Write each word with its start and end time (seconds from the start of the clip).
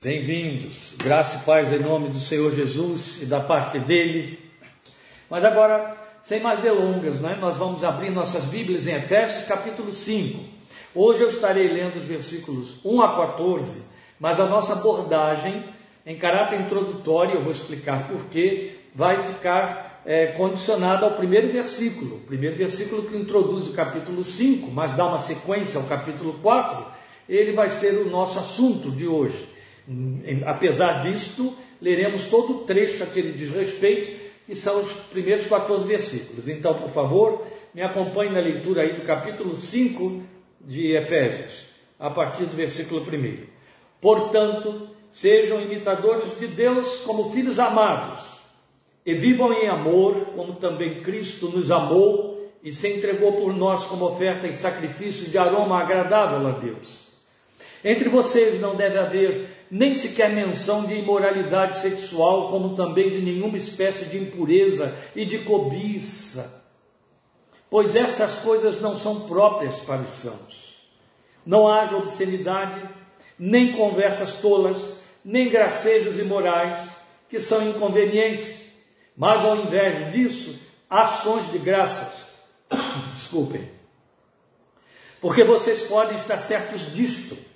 Bem-vindos, 0.00 0.94
graça 0.96 1.38
e 1.38 1.40
paz 1.40 1.72
em 1.72 1.80
nome 1.80 2.08
do 2.08 2.20
Senhor 2.20 2.54
Jesus 2.54 3.20
e 3.20 3.26
da 3.26 3.40
parte 3.40 3.80
dele. 3.80 4.38
Mas 5.28 5.44
agora, 5.44 5.96
sem 6.22 6.38
mais 6.38 6.60
delongas, 6.60 7.20
né, 7.20 7.36
nós 7.40 7.56
vamos 7.56 7.82
abrir 7.82 8.10
nossas 8.10 8.44
Bíblias 8.44 8.86
em 8.86 8.94
Efésios 8.94 9.42
capítulo 9.42 9.90
5. 9.90 10.38
Hoje 10.94 11.22
eu 11.22 11.28
estarei 11.28 11.66
lendo 11.66 11.96
os 11.96 12.04
versículos 12.04 12.76
1 12.84 13.02
a 13.02 13.16
14, 13.16 13.86
mas 14.20 14.38
a 14.38 14.46
nossa 14.46 14.74
abordagem, 14.74 15.64
em 16.06 16.16
caráter 16.16 16.60
introdutório, 16.60 17.34
eu 17.34 17.42
vou 17.42 17.50
explicar 17.50 18.06
porquê, 18.06 18.76
vai 18.94 19.20
ficar 19.24 20.00
é, 20.06 20.28
condicionada 20.28 21.06
ao 21.06 21.16
primeiro 21.16 21.50
versículo. 21.50 22.18
O 22.18 22.20
primeiro 22.20 22.54
versículo 22.54 23.02
que 23.02 23.16
introduz 23.16 23.68
o 23.68 23.72
capítulo 23.72 24.22
5, 24.22 24.70
mas 24.70 24.92
dá 24.92 25.06
uma 25.06 25.18
sequência 25.18 25.80
ao 25.80 25.88
capítulo 25.88 26.34
4, 26.34 26.86
ele 27.28 27.50
vai 27.52 27.68
ser 27.68 27.94
o 27.94 28.08
nosso 28.08 28.38
assunto 28.38 28.92
de 28.92 29.04
hoje. 29.08 29.47
Apesar 30.46 31.02
disto, 31.02 31.56
leremos 31.80 32.24
todo 32.24 32.52
o 32.52 32.58
trecho 32.64 33.02
a 33.02 33.06
que 33.06 33.18
ele 33.18 33.32
diz 33.32 33.50
respeito, 33.50 34.28
que 34.46 34.54
são 34.54 34.80
os 34.80 34.92
primeiros 34.92 35.46
14 35.46 35.86
versículos. 35.86 36.48
Então, 36.48 36.74
por 36.74 36.90
favor, 36.90 37.46
me 37.74 37.82
acompanhe 37.82 38.30
na 38.30 38.40
leitura 38.40 38.82
aí 38.82 38.94
do 38.94 39.02
capítulo 39.02 39.54
5 39.54 40.22
de 40.60 40.94
Efésios, 40.96 41.66
a 41.98 42.10
partir 42.10 42.44
do 42.44 42.56
versículo 42.56 43.00
1. 43.00 43.46
Portanto, 44.00 44.88
sejam 45.10 45.60
imitadores 45.60 46.38
de 46.38 46.46
Deus 46.46 47.00
como 47.00 47.32
filhos 47.32 47.58
amados, 47.58 48.38
e 49.04 49.14
vivam 49.14 49.52
em 49.52 49.68
amor, 49.68 50.14
como 50.36 50.56
também 50.56 51.00
Cristo 51.02 51.48
nos 51.48 51.70
amou 51.70 52.46
e 52.62 52.70
se 52.70 52.88
entregou 52.88 53.32
por 53.32 53.54
nós 53.54 53.84
como 53.84 54.04
oferta 54.04 54.46
e 54.46 54.52
sacrifício 54.52 55.30
de 55.30 55.38
aroma 55.38 55.80
agradável 55.80 56.46
a 56.46 56.50
Deus. 56.50 57.08
Entre 57.82 58.08
vocês 58.08 58.60
não 58.60 58.74
deve 58.74 58.98
haver 58.98 59.57
nem 59.70 59.94
sequer 59.94 60.30
menção 60.30 60.84
de 60.84 60.94
imoralidade 60.94 61.78
sexual, 61.78 62.48
como 62.48 62.74
também 62.74 63.10
de 63.10 63.20
nenhuma 63.20 63.56
espécie 63.56 64.06
de 64.06 64.18
impureza 64.18 64.94
e 65.14 65.24
de 65.24 65.38
cobiça, 65.38 66.64
pois 67.68 67.94
essas 67.94 68.38
coisas 68.38 68.80
não 68.80 68.96
são 68.96 69.20
próprias 69.20 69.78
para 69.80 70.02
os 70.02 70.10
sãos. 70.10 70.68
Não 71.44 71.68
haja 71.68 71.96
obscenidade, 71.96 72.82
nem 73.38 73.72
conversas 73.72 74.34
tolas, 74.34 75.00
nem 75.24 75.50
gracejos 75.50 76.18
imorais, 76.18 76.96
que 77.28 77.38
são 77.38 77.68
inconvenientes, 77.68 78.64
mas 79.16 79.44
ao 79.44 79.56
invés 79.56 80.12
disso, 80.12 80.58
ações 80.88 81.50
de 81.50 81.58
graças. 81.58 82.28
Desculpem. 83.12 83.70
Porque 85.20 85.44
vocês 85.44 85.82
podem 85.82 86.14
estar 86.14 86.38
certos 86.38 86.92
disto 86.92 87.47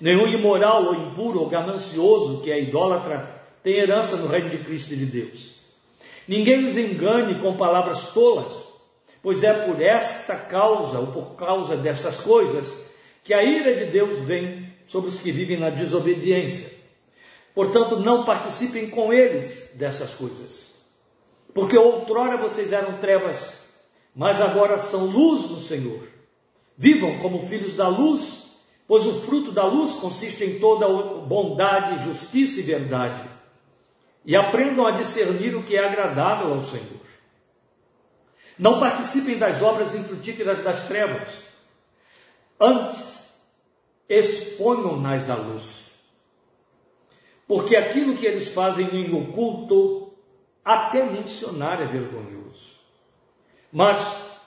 Nenhum 0.00 0.26
imoral 0.28 0.86
ou 0.86 0.94
impuro 0.94 1.40
ou 1.40 1.48
ganancioso 1.48 2.40
que 2.40 2.50
é 2.50 2.60
idólatra 2.60 3.42
tem 3.62 3.78
herança 3.78 4.16
no 4.16 4.28
reino 4.28 4.50
de 4.50 4.58
Cristo 4.58 4.94
e 4.94 4.96
de 4.96 5.06
Deus. 5.06 5.54
Ninguém 6.26 6.64
os 6.64 6.76
engane 6.76 7.40
com 7.40 7.56
palavras 7.56 8.06
tolas, 8.08 8.68
pois 9.22 9.42
é 9.42 9.52
por 9.52 9.80
esta 9.82 10.36
causa 10.36 10.98
ou 10.98 11.08
por 11.08 11.34
causa 11.34 11.76
dessas 11.76 12.20
coisas 12.20 12.78
que 13.24 13.34
a 13.34 13.42
ira 13.42 13.74
de 13.74 13.90
Deus 13.90 14.20
vem 14.20 14.72
sobre 14.86 15.10
os 15.10 15.18
que 15.20 15.32
vivem 15.32 15.58
na 15.58 15.70
desobediência. 15.70 16.70
Portanto, 17.54 17.98
não 17.98 18.24
participem 18.24 18.88
com 18.88 19.12
eles 19.12 19.72
dessas 19.74 20.14
coisas. 20.14 20.76
Porque 21.52 21.76
outrora 21.76 22.36
vocês 22.36 22.72
eram 22.72 22.98
trevas, 22.98 23.58
mas 24.14 24.40
agora 24.40 24.78
são 24.78 25.06
luz 25.06 25.50
no 25.50 25.58
Senhor. 25.58 26.06
Vivam 26.76 27.18
como 27.18 27.48
filhos 27.48 27.74
da 27.74 27.88
luz 27.88 28.47
pois 28.88 29.06
o 29.06 29.20
fruto 29.20 29.52
da 29.52 29.64
luz 29.64 29.92
consiste 29.96 30.42
em 30.42 30.58
toda 30.58 30.88
bondade, 30.88 32.02
justiça 32.04 32.58
e 32.58 32.62
verdade. 32.62 33.22
E 34.24 34.34
aprendam 34.34 34.86
a 34.86 34.92
discernir 34.92 35.54
o 35.54 35.62
que 35.62 35.76
é 35.76 35.86
agradável 35.86 36.54
ao 36.54 36.62
Senhor. 36.62 37.06
Não 38.58 38.80
participem 38.80 39.36
das 39.36 39.62
obras 39.62 39.94
infrutíferas 39.94 40.62
das 40.62 40.84
trevas. 40.88 41.44
Antes, 42.58 43.38
exponham-nas 44.08 45.28
à 45.28 45.36
luz. 45.36 45.90
Porque 47.46 47.76
aquilo 47.76 48.16
que 48.16 48.26
eles 48.26 48.48
fazem 48.48 48.88
em 48.94 49.14
oculto, 49.14 50.14
até 50.64 51.04
mencionar 51.04 51.80
é 51.82 51.86
vergonhoso. 51.86 52.78
Mas 53.70 53.98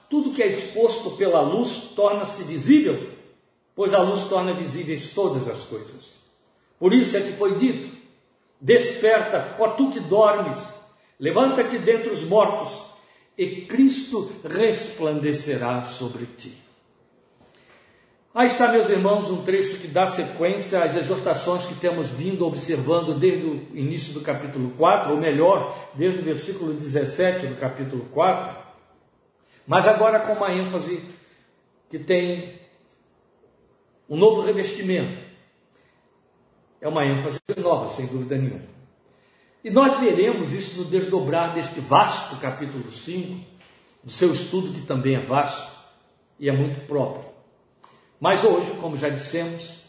tudo 0.10 0.32
que 0.32 0.42
é 0.42 0.48
exposto 0.48 1.12
pela 1.12 1.42
luz 1.42 1.92
torna-se 1.96 2.44
visível 2.44 3.21
pois 3.76 3.94
a 3.94 4.02
luz 4.02 4.26
torna 4.26 4.54
visíveis 4.54 5.10
todas 5.10 5.48
as 5.48 5.62
coisas. 5.62 6.14
Por 6.80 6.94
isso 6.94 7.16
é 7.18 7.22
que 7.22 7.34
foi 7.34 7.56
dito: 7.56 7.90
Desperta, 8.60 9.56
ó 9.60 9.70
tu 9.70 9.92
que 9.92 10.00
dormes, 10.00 10.58
levanta-te 11.20 11.78
dentre 11.78 12.10
os 12.10 12.24
mortos, 12.24 12.72
e 13.38 13.66
Cristo 13.66 14.32
resplandecerá 14.44 15.82
sobre 15.84 16.26
ti. 16.26 16.62
Aí 18.34 18.48
está, 18.48 18.70
meus 18.70 18.90
irmãos, 18.90 19.30
um 19.30 19.44
trecho 19.44 19.78
que 19.80 19.88
dá 19.88 20.08
sequência 20.08 20.82
às 20.82 20.96
exortações 20.96 21.66
que 21.66 21.76
temos 21.76 22.10
vindo 22.10 22.48
observando 22.48 23.20
desde 23.20 23.46
o 23.46 23.68
início 23.74 24.14
do 24.14 24.22
capítulo 24.22 24.72
4, 24.78 25.12
ou 25.12 25.18
melhor, 25.20 25.90
desde 25.96 26.22
o 26.22 26.24
versículo 26.24 26.74
17 26.74 27.48
do 27.48 27.56
capítulo 27.56 28.06
4, 28.14 28.56
mas 29.68 29.86
agora 29.86 30.20
com 30.20 30.32
uma 30.32 30.54
ênfase 30.54 31.04
que 31.90 32.00
tem 32.00 32.61
um 34.12 34.18
novo 34.18 34.42
revestimento. 34.42 35.24
É 36.82 36.88
uma 36.90 37.06
ênfase 37.06 37.40
nova, 37.58 37.88
sem 37.90 38.08
dúvida 38.08 38.36
nenhuma. 38.36 38.66
E 39.64 39.70
nós 39.70 39.98
veremos 40.02 40.52
isso 40.52 40.78
no 40.80 40.84
desdobrar 40.84 41.54
deste 41.54 41.80
vasto 41.80 42.36
capítulo 42.36 42.92
5, 42.92 43.40
do 44.04 44.12
seu 44.12 44.34
estudo, 44.34 44.74
que 44.74 44.86
também 44.86 45.16
é 45.16 45.20
vasto 45.22 45.72
e 46.38 46.50
é 46.50 46.52
muito 46.52 46.82
próprio. 46.88 47.24
Mas 48.20 48.44
hoje, 48.44 48.72
como 48.82 48.98
já 48.98 49.08
dissemos, 49.08 49.80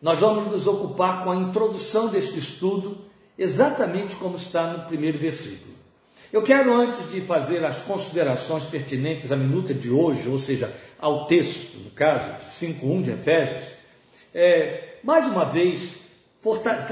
nós 0.00 0.20
vamos 0.20 0.46
nos 0.46 0.66
ocupar 0.66 1.22
com 1.22 1.32
a 1.32 1.36
introdução 1.36 2.08
deste 2.08 2.38
estudo, 2.38 2.96
exatamente 3.36 4.16
como 4.16 4.36
está 4.36 4.72
no 4.72 4.86
primeiro 4.86 5.18
versículo. 5.18 5.75
Eu 6.32 6.42
quero, 6.42 6.74
antes 6.74 7.08
de 7.10 7.20
fazer 7.20 7.64
as 7.64 7.78
considerações 7.80 8.64
pertinentes 8.64 9.30
à 9.30 9.36
minuta 9.36 9.72
de 9.72 9.90
hoje, 9.90 10.28
ou 10.28 10.38
seja, 10.38 10.72
ao 10.98 11.26
texto, 11.26 11.76
no 11.78 11.90
caso, 11.90 12.24
5.1 12.42 13.02
de 13.02 13.10
Efésios, 13.12 13.64
é, 14.34 14.96
mais 15.04 15.26
uma 15.26 15.44
vez, 15.44 15.94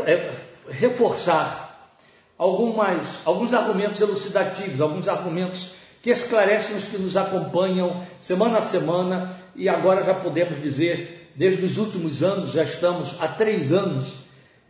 é, 0.07 0.33
reforçar 0.71 1.99
algumas, 2.39 3.19
alguns 3.25 3.53
argumentos 3.53 4.01
elucidativos, 4.01 4.81
alguns 4.81 5.09
argumentos 5.09 5.73
que 6.01 6.11
esclarecem 6.11 6.77
os 6.77 6.85
que 6.85 6.99
nos 6.99 7.17
acompanham 7.17 8.07
semana 8.21 8.59
a 8.59 8.63
semana 8.63 9.37
e 9.57 9.69
agora 9.69 10.05
já 10.05 10.15
podemos 10.15 10.61
dizer, 10.63 11.31
desde 11.35 11.65
os 11.65 11.77
últimos 11.77 12.23
anos, 12.23 12.53
já 12.53 12.63
estamos 12.63 13.17
há 13.21 13.27
três 13.27 13.73
anos 13.73 14.13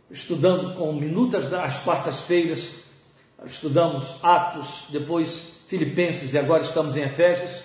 estudando 0.09 0.75
com 0.75 0.93
minutas 0.93 1.49
das 1.49 1.79
quartas-feiras, 1.81 2.84
estudamos 3.45 4.17
Atos, 4.21 4.85
depois 4.89 5.53
Filipenses 5.67 6.33
e 6.33 6.37
agora 6.37 6.63
estamos 6.63 6.95
em 6.95 7.01
Efésios. 7.01 7.63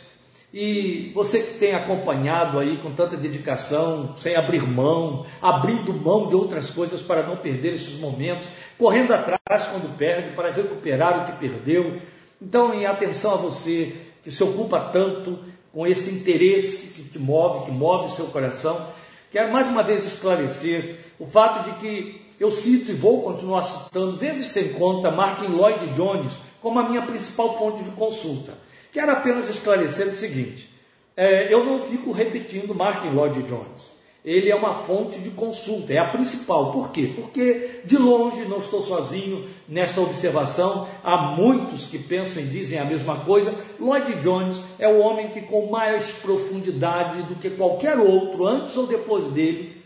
E 0.53 1.13
você 1.15 1.41
que 1.41 1.59
tem 1.59 1.75
acompanhado 1.75 2.59
aí 2.59 2.79
com 2.79 2.91
tanta 2.93 3.17
dedicação, 3.17 4.17
sem 4.17 4.35
abrir 4.35 4.67
mão, 4.67 5.25
abrindo 5.41 5.93
mão 5.93 6.27
de 6.27 6.35
outras 6.35 6.71
coisas 6.71 7.01
para 7.01 7.23
não 7.23 7.37
perder 7.37 7.75
esses 7.75 7.95
momentos, 8.01 8.49
correndo 8.77 9.13
atrás 9.13 9.65
quando 9.71 9.97
perde 9.97 10.35
para 10.35 10.51
recuperar 10.51 11.23
o 11.23 11.27
que 11.27 11.39
perdeu. 11.39 12.01
Então, 12.43 12.75
em 12.75 12.85
atenção 12.85 13.35
a 13.35 13.37
você 13.37 13.97
que 14.25 14.31
se 14.31 14.43
ocupa 14.43 14.81
tanto 14.81 15.39
com 15.73 15.87
esse 15.87 16.11
interesse 16.11 16.95
que 16.95 17.03
te 17.03 17.19
move, 17.19 17.67
que 17.67 17.71
move 17.71 18.13
seu 18.17 18.27
coração, 18.27 18.89
quero 19.31 19.53
mais 19.53 19.69
uma 19.69 19.85
vez 19.85 20.05
esclarecer 20.05 20.97
o 21.19 21.27
fato 21.27 21.71
de 21.71 21.77
que 21.79 22.30
eu 22.41 22.51
cito 22.51 22.91
e 22.91 22.95
vou 22.95 23.23
continuar 23.23 23.63
citando, 23.63 24.17
vezes 24.17 24.49
sem 24.49 24.73
conta, 24.73 25.11
Martin 25.11 25.49
Lloyd 25.49 25.87
Jones 25.89 26.33
como 26.61 26.79
a 26.79 26.89
minha 26.89 27.03
principal 27.03 27.59
fonte 27.59 27.83
de 27.83 27.91
consulta. 27.91 28.55
Quero 28.93 29.13
apenas 29.13 29.49
esclarecer 29.49 30.09
o 30.09 30.13
seguinte: 30.13 30.71
é, 31.17 31.53
eu 31.53 31.65
não 31.65 31.87
fico 31.87 32.11
repetindo 32.13 32.75
Martin 32.75 33.09
Lloyd 33.09 33.43
Jones. 33.43 34.01
Ele 34.23 34.51
é 34.51 34.55
uma 34.55 34.75
fonte 34.75 35.19
de 35.19 35.31
consulta, 35.31 35.95
é 35.95 35.99
a 35.99 36.09
principal. 36.09 36.73
Por 36.73 36.91
quê? 36.93 37.11
Porque 37.17 37.81
de 37.87 37.97
longe 37.97 38.45
não 38.45 38.59
estou 38.59 38.83
sozinho 38.83 39.49
nesta 39.67 39.99
observação. 40.03 40.87
Há 41.03 41.35
muitos 41.37 41.87
que 41.87 41.99
pensam 41.99 42.43
e 42.43 42.47
dizem 42.47 42.79
a 42.79 42.85
mesma 42.85 43.21
coisa. 43.21 43.55
Lloyd 43.79 44.21
Jones 44.21 44.61
é 44.79 44.87
o 44.87 45.01
homem 45.01 45.29
que, 45.29 45.41
com 45.41 45.71
mais 45.71 46.11
profundidade 46.11 47.23
do 47.23 47.35
que 47.37 47.49
qualquer 47.49 47.99
outro, 47.99 48.47
antes 48.47 48.77
ou 48.77 48.87
depois 48.87 49.25
dele, 49.33 49.80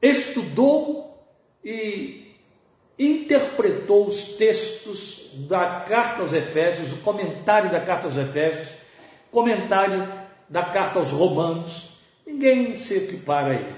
estudou 0.00 1.26
e 1.64 2.34
interpretou 2.98 4.06
os 4.06 4.28
textos 4.36 5.30
da 5.48 5.80
carta 5.80 6.22
aos 6.22 6.32
Efésios, 6.32 6.92
o 6.92 6.96
comentário 6.98 7.70
da 7.70 7.80
carta 7.80 8.06
aos 8.06 8.16
Efésios, 8.16 8.68
comentário 9.30 10.10
da 10.48 10.62
carta 10.62 10.98
aos 10.98 11.10
Romanos. 11.10 11.90
Ninguém 12.26 12.74
se 12.74 12.96
equipara 12.96 13.52
a 13.52 13.54
ele. 13.54 13.76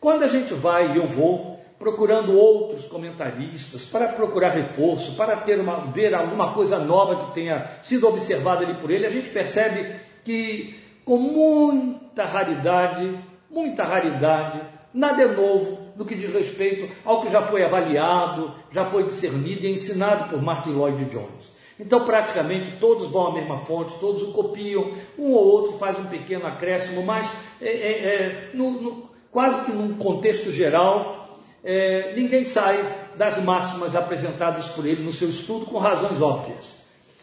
Quando 0.00 0.22
a 0.22 0.28
gente 0.28 0.54
vai, 0.54 0.92
e 0.92 0.96
eu 0.96 1.06
vou, 1.06 1.60
procurando 1.78 2.38
outros 2.38 2.86
comentaristas, 2.86 3.82
para 3.82 4.08
procurar 4.08 4.50
reforço, 4.50 5.14
para 5.16 5.36
ter 5.36 5.58
uma, 5.58 5.86
ver 5.90 6.14
alguma 6.14 6.52
coisa 6.52 6.78
nova 6.78 7.16
que 7.16 7.34
tenha 7.34 7.78
sido 7.82 8.06
observada 8.06 8.64
ali 8.64 8.74
por 8.74 8.90
ele, 8.90 9.06
a 9.06 9.10
gente 9.10 9.30
percebe 9.30 9.96
que 10.24 10.78
com 11.04 11.18
muita 11.18 12.24
raridade, 12.24 13.18
muita 13.50 13.84
raridade, 13.84 14.60
nada 14.92 15.22
é 15.22 15.28
novo 15.28 15.78
no 15.96 16.04
que 16.04 16.14
diz 16.14 16.32
respeito 16.32 16.94
ao 17.04 17.22
que 17.22 17.30
já 17.30 17.42
foi 17.42 17.64
avaliado, 17.64 18.52
já 18.70 18.84
foi 18.86 19.04
discernido 19.04 19.64
e 19.64 19.72
ensinado 19.72 20.30
por 20.30 20.42
Martin 20.42 20.70
Lloyd 20.70 21.04
Jones. 21.06 21.54
Então, 21.78 22.04
praticamente 22.04 22.72
todos 22.80 23.10
vão 23.10 23.26
à 23.28 23.34
mesma 23.34 23.58
fonte, 23.60 23.98
todos 24.00 24.22
o 24.22 24.32
copiam, 24.32 24.92
um 25.18 25.32
ou 25.32 25.46
outro 25.46 25.78
faz 25.78 25.98
um 25.98 26.06
pequeno 26.06 26.46
acréscimo, 26.46 27.02
mas 27.02 27.30
é, 27.60 27.68
é, 27.68 28.04
é, 28.04 28.50
no, 28.54 28.70
no, 28.70 29.10
quase 29.30 29.66
que 29.66 29.72
num 29.72 29.94
contexto 29.94 30.50
geral, 30.50 31.38
é, 31.62 32.14
ninguém 32.14 32.44
sai 32.44 32.82
das 33.16 33.42
máximas 33.42 33.94
apresentadas 33.94 34.68
por 34.68 34.86
ele 34.86 35.02
no 35.02 35.12
seu 35.12 35.28
estudo 35.28 35.66
com 35.66 35.78
razões 35.78 36.20
óbvias. 36.22 36.76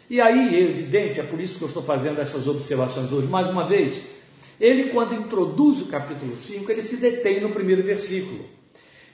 E 0.09 0.21
aí, 0.21 0.56
é 0.56 0.62
evidente, 0.62 1.19
é 1.19 1.24
por 1.24 1.39
isso 1.39 1.57
que 1.57 1.63
eu 1.63 1.68
estou 1.69 1.81
fazendo 1.81 2.21
essas 2.21 2.48
observações 2.48 3.12
hoje, 3.12 3.27
mais 3.27 3.50
uma 3.50 3.68
vez, 3.68 4.04
ele, 4.63 4.92
quando 4.92 5.13
introduz 5.13 5.81
o 5.81 5.88
capítulo 5.88 6.38
5, 6.38 6.71
ele 6.71 6.81
se 6.81 6.95
detém 6.95 7.42
no 7.42 7.50
primeiro 7.50 7.83
versículo. 7.83 8.45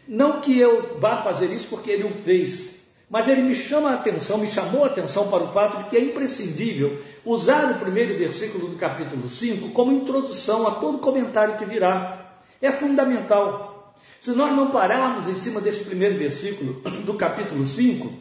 Não 0.07 0.40
que 0.40 0.56
eu 0.60 1.00
vá 1.00 1.24
fazer 1.24 1.48
isso 1.48 1.66
porque 1.72 1.90
ele 1.90 2.04
o 2.04 2.13
fez, 2.13 2.75
mas 3.10 3.28
ele 3.28 3.42
me 3.42 3.56
chama 3.56 3.90
a 3.90 3.96
atenção, 3.96 4.38
me 4.38 4.48
chamou 4.48 4.84
a 4.84 4.88
atenção 4.88 5.28
para 5.28 5.44
o 5.44 5.51
fato 5.51 5.80
de 5.80 5.90
que 5.90 5.98
é 5.98 6.01
imprescindível 6.01 7.01
usar 7.25 7.72
o 7.72 7.80
primeiro 7.80 8.16
versículo 8.16 8.68
do 8.68 8.75
capítulo 8.75 9.28
5 9.28 9.69
como 9.69 9.92
introdução 9.92 10.68
a 10.68 10.72
todo 10.75 11.00
comentário 11.00 11.57
que 11.57 11.66
virá. 11.66 12.44
É 12.62 12.72
fundamental. 12.72 13.95
Se 14.22 14.30
nós 14.34 14.56
não 14.56 14.69
pararmos 14.69 15.28
em 15.28 15.36
cima 15.36 15.60
desse 15.60 15.84
primeiro 15.84 16.16
versículo 16.16 16.74
do 17.04 17.16
capítulo 17.16 17.66
5, 17.66 18.13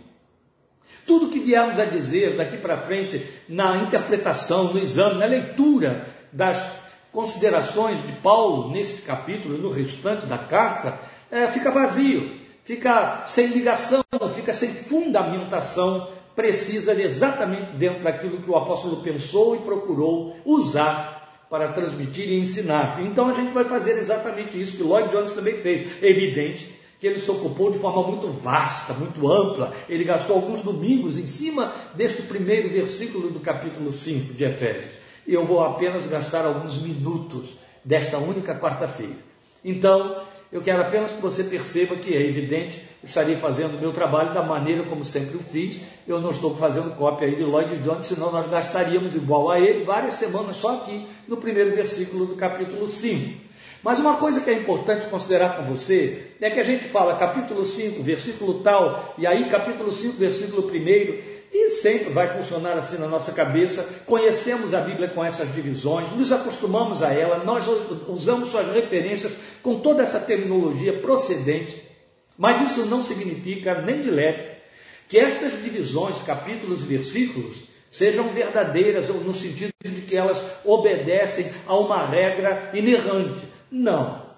tudo 1.07 1.29
que 1.29 1.41
viermos 1.41 1.79
a 1.79 1.85
dizer 1.85 2.39
daqui 2.39 2.57
para 2.57 2.79
frente 2.79 3.27
na 3.47 3.83
interpretação, 3.83 4.73
no 4.73 4.79
exame, 4.79 5.19
na 5.19 5.27
leitura 5.27 6.09
das 6.33 6.88
considerações 7.19 8.01
de 8.07 8.13
Paulo 8.13 8.71
nesse 8.71 9.03
capítulo 9.03 9.57
e 9.57 9.61
no 9.61 9.71
restante 9.71 10.25
da 10.25 10.39
carta, 10.39 11.01
é, 11.29 11.49
fica 11.49 11.69
vazio 11.69 12.47
fica 12.69 13.25
sem 13.27 13.47
ligação, 13.47 14.05
fica 14.37 14.53
sem 14.53 14.69
fundamentação 14.69 16.07
precisa 16.37 16.93
exatamente 16.93 17.73
dentro 17.73 18.05
daquilo 18.05 18.43
que 18.43 18.49
o 18.51 18.57
apóstolo 18.57 19.03
pensou 19.03 19.57
e 19.57 19.61
procurou 19.61 20.37
usar 20.45 21.47
para 21.49 21.73
transmitir 21.73 22.29
e 22.29 22.39
ensinar. 22.39 23.03
Então 23.03 23.29
a 23.29 23.35
gente 23.35 23.53
vai 23.53 23.65
fazer 23.65 23.99
exatamente 23.99 24.61
isso 24.61 24.77
que 24.77 24.83
Lloyd 24.83 25.09
Jones 25.09 25.33
também 25.33 25.55
fez. 25.55 26.01
É 26.03 26.09
evidente 26.09 26.73
que 27.01 27.07
ele 27.07 27.19
se 27.19 27.31
ocupou 27.31 27.73
de 27.73 27.79
forma 27.79 28.07
muito 28.07 28.29
vasta, 28.29 28.93
muito 28.93 29.33
ampla. 29.33 29.73
Ele 29.89 30.05
gastou 30.05 30.37
alguns 30.37 30.61
domingos 30.61 31.19
em 31.19 31.27
cima 31.27 31.73
deste 31.95 32.23
primeiro 32.23 32.69
versículo 32.69 33.31
do 33.31 33.41
capítulo 33.41 33.91
5 33.91 34.35
de 34.35 34.45
Efésios. 34.45 34.98
Eu 35.29 35.45
vou 35.45 35.63
apenas 35.63 36.07
gastar 36.07 36.47
alguns 36.47 36.81
minutos 36.81 37.51
desta 37.85 38.17
única 38.17 38.59
quarta-feira. 38.59 39.13
Então, 39.63 40.23
eu 40.51 40.63
quero 40.63 40.81
apenas 40.81 41.13
que 41.13 41.21
você 41.21 41.45
perceba 41.45 41.97
que 41.97 42.17
é 42.17 42.23
evidente, 42.23 42.83
estarei 43.05 43.37
fazendo 43.37 43.77
o 43.77 43.79
meu 43.81 43.93
trabalho 43.93 44.33
da 44.33 44.43
maneira 44.43 44.85
como 44.85 45.05
sempre 45.05 45.37
o 45.37 45.41
fiz. 45.41 45.83
Eu 46.07 46.19
não 46.19 46.31
estou 46.31 46.57
fazendo 46.57 46.97
cópia 46.97 47.29
aí 47.29 47.37
de 47.37 47.45
Lloyd 47.45 47.77
Jones, 47.81 48.07
senão 48.07 48.33
nós 48.33 48.49
gastaríamos 48.49 49.15
igual 49.15 49.51
a 49.51 49.61
ele 49.61 49.85
várias 49.85 50.15
semanas 50.15 50.57
só 50.57 50.77
aqui 50.77 51.07
no 51.29 51.37
primeiro 51.37 51.77
versículo 51.77 52.25
do 52.25 52.35
capítulo 52.35 52.89
5. 52.89 53.49
Mas 53.83 53.99
uma 53.99 54.17
coisa 54.17 54.41
que 54.41 54.49
é 54.49 54.55
importante 54.55 55.07
considerar 55.09 55.59
com 55.59 55.65
você 55.65 56.29
é 56.41 56.51
que 56.51 56.59
a 56.59 56.65
gente 56.65 56.85
fala 56.85 57.17
capítulo 57.17 57.63
5, 57.65 58.03
versículo 58.03 58.61
tal, 58.61 59.15
e 59.19 59.27
aí 59.27 59.49
capítulo 59.51 59.93
5, 59.93 60.17
versículo 60.17 60.67
1, 60.67 61.38
e 61.53 61.71
sempre 61.71 62.11
vai 62.11 62.29
funcionar 62.29 62.77
assim 62.77 62.99
na 62.99 63.07
nossa 63.07 63.33
cabeça. 63.33 64.03
Conhecemos 64.07 64.75
a 64.75 64.81
Bíblia 64.81 65.09
com 65.09 65.25
essas 65.25 65.53
divisões, 65.55 66.11
nos 66.13 66.33
acostumamos 66.33 67.03
a 67.03 67.13
ela, 67.13 67.45
nós 67.45 67.65
usamos 68.09 68.51
suas 68.51 68.69
referências 68.73 69.33
com 69.63 69.81
toda 69.81 70.03
essa 70.03 70.21
terminologia 70.21 70.95
procedente, 70.95 71.83
mas 72.37 72.71
isso 72.71 72.87
não 72.87 73.03
significa 73.03 73.81
nem 73.83 74.01
de 74.01 74.11
leve 74.11 74.59
que 75.09 75.19
estas 75.19 75.63
divisões, 75.63 76.23
capítulos 76.23 76.83
e 76.83 76.87
versículos, 76.87 77.57
sejam 77.91 78.29
verdadeiras 78.29 79.09
no 79.09 79.33
sentido 79.33 79.73
de 79.83 80.03
que 80.03 80.15
elas 80.15 80.45
obedecem 80.65 81.51
a 81.67 81.75
uma 81.75 82.05
regra 82.05 82.71
inerrante. 82.75 83.47
Não. 83.71 84.29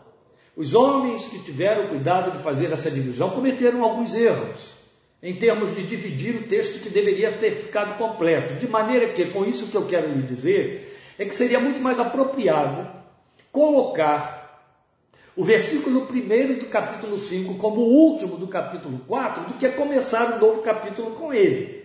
Os 0.57 0.75
homens 0.75 1.27
que 1.27 1.41
tiveram 1.41 1.89
cuidado 1.89 2.31
de 2.31 2.43
fazer 2.43 2.73
essa 2.73 2.91
divisão 2.91 3.31
cometeram 3.31 3.83
alguns 3.83 4.15
erros 4.15 4.80
em 5.23 5.37
termos 5.37 5.75
de 5.75 5.83
dividir 5.83 6.35
o 6.37 6.45
texto 6.45 6.81
que 6.81 6.89
deveria 6.89 7.33
ter 7.33 7.51
ficado 7.51 7.99
completo. 7.99 8.55
De 8.55 8.67
maneira 8.67 9.09
que, 9.09 9.27
com 9.27 9.45
isso 9.45 9.67
que 9.67 9.77
eu 9.77 9.87
quero 9.87 10.09
lhe 10.09 10.23
dizer, 10.23 10.99
é 11.19 11.25
que 11.25 11.35
seria 11.35 11.61
muito 11.61 11.81
mais 11.81 12.01
apropriado 12.01 12.89
colocar 13.53 14.41
o 15.37 15.45
versículo 15.45 16.09
1 16.11 16.59
do 16.59 16.67
capítulo 16.67 17.19
5 17.19 17.55
como 17.55 17.81
o 17.81 17.93
último 17.93 18.37
do 18.37 18.47
capítulo 18.47 19.01
4 19.07 19.45
do 19.45 19.55
que 19.55 19.69
começar 19.71 20.35
um 20.35 20.39
novo 20.39 20.63
capítulo 20.63 21.13
com 21.13 21.33
ele. 21.33 21.85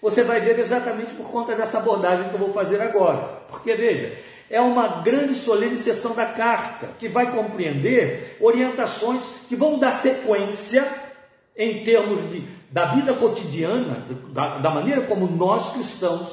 Você 0.00 0.22
vai 0.22 0.40
ver 0.40 0.58
exatamente 0.58 1.12
por 1.12 1.30
conta 1.30 1.54
dessa 1.54 1.78
abordagem 1.78 2.28
que 2.28 2.34
eu 2.34 2.38
vou 2.38 2.52
fazer 2.52 2.80
agora. 2.80 3.42
Porque, 3.48 3.74
veja, 3.74 4.16
é 4.48 4.60
uma 4.60 5.02
grande 5.02 5.34
solene 5.34 5.76
sessão 5.76 6.14
da 6.14 6.26
carta 6.26 6.88
que 6.98 7.06
vai 7.06 7.30
compreender 7.30 8.36
orientações 8.40 9.24
que 9.48 9.54
vão 9.54 9.78
dar 9.78 9.92
sequência 9.92 11.09
em 11.56 11.82
termos 11.82 12.20
de 12.30 12.60
da 12.70 12.86
vida 12.86 13.14
cotidiana, 13.14 14.06
da, 14.32 14.58
da 14.58 14.70
maneira 14.70 15.02
como 15.02 15.26
nós 15.26 15.72
cristãos 15.72 16.28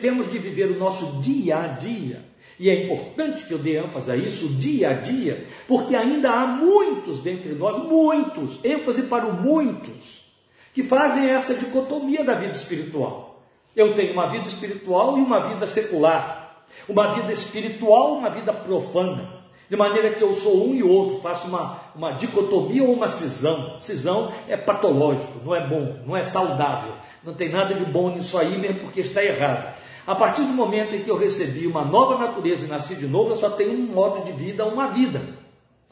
temos 0.00 0.30
de 0.30 0.38
viver 0.38 0.70
o 0.70 0.78
nosso 0.78 1.20
dia 1.20 1.58
a 1.58 1.66
dia. 1.68 2.24
E 2.58 2.68
é 2.68 2.84
importante 2.84 3.44
que 3.44 3.54
eu 3.54 3.58
dê 3.58 3.78
ênfase 3.78 4.10
a 4.10 4.16
isso, 4.16 4.48
dia 4.48 4.90
a 4.90 4.92
dia, 4.92 5.46
porque 5.66 5.96
ainda 5.96 6.30
há 6.30 6.46
muitos 6.46 7.20
dentre 7.20 7.52
nós, 7.52 7.82
muitos, 7.84 8.62
ênfase 8.62 9.04
para 9.04 9.26
o 9.26 9.32
muitos, 9.32 10.26
que 10.74 10.82
fazem 10.82 11.28
essa 11.28 11.54
dicotomia 11.54 12.22
da 12.22 12.34
vida 12.34 12.52
espiritual. 12.52 13.42
Eu 13.74 13.94
tenho 13.94 14.12
uma 14.12 14.28
vida 14.28 14.46
espiritual 14.46 15.16
e 15.16 15.22
uma 15.22 15.48
vida 15.48 15.66
secular, 15.66 16.64
uma 16.88 17.14
vida 17.14 17.32
espiritual, 17.32 18.18
uma 18.18 18.28
vida 18.28 18.52
profana. 18.52 19.39
De 19.70 19.76
maneira 19.76 20.10
que 20.10 20.20
eu 20.20 20.34
sou 20.34 20.66
um 20.66 20.74
e 20.74 20.82
outro, 20.82 21.20
faço 21.20 21.46
uma, 21.46 21.78
uma 21.94 22.10
dicotomia 22.10 22.82
ou 22.82 22.92
uma 22.92 23.06
cisão. 23.06 23.78
Cisão 23.80 24.32
é 24.48 24.56
patológico, 24.56 25.40
não 25.44 25.54
é 25.54 25.64
bom, 25.64 25.94
não 26.04 26.16
é 26.16 26.24
saudável. 26.24 26.92
Não 27.22 27.34
tem 27.34 27.48
nada 27.48 27.72
de 27.72 27.84
bom 27.84 28.10
nisso 28.10 28.36
aí, 28.36 28.58
mesmo 28.58 28.80
porque 28.80 29.00
está 29.00 29.24
errado. 29.24 29.72
A 30.04 30.14
partir 30.16 30.42
do 30.42 30.48
momento 30.48 30.96
em 30.96 31.04
que 31.04 31.08
eu 31.08 31.16
recebi 31.16 31.68
uma 31.68 31.84
nova 31.84 32.18
natureza 32.18 32.66
e 32.66 32.68
nasci 32.68 32.96
de 32.96 33.06
novo, 33.06 33.30
eu 33.30 33.36
só 33.36 33.50
tenho 33.50 33.72
um 33.72 33.86
modo 33.86 34.24
de 34.24 34.32
vida, 34.32 34.64
uma 34.64 34.88
vida. 34.88 35.22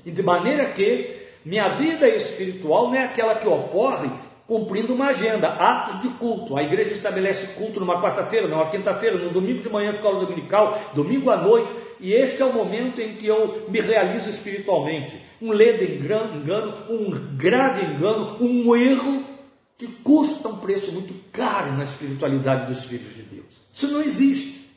E 0.04 0.10
de 0.10 0.24
maneira 0.24 0.64
que 0.66 1.16
minha 1.44 1.68
vida 1.76 2.08
espiritual 2.08 2.88
não 2.88 2.96
é 2.96 3.04
aquela 3.04 3.36
que 3.36 3.46
ocorre 3.46 4.10
cumprindo 4.48 4.94
uma 4.94 5.08
agenda, 5.08 5.48
atos 5.48 6.00
de 6.00 6.08
culto. 6.08 6.56
A 6.56 6.62
igreja 6.62 6.94
estabelece 6.94 7.48
culto 7.48 7.78
numa 7.78 8.00
quarta-feira, 8.00 8.48
numa 8.48 8.70
quinta-feira, 8.70 9.18
no 9.18 9.30
domingo 9.30 9.62
de 9.62 9.68
manhã, 9.68 9.90
escola 9.90 10.18
dominical, 10.18 10.76
domingo 10.94 11.30
à 11.30 11.36
noite, 11.36 11.70
e 12.00 12.12
este 12.12 12.42
é 12.42 12.44
o 12.44 12.52
momento 12.52 13.00
em 13.00 13.16
que 13.16 13.26
eu 13.26 13.66
me 13.68 13.80
realizo 13.80 14.28
espiritualmente. 14.28 15.20
Um 15.40 15.52
ledo 15.52 15.84
engano, 15.84 16.84
um 16.88 17.10
grave 17.36 17.84
engano, 17.84 18.36
um 18.40 18.76
erro 18.76 19.24
que 19.76 19.86
custa 19.86 20.48
um 20.48 20.58
preço 20.58 20.90
muito 20.92 21.14
caro 21.32 21.72
na 21.72 21.84
espiritualidade 21.84 22.66
dos 22.66 22.84
filhos 22.84 23.14
de 23.14 23.22
Deus. 23.22 23.46
Isso 23.72 23.88
não 23.88 24.02
existe, 24.02 24.68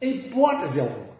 em 0.00 0.16
hipótese 0.16 0.80
alguma. 0.80 1.16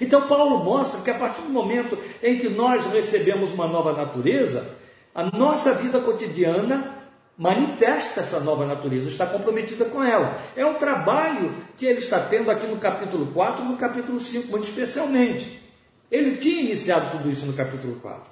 Então, 0.00 0.28
Paulo 0.28 0.62
mostra 0.62 1.00
que 1.00 1.10
a 1.10 1.14
partir 1.14 1.42
do 1.42 1.48
momento 1.48 1.98
em 2.22 2.38
que 2.38 2.48
nós 2.48 2.86
recebemos 2.86 3.52
uma 3.52 3.66
nova 3.66 3.92
natureza, 3.92 4.76
a 5.14 5.24
nossa 5.24 5.74
vida 5.74 5.98
cotidiana 6.00 6.97
manifesta 7.38 8.20
essa 8.20 8.40
nova 8.40 8.66
natureza, 8.66 9.08
está 9.08 9.24
comprometida 9.24 9.84
com 9.84 10.02
ela. 10.02 10.36
É 10.56 10.66
um 10.66 10.74
trabalho 10.74 11.54
que 11.76 11.86
ele 11.86 12.00
está 12.00 12.18
tendo 12.18 12.50
aqui 12.50 12.66
no 12.66 12.78
capítulo 12.78 13.26
4 13.26 13.64
no 13.64 13.76
capítulo 13.76 14.18
5, 14.18 14.50
muito 14.50 14.64
especialmente. 14.64 15.62
Ele 16.10 16.36
tinha 16.38 16.62
iniciado 16.62 17.16
tudo 17.16 17.30
isso 17.30 17.46
no 17.46 17.52
capítulo 17.52 17.94
4. 18.00 18.22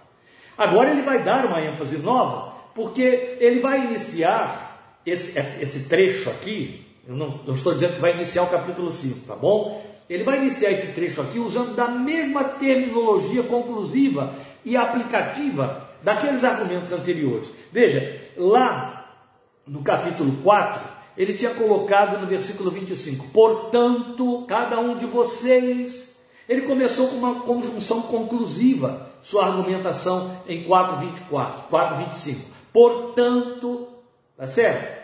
Agora 0.58 0.90
ele 0.90 1.02
vai 1.02 1.22
dar 1.22 1.46
uma 1.46 1.62
ênfase 1.62 1.98
nova, 1.98 2.54
porque 2.74 3.36
ele 3.38 3.60
vai 3.60 3.84
iniciar 3.84 4.98
esse, 5.06 5.38
esse 5.38 5.88
trecho 5.88 6.28
aqui. 6.28 6.84
Eu 7.06 7.14
não, 7.14 7.40
estou 7.54 7.74
dizendo 7.74 7.94
que 7.94 8.00
vai 8.00 8.12
iniciar 8.12 8.42
o 8.42 8.50
capítulo 8.50 8.90
5, 8.90 9.26
tá 9.26 9.36
bom? 9.36 9.84
Ele 10.10 10.24
vai 10.24 10.38
iniciar 10.38 10.72
esse 10.72 10.92
trecho 10.92 11.20
aqui 11.20 11.38
usando 11.38 11.76
da 11.76 11.86
mesma 11.86 12.42
terminologia 12.42 13.44
conclusiva 13.44 14.34
e 14.64 14.76
aplicativa 14.76 15.88
daqueles 16.02 16.42
argumentos 16.42 16.92
anteriores. 16.92 17.48
Veja, 17.70 18.20
lá 18.36 18.95
no 19.66 19.82
capítulo 19.82 20.36
4, 20.42 20.80
ele 21.16 21.34
tinha 21.34 21.50
colocado 21.50 22.20
no 22.20 22.26
versículo 22.26 22.70
25: 22.70 23.28
Portanto, 23.28 24.44
cada 24.46 24.78
um 24.78 24.96
de 24.96 25.06
vocês. 25.06 26.14
Ele 26.48 26.62
começou 26.62 27.08
com 27.08 27.16
uma 27.16 27.40
conjunção 27.40 28.02
conclusiva, 28.02 29.10
sua 29.20 29.46
argumentação 29.46 30.36
em 30.46 30.62
4:24, 30.62 31.64
4:25. 31.68 32.36
Portanto, 32.72 33.88
tá 34.36 34.46
certo? 34.46 34.96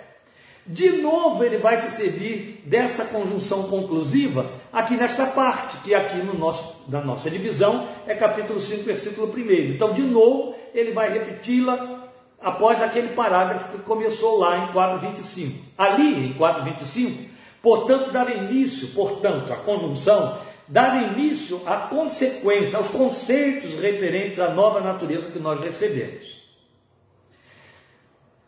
De 0.65 0.93
novo 0.93 1.43
ele 1.43 1.59
vai 1.59 1.77
se 1.79 1.91
servir 1.91 2.63
dessa 2.65 3.07
conjunção 3.07 3.65
conclusiva 3.65 4.49
aqui 4.73 4.95
nesta 4.95 5.27
parte, 5.27 5.79
que 5.79 5.93
aqui 5.93 6.19
no 6.19 6.35
nosso, 6.35 6.85
na 6.89 7.01
nossa 7.01 7.29
divisão 7.29 7.89
é 8.07 8.15
capítulo 8.15 8.61
5, 8.61 8.85
versículo 8.85 9.27
1. 9.27 9.75
Então, 9.75 9.93
de 9.93 10.03
novo, 10.03 10.55
ele 10.73 10.93
vai 10.93 11.13
repeti-la 11.13 12.02
após 12.43 12.83
aquele 12.83 13.09
parágrafo 13.09 13.71
que 13.71 13.83
começou 13.83 14.39
lá 14.39 14.59
em 14.59 14.73
4:25. 14.73 15.53
Ali, 15.79 16.27
em 16.27 16.33
4:25, 16.35 17.29
portanto, 17.63 18.11
dava 18.11 18.33
início, 18.33 18.89
portanto, 18.89 19.53
a 19.53 19.57
conjunção 19.57 20.39
dava 20.69 20.99
início 20.99 21.61
à 21.67 21.77
consequência, 21.77 22.79
aos 22.79 22.89
conceitos 22.89 23.75
referentes 23.81 24.39
à 24.39 24.51
nova 24.51 24.81
natureza 24.81 25.31
que 25.31 25.39
nós 25.39 25.61
recebemos. 25.61 26.43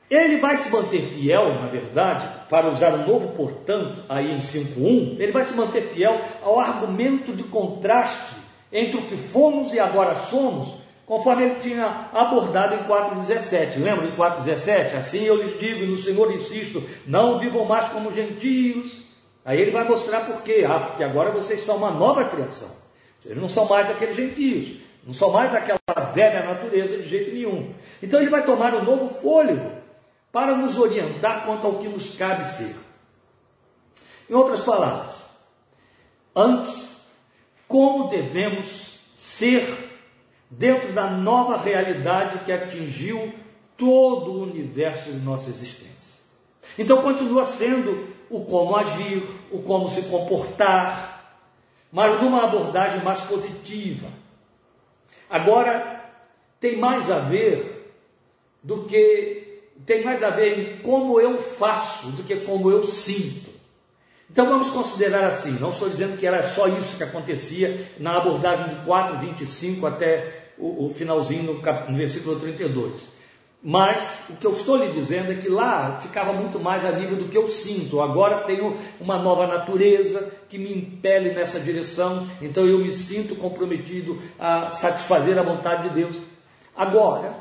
Ele 0.09 0.39
vai 0.39 0.57
se 0.57 0.71
manter 0.71 1.03
fiel, 1.03 1.55
na 1.61 1.67
verdade, 1.67 2.29
para 2.49 2.69
usar 2.69 2.95
o 2.95 3.07
novo 3.07 3.29
portanto, 3.31 4.05
aí 4.09 4.33
em 4.33 4.39
5.1, 4.39 5.17
ele 5.19 5.33
vai 5.33 5.45
se 5.45 5.55
manter 5.55 5.83
fiel 5.93 6.21
ao 6.43 6.61
argumento 6.61 7.33
de 7.33 7.43
contraste 7.45 8.37
entre 8.71 8.99
o 8.99 9.03
que 9.03 9.17
fomos 9.17 9.73
e 9.73 9.81
agora 9.81 10.15
somos, 10.17 10.75
conforme 11.07 11.45
ele 11.45 11.61
tinha 11.61 12.09
abordado 12.13 12.75
em 12.75 12.85
4.17. 12.85 13.79
Lembra 13.79 14.07
de 14.07 14.17
4.17? 14.17 14.97
Assim 14.97 15.25
eu 15.25 15.37
lhes 15.37 15.59
digo, 15.59 15.81
e 15.81 15.87
no 15.87 15.97
Senhor 15.97 16.33
insisto, 16.33 16.83
não 17.07 17.39
vivam 17.39 17.65
mais 17.65 17.89
como 17.89 18.11
gentios. 18.11 19.03
Aí 19.45 19.61
ele 19.61 19.71
vai 19.71 19.85
mostrar 19.85 20.21
por 20.21 20.43
quê. 20.43 20.65
Ah, 20.67 20.81
porque 20.81 21.05
agora 21.05 21.31
vocês 21.31 21.61
são 21.61 21.77
uma 21.77 21.91
nova 21.91 22.25
criação. 22.25 22.71
Vocês 23.21 23.37
não 23.37 23.49
são 23.49 23.67
mais 23.67 23.89
aqueles 23.89 24.17
gentios, 24.17 24.79
não 25.07 25.15
são 25.15 25.31
mais 25.31 25.55
aquela 25.55 25.79
velha 26.13 26.45
natureza 26.45 26.97
de 26.99 27.09
jeito 27.09 27.33
nenhum. 27.33 27.73
Então 28.03 28.21
ele 28.21 28.31
vai 28.31 28.45
tomar 28.45 28.75
um 28.75 28.85
novo 28.85 29.15
fôlego 29.15 29.71
para 30.31 30.57
nos 30.57 30.79
orientar 30.79 31.47
quanto 31.47 31.67
ao 31.67 31.79
que 31.79 31.89
nos 31.89 32.15
cabe 32.17 32.45
ser. 32.45 32.77
Em 34.29 34.35
outras 34.35 34.61
palavras, 34.61 35.15
antes, 36.35 36.89
como 37.67 38.09
devemos 38.09 38.99
ser 39.15 39.94
dentro 40.59 40.93
da 40.93 41.11
nova 41.11 41.57
realidade 41.57 42.41
que 42.41 42.53
atingiu 42.53 43.33
todo 43.77 44.31
o 44.31 44.43
universo 44.43 45.11
de 45.11 45.19
nossa 45.19 45.51
existência. 45.51 46.15
Então 46.79 47.03
continua 47.03 47.45
sendo 47.45 48.09
o 48.31 48.45
como 48.45 48.77
agir, 48.77 49.23
o 49.51 49.61
como 49.63 49.89
se 49.89 50.03
comportar, 50.03 51.43
mas 51.93 52.21
numa 52.21 52.45
abordagem 52.45 53.03
mais 53.03 53.21
positiva. 53.21 54.09
Agora 55.29 56.05
tem 56.61 56.79
mais 56.79 57.11
a 57.11 57.19
ver 57.19 57.95
do 58.63 58.85
que 58.85 59.43
tem 59.85 60.05
mais 60.05 60.23
a 60.23 60.31
ver 60.31 60.59
em 60.59 60.83
como 60.83 61.21
eu 61.21 61.41
faço 61.43 62.09
do 62.09 62.23
que 62.23 62.37
como 62.37 62.71
eu 62.71 62.85
sinto. 62.85 63.51
Então 64.31 64.47
vamos 64.47 64.71
considerar 64.71 65.27
assim, 65.27 65.59
não 65.61 65.71
estou 65.71 65.89
dizendo 65.89 66.17
que 66.17 66.27
era 66.27 66.43
só 66.43 66.67
isso 66.67 66.97
que 66.97 67.03
acontecia 67.03 67.89
na 67.99 68.17
abordagem 68.17 68.69
de 68.69 68.77
4, 68.85 69.19
25 69.19 69.87
até 69.87 70.44
o, 70.59 70.87
o 70.87 70.89
finalzinho 70.91 71.55
no, 71.55 71.61
cap, 71.61 71.91
no 71.91 71.97
versículo 71.97 72.39
32. 72.39 73.15
Mas 73.67 74.27
o 74.29 74.37
que 74.37 74.47
eu 74.47 74.53
estou 74.53 74.77
lhe 74.77 74.93
dizendo 74.93 75.33
é 75.33 75.37
que 75.37 75.49
lá 75.49 75.99
ficava 75.99 76.35
muito 76.35 76.61
mais 76.61 76.85
a 76.85 76.93
nível 76.93 77.17
do 77.17 77.29
que 77.29 77.39
eu 77.39 77.49
sinto. 77.49 78.03
Agora 78.03 78.45
tenho 78.45 78.77
uma 79.01 79.19
nova 79.19 79.47
natureza 79.47 80.31
que 80.51 80.59
me 80.59 80.71
impele 80.71 81.33
nessa 81.33 81.59
direção, 81.59 82.29
então 82.43 82.67
eu 82.67 82.79
me 82.79 82.93
sinto 82.93 83.35
comprometido 83.35 84.21
a 84.39 84.71
satisfazer 84.71 85.39
a 85.39 85.43
vontade 85.43 85.89
de 85.89 85.95
Deus. 85.95 86.17
Agora, 86.77 87.35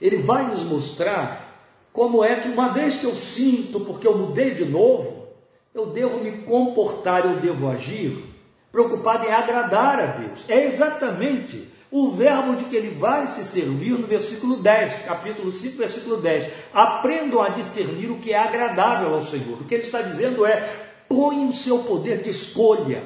ele 0.00 0.18
vai 0.18 0.46
nos 0.46 0.62
mostrar 0.62 1.48
como 1.92 2.22
é 2.22 2.36
que, 2.36 2.48
uma 2.48 2.68
vez 2.68 2.94
que 2.94 3.04
eu 3.04 3.14
sinto, 3.16 3.80
porque 3.80 4.06
eu 4.06 4.16
mudei 4.16 4.54
de 4.54 4.64
novo, 4.64 5.26
eu 5.74 5.86
devo 5.86 6.20
me 6.20 6.42
comportar, 6.42 7.24
eu 7.24 7.40
devo 7.40 7.68
agir, 7.68 8.24
preocupado 8.70 9.26
em 9.26 9.32
agradar 9.32 9.98
a 9.98 10.06
Deus. 10.06 10.44
É 10.48 10.64
exatamente 10.66 11.66
o 11.90 12.10
verbo 12.10 12.56
de 12.56 12.64
que 12.64 12.76
ele 12.76 12.94
vai 12.94 13.26
se 13.26 13.44
servir 13.44 13.92
no 13.92 14.06
versículo 14.06 14.56
10, 14.56 15.04
capítulo 15.04 15.50
5, 15.50 15.76
versículo 15.76 16.18
10. 16.18 16.48
Aprendam 16.72 17.42
a 17.42 17.48
discernir 17.48 18.10
o 18.10 18.18
que 18.18 18.32
é 18.32 18.38
agradável 18.38 19.14
ao 19.14 19.24
Senhor. 19.24 19.60
O 19.60 19.64
que 19.64 19.74
ele 19.74 19.84
está 19.84 20.02
dizendo 20.02 20.44
é: 20.44 20.68
põe 21.08 21.46
o 21.46 21.52
seu 21.52 21.78
poder 21.80 22.22
de 22.22 22.30
escolha 22.30 23.02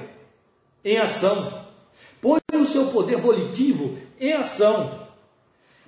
em 0.85 0.99
ação, 0.99 1.65
põe 2.21 2.41
o 2.55 2.67
seu 2.67 2.87
poder 2.87 3.21
volitivo 3.21 3.97
em 4.19 4.33
ação. 4.33 5.01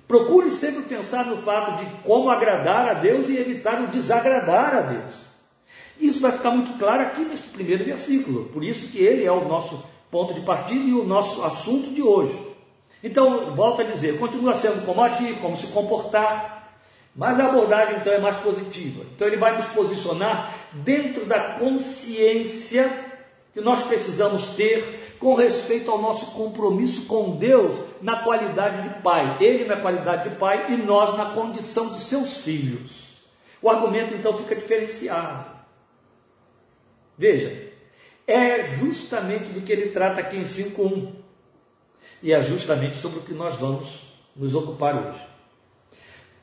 Procure 0.07 0.51
sempre 0.51 0.83
pensar 0.83 1.25
no 1.25 1.37
fato 1.37 1.83
de 1.83 1.91
como 2.03 2.29
agradar 2.29 2.87
a 2.87 2.93
Deus 2.93 3.27
e 3.27 3.37
evitar 3.37 3.81
o 3.81 3.87
desagradar 3.87 4.75
a 4.75 4.81
Deus. 4.81 5.35
Isso 5.99 6.19
vai 6.19 6.31
ficar 6.31 6.51
muito 6.51 6.77
claro 6.77 7.01
aqui 7.01 7.21
neste 7.21 7.47
primeiro 7.47 7.83
versículo, 7.83 8.45
por 8.45 8.63
isso 8.63 8.91
que 8.91 8.99
ele 8.99 9.25
é 9.25 9.31
o 9.31 9.47
nosso 9.47 9.83
ponto 10.11 10.33
de 10.33 10.41
partida 10.41 10.83
e 10.83 10.93
o 10.93 11.05
nosso 11.05 11.43
assunto 11.43 11.89
de 11.89 12.01
hoje. 12.01 12.54
Então, 13.05 13.53
volta 13.53 13.83
a 13.83 13.85
dizer, 13.85 14.17
continua 14.17 14.55
sendo 14.55 14.83
como 14.83 14.99
agir, 15.03 15.35
como 15.35 15.55
se 15.55 15.67
comportar, 15.67 16.73
mas 17.15 17.39
a 17.39 17.45
abordagem 17.45 17.97
então 17.97 18.11
é 18.11 18.17
mais 18.17 18.35
positiva. 18.37 19.05
Então 19.15 19.27
ele 19.27 19.37
vai 19.37 19.53
nos 19.55 19.67
posicionar 19.67 20.51
dentro 20.73 21.23
da 21.23 21.53
consciência 21.59 22.91
que 23.53 23.61
nós 23.61 23.83
precisamos 23.83 24.55
ter 24.55 25.15
com 25.19 25.35
respeito 25.35 25.91
ao 25.91 26.01
nosso 26.01 26.31
compromisso 26.31 27.05
com 27.05 27.37
Deus 27.37 27.75
na 28.01 28.23
qualidade 28.23 28.89
de 28.89 29.01
pai, 29.03 29.37
ele 29.39 29.65
na 29.65 29.77
qualidade 29.77 30.31
de 30.31 30.35
pai 30.37 30.73
e 30.73 30.75
nós 30.75 31.15
na 31.15 31.25
condição 31.25 31.93
de 31.93 31.99
seus 31.99 32.39
filhos. 32.39 33.21
O 33.61 33.69
argumento 33.69 34.15
então 34.15 34.33
fica 34.33 34.55
diferenciado. 34.55 35.45
Veja, 37.15 37.71
é 38.25 38.63
justamente 38.63 39.49
do 39.49 39.61
que 39.61 39.71
ele 39.71 39.91
trata 39.91 40.21
aqui 40.21 40.37
em 40.37 40.41
5.1 40.41 41.24
e 42.25 42.33
é 42.33 42.41
justamente 42.41 42.97
sobre 42.97 43.19
o 43.19 43.21
que 43.21 43.35
nós 43.35 43.55
vamos 43.57 43.99
nos 44.35 44.55
ocupar 44.55 44.95
hoje. 44.95 45.21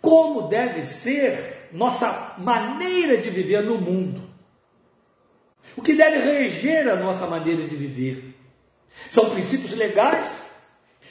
Como 0.01 0.43
deve 0.43 0.85
ser 0.85 1.71
nossa 1.73 2.37
maneira 2.39 3.17
de 3.17 3.29
viver 3.29 3.65
no 3.65 3.79
mundo? 3.79 4.23
O 5.77 5.83
que 5.83 5.95
deve 5.95 6.19
reger 6.19 6.89
a 6.89 6.95
nossa 6.95 7.27
maneira 7.27 7.67
de 7.67 7.75
viver? 7.75 8.33
São 9.11 9.31
princípios 9.31 9.73
legais. 9.73 10.47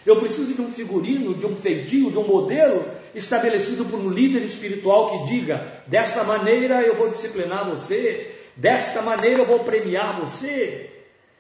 Eu 0.06 0.22
preciso 0.22 0.54
de 0.54 0.62
um 0.62 0.72
figurino, 0.72 1.36
de 1.36 1.46
um 1.46 1.58
feitio, 1.58 2.10
de 2.10 2.18
um 2.18 2.26
modelo 2.26 2.92
estabelecido 3.14 3.84
por 3.84 4.00
um 4.00 4.10
líder 4.10 4.42
espiritual 4.44 5.26
que 5.26 5.34
diga: 5.34 5.84
desta 5.86 6.24
maneira 6.24 6.82
eu 6.82 6.96
vou 6.96 7.10
disciplinar 7.10 7.70
você, 7.70 8.36
desta 8.56 9.02
maneira 9.02 9.40
eu 9.40 9.46
vou 9.46 9.60
premiar 9.60 10.18
você. 10.18 10.90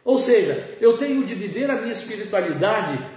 Ou 0.04 0.20
seja, 0.20 0.78
eu 0.82 0.98
tenho 0.98 1.24
de 1.24 1.34
viver 1.34 1.72
a 1.72 1.80
minha 1.80 1.94
espiritualidade 1.94 3.11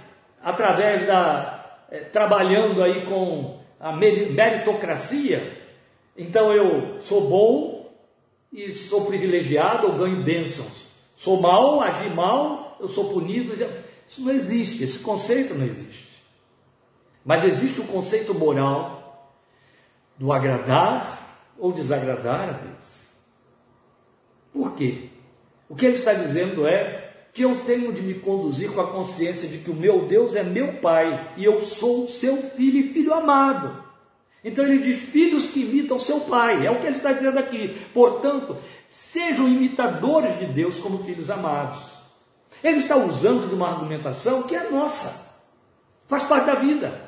através 0.45 1.07
da 1.07 1.81
é, 1.89 2.01
trabalhando 2.01 2.83
aí 2.83 3.03
com 3.07 3.59
a 3.79 3.91
meritocracia. 3.91 5.59
Então 6.15 6.53
eu 6.53 7.01
sou 7.01 7.27
bom 7.27 7.91
e 8.53 8.71
sou 8.75 9.07
privilegiado, 9.07 9.87
ou 9.87 9.97
ganho 9.97 10.23
bênçãos. 10.23 10.85
Sou 11.15 11.41
mal, 11.41 11.81
agi 11.81 12.09
mal 12.09 12.77
eu 12.79 12.87
sou 12.87 13.11
punido. 13.11 13.53
Isso 14.07 14.21
não 14.21 14.31
existe, 14.31 14.83
esse 14.83 14.99
conceito 14.99 15.55
não 15.55 15.65
existe. 15.65 16.05
Mas 17.25 17.43
existe 17.43 17.81
o 17.81 17.87
conceito 17.87 18.31
moral 18.35 19.33
do 20.15 20.31
agradar 20.31 21.25
ou 21.57 21.71
desagradar 21.71 22.49
a 22.49 22.51
Deus. 22.51 22.95
Por 24.53 24.75
quê? 24.75 25.09
O 25.67 25.75
que 25.75 25.87
ele 25.87 25.95
está 25.95 26.13
dizendo 26.13 26.67
é 26.67 27.04
que 27.35 27.41
eu 27.41 27.65
tenho 27.65 27.91
de 27.91 28.01
me 28.01 28.13
conduzir 28.13 28.71
com 28.71 28.79
a 28.79 28.87
consciência 28.87 29.49
de 29.49 29.57
que 29.57 29.69
o 29.69 29.75
meu 29.75 30.07
Deus 30.07 30.37
é 30.37 30.41
meu 30.41 30.75
Pai 30.75 31.33
e 31.35 31.43
eu 31.43 31.61
sou 31.63 32.07
seu 32.07 32.37
filho 32.37 32.77
e 32.77 32.93
filho 32.93 33.13
amado. 33.13 33.83
Então 34.41 34.63
ele 34.63 34.79
diz: 34.79 34.95
filhos 34.97 35.47
que 35.47 35.59
imitam 35.59 35.99
seu 35.99 36.21
pai, 36.21 36.65
é 36.65 36.71
o 36.71 36.79
que 36.79 36.87
ele 36.87 36.95
está 36.95 37.11
dizendo 37.11 37.37
aqui. 37.37 37.75
Portanto, 37.93 38.55
sejam 38.89 39.49
imitadores 39.49 40.39
de 40.39 40.45
Deus 40.45 40.79
como 40.79 41.03
filhos 41.03 41.29
amados. 41.29 41.79
Ele 42.63 42.77
está 42.77 42.95
usando 42.95 43.49
de 43.49 43.55
uma 43.55 43.67
argumentação 43.67 44.43
que 44.43 44.55
é 44.55 44.69
nossa, 44.69 45.35
faz 46.07 46.23
parte 46.23 46.45
da 46.45 46.55
vida. 46.55 47.01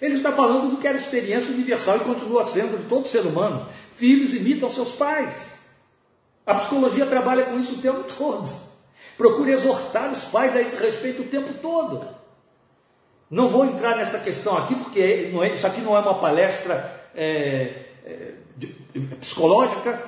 Ele 0.00 0.14
está 0.14 0.32
falando 0.32 0.70
do 0.70 0.78
que 0.78 0.88
era 0.88 0.96
experiência 0.96 1.50
universal 1.50 1.98
e 1.98 2.00
continua 2.00 2.42
sendo 2.42 2.78
de 2.78 2.88
todo 2.88 3.06
ser 3.06 3.20
humano. 3.20 3.68
Filhos 3.94 4.34
imitam 4.34 4.68
seus 4.68 4.90
pais. 4.92 5.56
A 6.44 6.54
psicologia 6.54 7.06
trabalha 7.06 7.44
com 7.44 7.58
isso 7.58 7.76
o 7.76 7.82
tempo 7.82 8.02
todo. 8.16 8.67
Procura 9.18 9.50
exortar 9.50 10.12
os 10.12 10.24
pais 10.26 10.54
a 10.54 10.60
esse 10.60 10.76
respeito 10.76 11.22
o 11.22 11.26
tempo 11.26 11.52
todo. 11.54 12.06
Não 13.28 13.48
vou 13.48 13.66
entrar 13.66 13.96
nessa 13.96 14.20
questão 14.20 14.56
aqui, 14.56 14.76
porque 14.76 15.00
é, 15.00 15.54
isso 15.54 15.66
aqui 15.66 15.80
não 15.80 15.96
é 15.96 15.98
uma 15.98 16.20
palestra 16.20 17.10
é, 17.14 17.86
é, 18.06 18.32
de, 18.56 18.68
psicológica, 19.20 20.00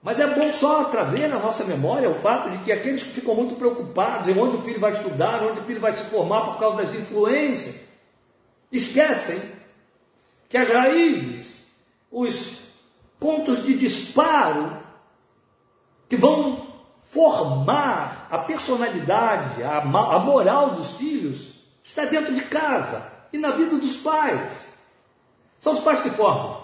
mas 0.00 0.20
é 0.20 0.26
bom 0.26 0.52
só 0.52 0.84
trazer 0.84 1.26
na 1.26 1.40
nossa 1.40 1.64
memória 1.64 2.08
o 2.08 2.14
fato 2.14 2.50
de 2.50 2.58
que 2.58 2.70
aqueles 2.70 3.02
que 3.02 3.10
ficam 3.10 3.34
muito 3.34 3.56
preocupados 3.56 4.28
em 4.28 4.38
onde 4.38 4.56
o 4.56 4.62
filho 4.62 4.80
vai 4.80 4.92
estudar, 4.92 5.42
onde 5.42 5.58
o 5.58 5.64
filho 5.64 5.80
vai 5.80 5.92
se 5.92 6.04
formar 6.04 6.42
por 6.42 6.58
causa 6.58 6.76
das 6.78 6.94
influências, 6.94 7.74
esquecem 8.70 9.42
que 10.48 10.56
as 10.56 10.68
raízes, 10.68 11.56
os 12.10 12.60
pontos 13.18 13.64
de 13.64 13.74
disparo 13.76 14.78
que 16.08 16.16
vão 16.16 16.61
formar 17.12 18.26
a 18.30 18.38
personalidade, 18.38 19.62
a, 19.62 19.78
a 19.80 20.18
moral 20.18 20.70
dos 20.70 20.94
filhos, 20.94 21.52
está 21.84 22.06
dentro 22.06 22.34
de 22.34 22.40
casa 22.40 23.06
e 23.30 23.36
na 23.36 23.50
vida 23.50 23.76
dos 23.76 23.96
pais. 23.96 24.72
São 25.58 25.74
os 25.74 25.80
pais 25.80 26.00
que 26.00 26.08
formam. 26.08 26.62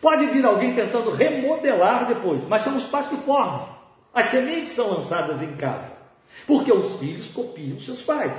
Pode 0.00 0.26
vir 0.26 0.44
alguém 0.44 0.74
tentando 0.74 1.12
remodelar 1.12 2.08
depois, 2.08 2.44
mas 2.48 2.62
são 2.62 2.76
os 2.76 2.84
pais 2.84 3.06
que 3.06 3.16
formam. 3.18 3.68
As 4.12 4.28
sementes 4.28 4.72
são 4.72 4.90
lançadas 4.90 5.40
em 5.40 5.54
casa, 5.54 5.92
porque 6.44 6.72
os 6.72 6.98
filhos 6.98 7.28
copiam 7.28 7.78
seus 7.78 8.02
pais. 8.02 8.36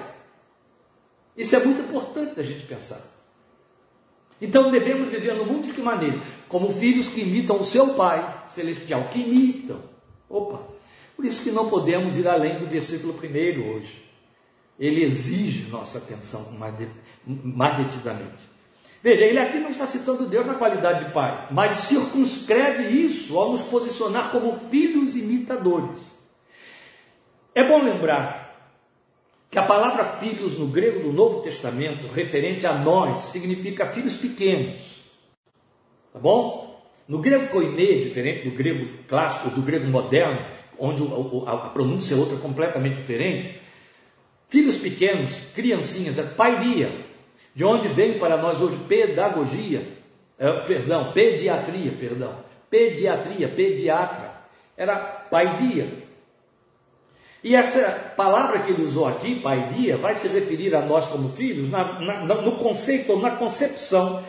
Isso 1.35 1.55
é 1.55 1.63
muito 1.63 1.79
importante 1.79 2.35
da 2.35 2.43
gente 2.43 2.65
pensar. 2.65 3.01
Então 4.41 4.69
devemos 4.69 5.07
viver 5.07 5.33
no 5.33 5.45
mundo 5.45 5.67
de 5.67 5.73
que 5.73 5.81
maneira? 5.81 6.19
Como 6.49 6.73
filhos 6.73 7.07
que 7.07 7.21
imitam 7.21 7.61
o 7.61 7.65
seu 7.65 7.93
Pai 7.93 8.43
celestial, 8.47 9.05
que 9.05 9.19
imitam. 9.19 9.79
Opa! 10.29 10.78
Por 11.19 11.25
isso 11.25 11.43
que 11.43 11.51
não 11.51 11.69
podemos 11.69 12.17
ir 12.17 12.25
além 12.29 12.59
do 12.59 12.65
versículo 12.65 13.13
primeiro 13.13 13.73
hoje. 13.73 13.93
Ele 14.79 15.03
exige 15.03 15.69
nossa 15.69 15.97
atenção 15.97 16.49
mais 17.27 17.75
detidamente. 17.75 18.47
Veja, 19.03 19.25
ele 19.25 19.37
aqui 19.37 19.57
não 19.57 19.67
está 19.67 19.85
citando 19.85 20.29
Deus 20.29 20.47
na 20.47 20.53
qualidade 20.53 21.03
de 21.03 21.11
pai, 21.11 21.49
mas 21.51 21.73
circunscreve 21.73 22.83
isso 22.87 23.37
ao 23.37 23.51
nos 23.51 23.63
posicionar 23.63 24.31
como 24.31 24.57
filhos 24.69 25.13
imitadores. 25.13 26.09
É 27.53 27.67
bom 27.67 27.83
lembrar 27.83 28.73
que 29.51 29.59
a 29.59 29.63
palavra 29.63 30.05
filhos 30.05 30.57
no 30.57 30.67
grego 30.67 31.01
do 31.01 31.11
Novo 31.11 31.41
Testamento, 31.41 32.07
referente 32.07 32.65
a 32.65 32.73
nós, 32.75 33.23
significa 33.23 33.87
filhos 33.87 34.15
pequenos. 34.15 35.03
Tá 36.13 36.19
bom? 36.19 36.81
No 37.05 37.17
grego 37.17 37.49
koine, 37.49 38.05
diferente 38.05 38.49
do 38.49 38.55
grego 38.55 39.03
clássico, 39.05 39.49
do 39.49 39.61
grego 39.61 39.87
moderno, 39.87 40.45
onde 40.79 41.03
a 41.45 41.57
pronúncia 41.69 42.15
é 42.15 42.17
outra 42.17 42.37
completamente 42.37 42.97
diferente, 42.97 43.59
filhos 44.47 44.77
pequenos, 44.77 45.31
criancinhas, 45.53 46.17
é 46.17 46.23
pairia, 46.23 46.89
de 47.53 47.63
onde 47.63 47.87
vem 47.89 48.19
para 48.19 48.37
nós 48.37 48.61
hoje 48.61 48.77
pedagogia, 48.87 49.87
é, 50.37 50.51
perdão, 50.61 51.11
pediatria, 51.11 51.91
perdão, 51.91 52.35
pediatria, 52.69 53.47
pediatra, 53.47 54.33
era 54.77 54.95
paidia, 54.95 56.07
e 57.43 57.55
essa 57.55 58.13
palavra 58.17 58.59
que 58.59 58.71
ele 58.71 58.83
usou 58.83 59.07
aqui, 59.07 59.39
pai 59.39 59.69
dia, 59.69 59.95
vai 59.95 60.13
se 60.13 60.27
referir 60.27 60.75
a 60.75 60.81
nós 60.81 61.07
como 61.07 61.29
filhos 61.29 61.69
na, 61.69 61.99
na, 61.99 62.41
no 62.41 62.57
conceito 62.57 63.13
ou 63.13 63.19
na 63.19 63.31
concepção 63.31 64.23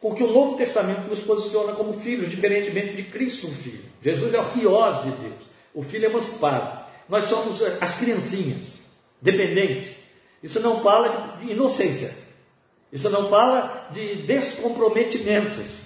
com 0.00 0.12
que 0.14 0.22
o 0.22 0.32
Novo 0.32 0.56
Testamento 0.56 1.08
nos 1.08 1.20
posiciona 1.20 1.72
como 1.72 1.92
filhos, 1.94 2.28
diferentemente 2.28 2.94
de 2.94 3.04
Cristo, 3.04 3.46
o 3.46 3.50
Filho. 3.50 3.84
Jesus 4.02 4.34
é 4.34 4.40
o 4.40 4.42
riós 4.42 5.02
de 5.04 5.10
Deus, 5.10 5.55
o 5.76 5.82
Filho 5.82 6.06
é 6.06 6.08
emancipado. 6.08 6.86
Nós 7.06 7.24
somos 7.24 7.62
as 7.80 7.96
criancinhas, 7.98 8.80
dependentes. 9.20 9.94
Isso 10.42 10.58
não 10.58 10.82
fala 10.82 11.36
de 11.38 11.52
inocência, 11.52 12.16
isso 12.90 13.10
não 13.10 13.28
fala 13.28 13.88
de 13.92 14.22
descomprometimentos 14.22 15.82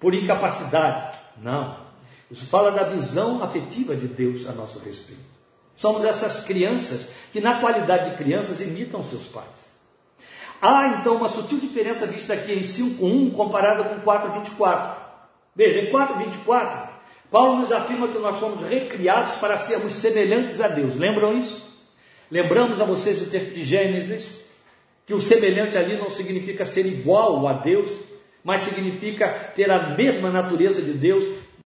por 0.00 0.12
incapacidade, 0.14 1.16
não. 1.36 1.80
Isso 2.28 2.44
fala 2.46 2.72
da 2.72 2.82
visão 2.82 3.42
afetiva 3.42 3.94
de 3.94 4.08
Deus 4.08 4.48
a 4.48 4.52
nosso 4.52 4.80
respeito. 4.80 5.22
Somos 5.76 6.04
essas 6.04 6.42
crianças 6.44 7.08
que, 7.32 7.40
na 7.40 7.60
qualidade 7.60 8.10
de 8.10 8.16
crianças, 8.16 8.60
imitam 8.60 9.04
seus 9.04 9.24
pais. 9.26 9.70
Há 10.60 10.98
então 10.98 11.16
uma 11.16 11.28
sutil 11.28 11.60
diferença 11.60 12.06
vista 12.06 12.34
aqui 12.34 12.52
em 12.52 12.62
5.1 12.62 13.32
comparada 13.32 13.84
com 13.84 14.00
4.24. 14.00 14.90
Veja, 15.54 15.80
em 15.80 15.92
4.24, 15.92 16.91
Paulo 17.32 17.60
nos 17.60 17.72
afirma 17.72 18.08
que 18.08 18.18
nós 18.18 18.38
somos 18.38 18.60
recriados 18.68 19.34
para 19.36 19.56
sermos 19.56 19.96
semelhantes 19.96 20.60
a 20.60 20.68
Deus. 20.68 20.94
Lembram 20.94 21.36
isso? 21.36 21.66
Lembramos 22.30 22.78
a 22.78 22.84
vocês 22.84 23.22
o 23.22 23.30
texto 23.30 23.54
de 23.54 23.64
Gênesis, 23.64 24.44
que 25.06 25.14
o 25.14 25.20
semelhante 25.20 25.78
ali 25.78 25.96
não 25.96 26.10
significa 26.10 26.66
ser 26.66 26.84
igual 26.84 27.48
a 27.48 27.54
Deus, 27.54 27.90
mas 28.44 28.60
significa 28.60 29.28
ter 29.54 29.70
a 29.70 29.94
mesma 29.96 30.28
natureza 30.28 30.82
de 30.82 30.92
Deus, 30.92 31.24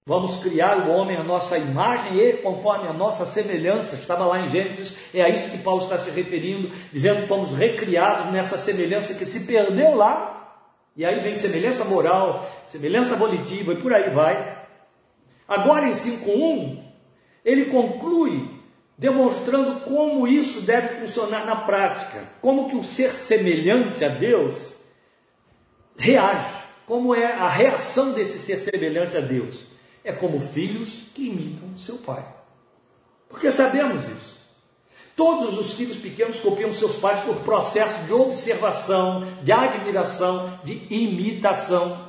Vamos 0.05 0.43
criar 0.43 0.79
o 0.79 0.91
homem 0.91 1.17
à 1.17 1.23
nossa 1.23 1.57
imagem 1.57 2.19
e 2.19 2.33
conforme 2.39 2.89
a 2.89 2.93
nossa 2.93 3.25
semelhança. 3.25 3.95
Estava 3.95 4.27
lá 4.27 4.41
em 4.41 4.49
Gênesis, 4.49 4.97
é 5.15 5.23
a 5.23 5.29
isso 5.29 5.49
que 5.49 5.59
Paulo 5.59 5.85
está 5.85 5.97
se 5.97 6.11
referindo, 6.11 6.75
dizendo 6.93 7.23
que 7.23 7.29
fomos 7.29 7.53
recriados 7.53 8.27
nessa 8.33 8.59
semelhança 8.59 9.15
que 9.15 9.25
se 9.25 9.47
perdeu 9.47 9.95
lá. 9.95 10.59
E 10.97 11.05
aí 11.05 11.21
vem 11.21 11.37
semelhança 11.37 11.85
moral, 11.85 12.51
semelhança 12.67 13.15
volitiva 13.15 13.75
e 13.75 13.77
por 13.77 13.95
aí 13.95 14.11
vai. 14.11 14.62
Agora 15.53 15.87
em 15.89 15.93
5.1, 15.93 16.83
ele 17.45 17.67
conclui 17.67 18.49
demonstrando 18.97 19.81
como 19.81 20.27
isso 20.27 20.61
deve 20.61 21.01
funcionar 21.01 21.45
na 21.45 21.57
prática, 21.57 22.25
como 22.41 22.69
que 22.69 22.77
o 22.77 22.85
ser 22.85 23.11
semelhante 23.11 24.05
a 24.05 24.09
Deus 24.09 24.73
reage, 25.97 26.47
como 26.87 27.15
é 27.15 27.33
a 27.33 27.49
reação 27.49 28.13
desse 28.13 28.39
ser 28.39 28.59
semelhante 28.59 29.17
a 29.17 29.21
Deus 29.21 29.73
é 30.05 30.13
como 30.13 30.41
filhos 30.41 31.05
que 31.15 31.27
imitam 31.27 31.77
seu 31.77 31.99
pai. 31.99 32.25
Porque 33.29 33.51
sabemos 33.51 34.09
isso. 34.09 34.33
Todos 35.15 35.59
os 35.59 35.75
filhos 35.75 35.97
pequenos 35.97 36.41
copiam 36.41 36.73
seus 36.73 36.97
pais 36.97 37.21
por 37.21 37.37
processo 37.37 38.03
de 38.05 38.13
observação, 38.13 39.27
de 39.43 39.53
admiração, 39.53 40.59
de 40.65 40.87
imitação. 40.91 42.09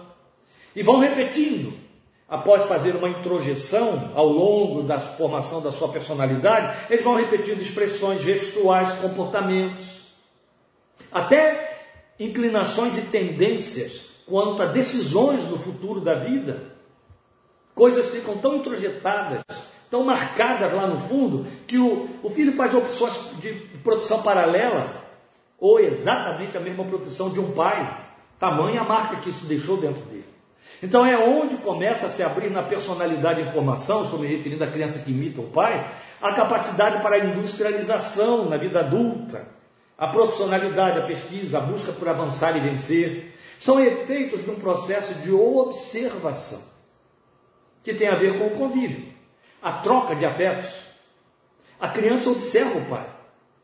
E 0.75 0.81
vão 0.81 0.99
repetindo. 0.99 1.82
Após 2.33 2.63
fazer 2.63 2.95
uma 2.95 3.07
introjeção 3.07 4.09
ao 4.15 4.27
longo 4.27 4.81
da 4.81 4.99
formação 4.99 5.61
da 5.61 5.71
sua 5.71 5.89
personalidade, 5.89 6.75
eles 6.89 7.05
vão 7.05 7.13
repetindo 7.13 7.61
expressões 7.61 8.23
gestuais, 8.23 8.91
comportamentos, 8.93 9.85
até 11.11 11.77
inclinações 12.19 12.97
e 12.97 13.01
tendências 13.01 14.01
quanto 14.25 14.63
a 14.63 14.65
decisões 14.65 15.47
no 15.47 15.59
futuro 15.59 16.01
da 16.01 16.15
vida. 16.15 16.73
Coisas 17.75 18.09
ficam 18.09 18.35
tão 18.39 18.55
introjetadas, 18.55 19.43
tão 19.91 20.03
marcadas 20.03 20.73
lá 20.73 20.87
no 20.87 20.97
fundo, 21.01 21.45
que 21.67 21.77
o, 21.77 22.09
o 22.23 22.31
filho 22.31 22.55
faz 22.55 22.73
opções 22.73 23.13
de 23.41 23.53
profissão 23.83 24.23
paralela, 24.23 25.03
ou 25.59 25.79
exatamente 25.79 26.57
a 26.57 26.59
mesma 26.59 26.83
profissão 26.83 27.29
de 27.29 27.39
um 27.39 27.51
pai. 27.51 28.07
Tamanha 28.39 28.81
a 28.81 28.85
marca 28.85 29.17
que 29.17 29.29
isso 29.29 29.45
deixou 29.45 29.77
dentro 29.77 30.01
dele. 30.05 30.32
Então 30.83 31.05
é 31.05 31.17
onde 31.17 31.55
começa 31.55 32.07
a 32.07 32.09
se 32.09 32.21
abrir 32.21 32.49
na 32.49 32.61
personalidade 32.61 33.39
e 33.39 33.45
informação, 33.45 34.03
estou 34.03 34.19
me 34.19 34.27
referindo 34.27 34.65
à 34.65 34.67
criança 34.67 34.99
que 34.99 35.11
imita 35.11 35.39
o 35.39 35.45
pai, 35.45 35.89
a 36.21 36.33
capacidade 36.33 37.01
para 37.01 37.15
a 37.15 37.19
industrialização 37.19 38.49
na 38.49 38.57
vida 38.57 38.81
adulta, 38.81 39.47
a 39.97 40.09
profissionalidade, 40.09 40.99
a 40.99 41.03
pesquisa, 41.03 41.59
a 41.59 41.61
busca 41.61 41.93
por 41.93 42.09
avançar 42.09 42.57
e 42.57 42.59
vencer. 42.59 43.33
São 43.57 43.79
efeitos 43.79 44.43
de 44.43 44.51
um 44.51 44.55
processo 44.55 45.13
de 45.21 45.31
observação 45.31 46.61
que 47.81 47.93
tem 47.93 48.09
a 48.09 48.15
ver 48.15 48.37
com 48.37 48.47
o 48.47 48.51
convívio, 48.51 49.05
a 49.61 49.71
troca 49.71 50.13
de 50.13 50.25
afetos. 50.25 50.69
A 51.79 51.87
criança 51.87 52.29
observa 52.29 52.77
o 52.77 52.85
pai. 52.87 53.05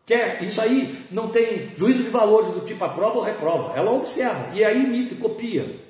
Quer, 0.06 0.42
isso 0.42 0.62
aí 0.62 1.06
não 1.12 1.28
tem 1.28 1.74
juízo 1.76 2.02
de 2.02 2.10
valores 2.10 2.52
do 2.52 2.62
tipo 2.62 2.82
aprova 2.86 3.18
ou 3.18 3.24
reprova. 3.24 3.78
Ela 3.78 3.92
observa 3.92 4.56
e 4.56 4.64
aí 4.64 4.86
imita 4.86 5.16
e 5.16 5.18
copia. 5.18 5.89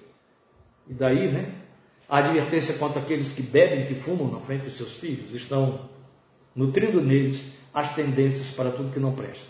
E 0.89 0.93
daí, 0.93 1.31
né? 1.31 1.53
A 2.09 2.17
advertência 2.17 2.73
quanto 2.73 2.97
àqueles 2.97 3.31
que 3.31 3.43
bebem, 3.43 3.85
que 3.85 3.93
fumam 3.93 4.27
na 4.31 4.39
frente 4.39 4.63
dos 4.63 4.73
seus 4.73 4.93
filhos, 4.93 5.35
estão 5.35 5.87
nutrindo 6.55 6.99
neles 6.99 7.45
as 7.71 7.93
tendências 7.93 8.49
para 8.49 8.71
tudo 8.71 8.91
que 8.91 8.99
não 8.99 9.13
presta. 9.13 9.45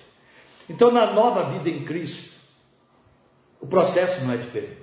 Então, 0.69 0.91
na 0.91 1.13
nova 1.13 1.49
vida 1.49 1.69
em 1.69 1.85
Cristo, 1.85 2.31
o 3.61 3.65
processo 3.65 4.23
não 4.25 4.33
é 4.33 4.37
diferente. 4.37 4.77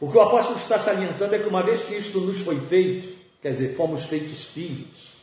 O 0.00 0.10
que 0.10 0.16
o 0.16 0.20
apóstolo 0.20 0.56
está 0.58 0.78
salientando 0.78 1.34
é 1.34 1.38
que 1.40 1.48
uma 1.48 1.62
vez 1.62 1.82
que 1.82 1.94
isto 1.94 2.20
nos 2.20 2.40
foi 2.40 2.60
feito, 2.60 3.18
quer 3.42 3.50
dizer, 3.50 3.74
fomos 3.74 4.04
feitos 4.04 4.44
filhos, 4.44 5.16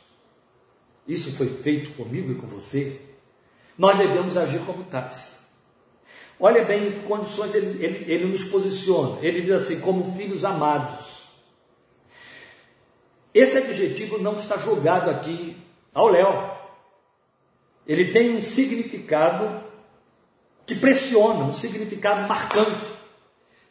isso 1.08 1.32
foi 1.38 1.48
feito 1.48 1.92
comigo 1.92 2.32
e 2.32 2.36
com 2.36 2.48
você, 2.48 3.00
nós 3.78 3.98
devemos 3.98 4.36
agir 4.36 4.60
como 4.60 4.84
tais. 4.84 5.35
Olha 6.40 6.66
bem 6.66 6.88
em 6.88 6.92
que 6.92 7.00
condições 7.02 7.56
ele, 7.56 7.84
ele, 7.84 8.12
ele 8.12 8.26
nos 8.26 8.44
posiciona. 8.46 9.20
Ele 9.22 9.42
diz 9.42 9.52
assim, 9.52 9.80
como 9.80 10.14
filhos 10.16 10.44
amados. 10.44 11.24
Esse 13.34 13.58
adjetivo 13.58 14.18
não 14.18 14.36
está 14.36 14.58
jogado 14.58 15.10
aqui 15.10 15.58
ao 15.94 16.08
léu. 16.08 16.52
Ele 17.88 18.12
tem 18.12 18.36
um 18.36 18.42
significado 18.42 19.64
que 20.66 20.76
pressiona, 20.76 21.44
um 21.44 21.52
significado 21.52 22.28
marcante. 22.28 22.96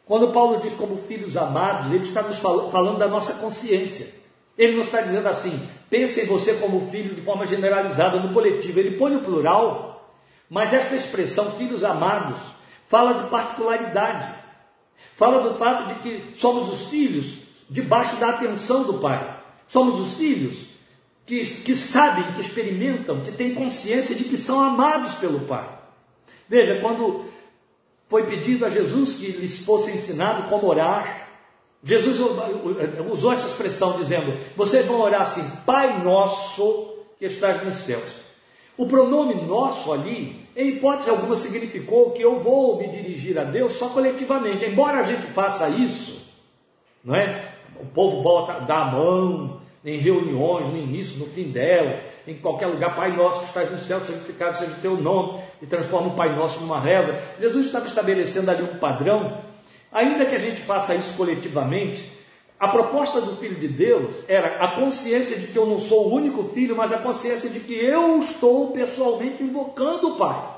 Quando 0.05 0.31
Paulo 0.31 0.59
diz 0.59 0.73
como 0.73 0.97
filhos 0.97 1.35
amados, 1.35 1.91
ele 1.91 2.03
está 2.03 2.21
nos 2.21 2.37
falando 2.37 2.97
da 2.97 3.07
nossa 3.07 3.33
consciência. 3.35 4.07
Ele 4.57 4.73
não 4.73 4.83
está 4.83 5.01
dizendo 5.01 5.27
assim, 5.27 5.59
pense 5.89 6.21
em 6.21 6.25
você 6.25 6.53
como 6.53 6.89
filho 6.89 7.13
de 7.13 7.21
forma 7.21 7.45
generalizada, 7.45 8.19
no 8.19 8.33
coletivo. 8.33 8.79
Ele 8.79 8.97
põe 8.97 9.15
o 9.15 9.21
plural, 9.21 9.94
mas 10.49 10.73
esta 10.73 10.95
expressão, 10.95 11.51
filhos 11.53 11.83
amados, 11.83 12.39
fala 12.87 13.23
de 13.23 13.29
particularidade, 13.29 14.27
fala 15.15 15.41
do 15.41 15.57
fato 15.57 15.93
de 15.93 15.95
que 16.01 16.39
somos 16.39 16.69
os 16.71 16.87
filhos 16.87 17.37
debaixo 17.69 18.15
da 18.17 18.29
atenção 18.29 18.83
do 18.83 18.99
Pai, 18.99 19.39
somos 19.67 19.99
os 19.99 20.15
filhos 20.15 20.67
que, 21.25 21.43
que 21.43 21.75
sabem, 21.75 22.31
que 22.33 22.41
experimentam, 22.41 23.21
que 23.21 23.31
têm 23.31 23.55
consciência 23.55 24.15
de 24.15 24.25
que 24.25 24.37
são 24.37 24.59
amados 24.59 25.15
pelo 25.15 25.41
Pai. 25.41 25.67
Veja, 26.47 26.79
quando 26.79 27.25
foi 28.07 28.27
pedido 28.27 28.65
a 28.65 28.69
Jesus 28.69 29.15
que 29.15 29.31
lhes 29.31 29.65
fosse 29.65 29.91
ensinado 29.91 30.47
como 30.49 30.67
orar, 30.67 31.27
Jesus 31.83 32.19
usou 33.11 33.31
essa 33.33 33.47
expressão 33.47 33.97
dizendo: 33.97 34.35
Vocês 34.55 34.85
vão 34.85 34.99
orar 34.99 35.21
assim, 35.21 35.47
Pai 35.65 36.03
nosso 36.03 36.95
que 37.17 37.25
estás 37.25 37.63
nos 37.63 37.77
céus. 37.77 38.24
O 38.77 38.85
pronome 38.85 39.35
nosso 39.35 39.91
ali, 39.93 40.47
em 40.55 40.69
hipótese 40.69 41.09
alguma, 41.09 41.37
significou 41.37 42.11
que 42.11 42.21
eu 42.21 42.39
vou 42.39 42.77
me 42.77 42.87
dirigir 42.87 43.37
a 43.39 43.43
Deus 43.43 43.73
só 43.73 43.87
coletivamente. 43.89 44.65
Embora 44.65 44.99
a 44.99 45.03
gente 45.03 45.25
faça 45.27 45.69
isso, 45.69 46.21
não 47.03 47.15
é? 47.15 47.53
O 47.79 47.85
povo 47.85 48.21
bota, 48.21 48.59
dá 48.61 48.79
a 48.79 48.85
mão 48.85 49.61
em 49.83 49.97
reuniões, 49.97 50.67
no 50.67 50.77
início, 50.77 51.17
no 51.17 51.27
fim 51.27 51.51
dela, 51.51 51.99
em 52.27 52.35
qualquer 52.35 52.67
lugar, 52.67 52.95
Pai 52.95 53.15
nosso 53.15 53.41
que 53.41 53.45
estás 53.45 53.71
no 53.71 53.77
céu, 53.77 53.99
santificado 53.99 54.57
seja 54.57 54.71
o 54.71 54.81
teu 54.81 54.97
nome, 54.97 55.41
e 55.61 55.65
transforma 55.65 56.07
o 56.07 56.15
Pai 56.15 56.35
nosso 56.35 56.59
numa 56.59 56.79
reza. 56.79 57.17
Jesus 57.39 57.67
estava 57.67 57.85
estabelecendo 57.85 58.49
ali 58.49 58.63
um 58.63 58.77
padrão, 58.79 59.37
ainda 59.91 60.25
que 60.25 60.35
a 60.35 60.39
gente 60.39 60.59
faça 60.61 60.95
isso 60.95 61.13
coletivamente, 61.15 62.03
a 62.59 62.67
proposta 62.69 63.19
do 63.19 63.35
Filho 63.35 63.55
de 63.55 63.67
Deus 63.67 64.15
era 64.27 64.63
a 64.63 64.75
consciência 64.75 65.37
de 65.37 65.47
que 65.47 65.57
eu 65.57 65.65
não 65.65 65.79
sou 65.79 66.07
o 66.07 66.13
único 66.13 66.43
filho, 66.53 66.75
mas 66.75 66.93
a 66.93 66.97
consciência 66.97 67.49
de 67.49 67.59
que 67.59 67.73
eu 67.73 68.19
estou 68.19 68.71
pessoalmente 68.71 69.43
invocando 69.43 70.13
o 70.13 70.17
Pai. 70.17 70.55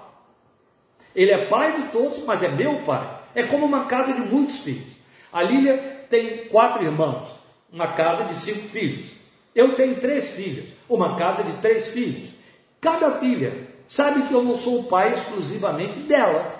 Ele 1.15 1.31
é 1.31 1.47
pai 1.47 1.81
de 1.81 1.87
todos, 1.89 2.23
mas 2.23 2.43
é 2.43 2.47
meu 2.47 2.83
pai. 2.83 3.21
É 3.33 3.41
como 3.41 3.65
uma 3.65 3.85
casa 3.85 4.13
de 4.13 4.21
muitos 4.21 4.59
filhos. 4.59 4.95
A 5.33 5.41
Lília 5.41 6.05
tem 6.11 6.47
quatro 6.47 6.83
irmãos, 6.83 7.39
uma 7.73 7.87
casa 7.87 8.25
de 8.25 8.35
cinco 8.35 8.67
filhos. 8.67 9.11
Eu 9.55 9.75
tenho 9.75 9.99
três 9.99 10.29
filhas, 10.29 10.69
uma 10.87 11.17
casa 11.17 11.43
de 11.43 11.53
três 11.53 11.87
filhos. 11.87 12.29
Cada 12.79 13.13
filha 13.13 13.67
sabe 13.87 14.27
que 14.27 14.33
eu 14.33 14.43
não 14.43 14.55
sou 14.55 14.81
o 14.81 14.83
pai 14.83 15.13
exclusivamente 15.13 15.97
dela. 16.01 16.53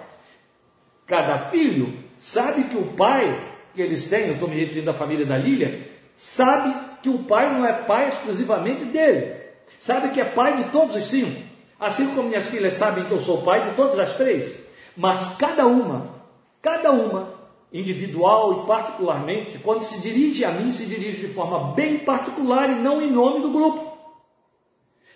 Cada 1.06 1.38
filho 1.52 1.93
sabe 2.17 2.63
que 2.63 2.78
o 2.78 2.93
pai 2.93 3.56
que 3.77 3.81
eles 3.83 4.09
têm, 4.09 4.25
eu 4.27 4.33
estou 4.33 4.49
me 4.49 4.59
referindo 4.59 4.89
à 4.89 4.93
família 4.93 5.23
da 5.23 5.37
Lília, 5.37 5.87
sabe 6.15 6.75
que 7.03 7.09
o 7.09 7.19
pai 7.19 7.53
não 7.53 7.63
é 7.63 7.71
pai 7.71 8.09
exclusivamente 8.09 8.85
dele. 8.85 9.35
Sabe 9.79 10.09
que 10.09 10.19
é 10.19 10.25
pai 10.25 10.55
de 10.55 10.71
todos 10.71 10.95
os 10.95 11.03
cinco. 11.03 11.39
Assim 11.79 12.07
como 12.15 12.29
minhas 12.29 12.47
filhas 12.47 12.73
sabem 12.73 13.03
que 13.05 13.11
eu 13.11 13.19
sou 13.19 13.43
pai 13.43 13.69
de 13.69 13.75
todas 13.75 13.99
as 13.99 14.15
três. 14.15 14.59
Mas 14.95 15.35
cada 15.35 15.67
uma, 15.67 16.15
cada 16.59 16.91
uma, 16.91 17.35
individual 17.71 18.63
e 18.63 18.67
particularmente, 18.67 19.59
quando 19.59 19.83
se 19.83 20.01
dirige 20.01 20.43
a 20.43 20.49
mim, 20.49 20.71
se 20.71 20.87
dirige 20.87 21.27
de 21.27 21.33
forma 21.35 21.75
bem 21.75 21.99
particular 21.99 22.71
e 22.71 22.75
não 22.81 22.99
em 22.99 23.11
nome 23.11 23.41
do 23.41 23.51
grupo. 23.51 23.95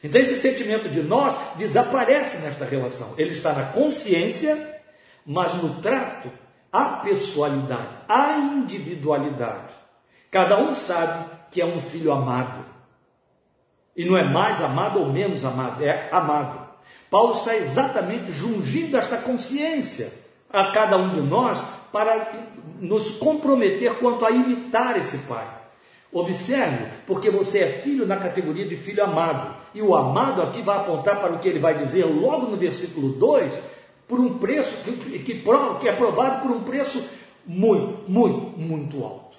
Então 0.03 0.21
esse 0.21 0.35
sentimento 0.35 0.87
de 0.87 1.01
nós 1.01 1.35
desaparece 1.55 2.43
nesta 2.43 2.63
relação. 2.65 3.15
Ele 3.17 3.31
está 3.31 3.53
na 3.53 3.63
consciência, 3.63 4.81
mas 5.25 5.55
no 5.55 5.81
trato 5.81 6.29
a 6.71 6.85
pessoalidade, 6.85 7.89
a 8.07 8.37
individualidade. 8.37 9.73
Cada 10.29 10.57
um 10.57 10.73
sabe 10.73 11.25
que 11.51 11.61
é 11.61 11.65
um 11.65 11.81
filho 11.81 12.11
amado. 12.11 12.59
E 13.95 14.05
não 14.05 14.17
é 14.17 14.23
mais 14.23 14.63
amado 14.63 14.99
ou 14.99 15.11
menos 15.11 15.43
amado, 15.43 15.83
é 15.83 16.09
amado. 16.11 16.71
Paulo 17.09 17.33
está 17.33 17.55
exatamente 17.57 18.31
jungindo 18.31 18.95
esta 18.95 19.17
consciência 19.17 20.13
a 20.49 20.71
cada 20.71 20.97
um 20.97 21.11
de 21.11 21.19
nós 21.19 21.61
para 21.91 22.31
nos 22.79 23.11
comprometer 23.11 23.99
quanto 23.99 24.25
a 24.25 24.31
imitar 24.31 24.97
esse 24.97 25.17
Pai. 25.27 25.45
Observe, 26.13 26.87
porque 27.07 27.29
você 27.29 27.59
é 27.59 27.67
filho 27.67 28.05
na 28.05 28.17
categoria 28.17 28.67
de 28.67 28.75
filho 28.75 29.03
amado. 29.03 29.55
E 29.73 29.81
o 29.81 29.95
amado 29.95 30.41
aqui 30.41 30.61
vai 30.61 30.77
apontar 30.77 31.19
para 31.19 31.33
o 31.33 31.39
que 31.39 31.47
ele 31.47 31.59
vai 31.59 31.77
dizer 31.77 32.05
logo 32.05 32.47
no 32.47 32.57
versículo 32.57 33.09
2, 33.09 33.53
por 34.11 34.19
um 34.19 34.37
preço 34.39 34.75
que, 34.83 34.91
que, 35.19 35.41
que 35.41 35.87
é 35.87 35.93
provado 35.93 36.41
por 36.41 36.51
um 36.51 36.65
preço 36.65 37.01
muito, 37.45 38.11
muito, 38.11 38.59
muito 38.59 39.01
alto. 39.05 39.37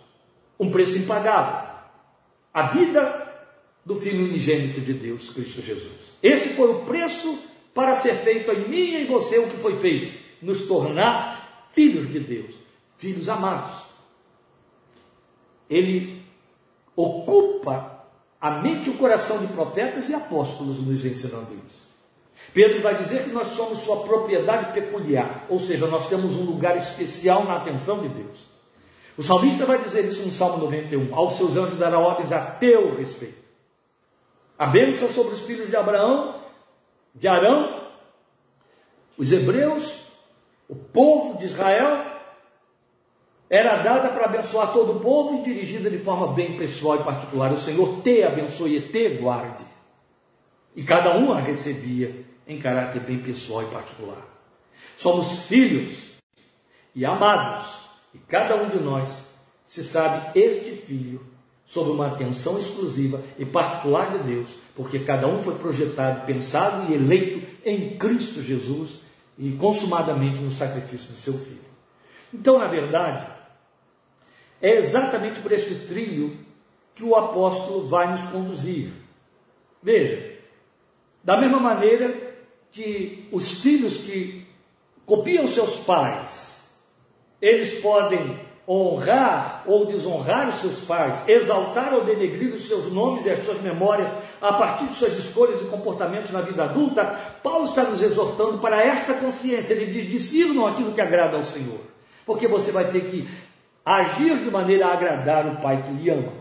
Um 0.58 0.70
preço 0.70 0.96
impagável. 0.96 1.68
A 2.54 2.68
vida 2.68 3.50
do 3.84 3.96
Filho 3.96 4.24
unigênito 4.24 4.80
de 4.80 4.94
Deus, 4.94 5.28
Cristo 5.28 5.60
Jesus. 5.60 5.92
Esse 6.22 6.54
foi 6.54 6.70
o 6.70 6.86
preço 6.86 7.38
para 7.74 7.94
ser 7.94 8.14
feito 8.14 8.50
em 8.50 8.66
mim 8.66 8.76
e 8.78 9.02
em 9.02 9.06
você 9.06 9.40
o 9.40 9.50
que 9.50 9.58
foi 9.58 9.76
feito, 9.76 10.18
nos 10.40 10.66
tornar 10.66 11.68
filhos 11.70 12.10
de 12.10 12.20
Deus, 12.20 12.54
filhos 12.96 13.28
amados. 13.28 13.74
Ele 15.68 16.22
ocupa 16.96 18.06
a 18.40 18.52
mente 18.52 18.88
e 18.88 18.90
o 18.90 18.96
coração 18.96 19.36
de 19.36 19.52
profetas 19.52 20.08
e 20.08 20.14
apóstolos 20.14 20.78
nos 20.78 21.04
ensinando 21.04 21.60
isso. 21.66 21.81
Pedro 22.54 22.82
vai 22.82 22.96
dizer 22.98 23.24
que 23.24 23.30
nós 23.30 23.48
somos 23.48 23.78
sua 23.78 24.02
propriedade 24.02 24.72
peculiar, 24.72 25.46
ou 25.48 25.58
seja, 25.58 25.86
nós 25.86 26.08
temos 26.08 26.36
um 26.36 26.44
lugar 26.44 26.76
especial 26.76 27.44
na 27.44 27.56
atenção 27.56 28.00
de 28.00 28.08
Deus. 28.08 28.52
O 29.16 29.22
salmista 29.22 29.64
vai 29.64 29.78
dizer 29.78 30.04
isso 30.04 30.22
no 30.22 30.30
Salmo 30.30 30.58
91: 30.58 31.14
Aos 31.14 31.36
seus 31.36 31.56
anjos 31.56 31.78
dará 31.78 31.98
ordens 31.98 32.30
a 32.30 32.40
teu 32.40 32.96
respeito. 32.96 33.42
A 34.58 34.66
bênção 34.66 35.08
sobre 35.08 35.34
os 35.34 35.42
filhos 35.42 35.68
de 35.68 35.76
Abraão, 35.76 36.42
de 37.14 37.26
Arão, 37.26 37.88
os 39.16 39.32
hebreus, 39.32 40.06
o 40.68 40.76
povo 40.76 41.38
de 41.38 41.46
Israel, 41.46 42.12
era 43.48 43.76
dada 43.76 44.08
para 44.10 44.26
abençoar 44.26 44.72
todo 44.72 44.92
o 44.92 45.00
povo 45.00 45.40
e 45.40 45.42
dirigida 45.42 45.90
de 45.90 45.98
forma 45.98 46.28
bem 46.28 46.56
pessoal 46.56 46.96
e 46.96 47.04
particular. 47.04 47.52
O 47.52 47.60
Senhor 47.60 48.02
te 48.02 48.22
abençoe 48.22 48.76
e 48.76 48.88
te 48.88 49.08
guarde. 49.16 49.64
E 50.74 50.82
cada 50.82 51.16
um 51.16 51.32
a 51.32 51.38
recebia 51.38 52.24
em 52.46 52.58
caráter 52.58 53.00
bem 53.00 53.18
pessoal 53.18 53.62
e 53.62 53.66
particular. 53.66 54.26
Somos 54.96 55.44
filhos 55.46 56.12
e 56.94 57.04
amados, 57.04 57.66
e 58.14 58.18
cada 58.18 58.56
um 58.56 58.68
de 58.68 58.78
nós 58.78 59.26
se 59.66 59.82
sabe 59.82 60.38
este 60.38 60.72
filho 60.72 61.24
sob 61.66 61.90
uma 61.90 62.08
atenção 62.08 62.58
exclusiva 62.58 63.22
e 63.38 63.46
particular 63.46 64.18
de 64.18 64.24
Deus, 64.24 64.50
porque 64.76 64.98
cada 64.98 65.26
um 65.26 65.42
foi 65.42 65.54
projetado, 65.54 66.26
pensado 66.26 66.92
e 66.92 66.94
eleito 66.94 67.46
em 67.64 67.96
Cristo 67.96 68.42
Jesus 68.42 69.00
e 69.38 69.52
consumadamente 69.52 70.36
no 70.38 70.50
sacrifício 70.50 71.08
do 71.08 71.16
seu 71.16 71.32
filho. 71.32 71.62
Então, 72.32 72.58
na 72.58 72.66
verdade, 72.66 73.26
é 74.60 74.76
exatamente 74.76 75.40
por 75.40 75.50
este 75.50 75.74
trilho 75.86 76.36
que 76.94 77.02
o 77.02 77.16
apóstolo 77.16 77.88
vai 77.88 78.10
nos 78.10 78.20
conduzir. 78.26 78.90
Veja, 79.82 80.36
da 81.24 81.36
mesma 81.38 81.58
maneira 81.58 82.31
que 82.72 83.28
os 83.30 83.60
filhos 83.60 83.98
que 83.98 84.46
copiam 85.04 85.46
seus 85.46 85.76
pais, 85.76 86.56
eles 87.40 87.80
podem 87.80 88.40
honrar 88.66 89.64
ou 89.66 89.84
desonrar 89.84 90.48
os 90.48 90.60
seus 90.60 90.78
pais, 90.80 91.28
exaltar 91.28 91.92
ou 91.92 92.04
denegrir 92.04 92.54
os 92.54 92.66
seus 92.66 92.90
nomes 92.92 93.26
e 93.26 93.30
as 93.30 93.44
suas 93.44 93.60
memórias 93.60 94.08
a 94.40 94.52
partir 94.52 94.86
de 94.86 94.94
suas 94.94 95.18
escolhas 95.18 95.60
e 95.60 95.64
comportamentos 95.64 96.30
na 96.30 96.40
vida 96.40 96.64
adulta, 96.64 97.04
Paulo 97.42 97.66
está 97.66 97.82
nos 97.82 98.00
exortando 98.00 98.58
para 98.58 98.82
esta 98.82 99.14
consciência. 99.14 99.74
Ele 99.74 99.86
diz: 99.86 100.10
discernam 100.10 100.66
aquilo 100.66 100.92
que 100.92 101.00
agrada 101.00 101.36
ao 101.36 101.42
Senhor, 101.42 101.80
porque 102.24 102.46
você 102.46 102.70
vai 102.70 102.86
ter 102.90 103.02
que 103.02 103.28
agir 103.84 104.38
de 104.38 104.50
maneira 104.50 104.86
a 104.86 104.92
agradar 104.92 105.46
o 105.46 105.56
Pai 105.60 105.82
que 105.82 105.92
lhe 105.92 106.08
ama, 106.08 106.32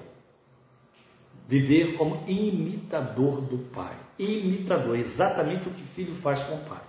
viver 1.52 1.98
como 1.98 2.24
imitador 2.28 3.42
do 3.42 3.58
Pai 3.58 3.96
imitador, 4.24 4.98
exatamente 4.98 5.68
o 5.68 5.72
que 5.72 5.84
filho 5.96 6.14
faz 6.16 6.40
com 6.42 6.56
o 6.56 6.60
pai. 6.60 6.82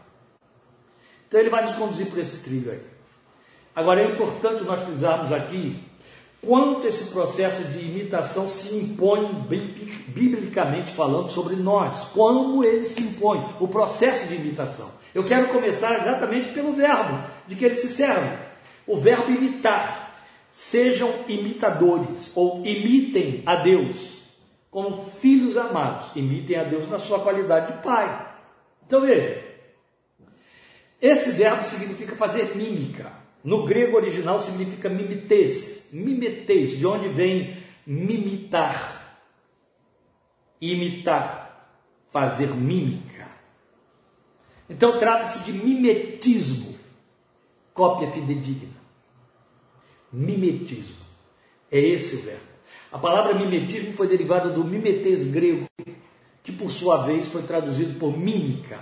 Então 1.26 1.40
ele 1.40 1.50
vai 1.50 1.62
nos 1.62 1.74
conduzir 1.74 2.06
por 2.06 2.18
esse 2.18 2.38
trilho 2.42 2.70
aí. 2.70 2.82
Agora 3.74 4.02
é 4.02 4.06
importante 4.06 4.64
nós 4.64 4.82
frisarmos 4.82 5.32
aqui 5.32 5.82
quanto 6.44 6.86
esse 6.86 7.04
processo 7.04 7.64
de 7.64 7.78
imitação 7.78 8.48
se 8.48 8.74
impõe 8.76 9.46
biblicamente 10.08 10.92
falando 10.92 11.28
sobre 11.28 11.56
nós, 11.56 12.00
como 12.12 12.62
ele 12.62 12.84
se 12.84 13.02
impõe, 13.02 13.42
o 13.60 13.68
processo 13.68 14.26
de 14.26 14.34
imitação. 14.34 14.90
Eu 15.14 15.24
quero 15.24 15.48
começar 15.48 16.00
exatamente 16.00 16.48
pelo 16.50 16.74
verbo 16.74 17.24
de 17.46 17.54
que 17.54 17.64
ele 17.64 17.76
se 17.76 17.88
serve. 17.88 18.36
O 18.86 18.96
verbo 18.96 19.30
imitar. 19.30 20.10
Sejam 20.50 21.10
imitadores 21.28 22.30
ou 22.34 22.58
imitem 22.66 23.42
a 23.46 23.56
Deus 23.56 24.21
como 24.72 25.10
filhos 25.20 25.54
amados, 25.54 26.16
imitem 26.16 26.56
a 26.56 26.64
Deus 26.64 26.88
na 26.88 26.98
sua 26.98 27.20
qualidade 27.20 27.76
de 27.76 27.82
pai. 27.82 28.34
Então 28.86 29.02
veja, 29.02 29.44
esse 30.98 31.32
verbo 31.32 31.62
significa 31.62 32.16
fazer 32.16 32.56
mímica. 32.56 33.12
No 33.44 33.66
grego 33.66 33.98
original 33.98 34.40
significa 34.40 34.88
mimetes, 34.88 35.88
mimetes, 35.92 36.78
de 36.78 36.86
onde 36.86 37.10
vem 37.10 37.62
mimitar, 37.86 39.18
imitar, 40.58 41.68
fazer 42.10 42.48
mímica. 42.48 43.28
Então 44.70 44.98
trata-se 44.98 45.40
de 45.44 45.52
mimetismo. 45.52 46.78
cópia 47.74 48.10
fidedigna. 48.10 48.80
Mimetismo. 50.10 51.04
É 51.70 51.78
esse 51.78 52.16
o 52.16 52.22
verbo. 52.22 52.51
A 52.92 52.98
palavra 52.98 53.32
mimetismo 53.32 53.94
foi 53.94 54.06
derivada 54.06 54.50
do 54.50 54.62
mimetes 54.62 55.24
grego, 55.24 55.64
que 56.42 56.52
por 56.52 56.70
sua 56.70 56.98
vez 56.98 57.28
foi 57.28 57.42
traduzido 57.42 57.98
por 57.98 58.16
mímica, 58.18 58.78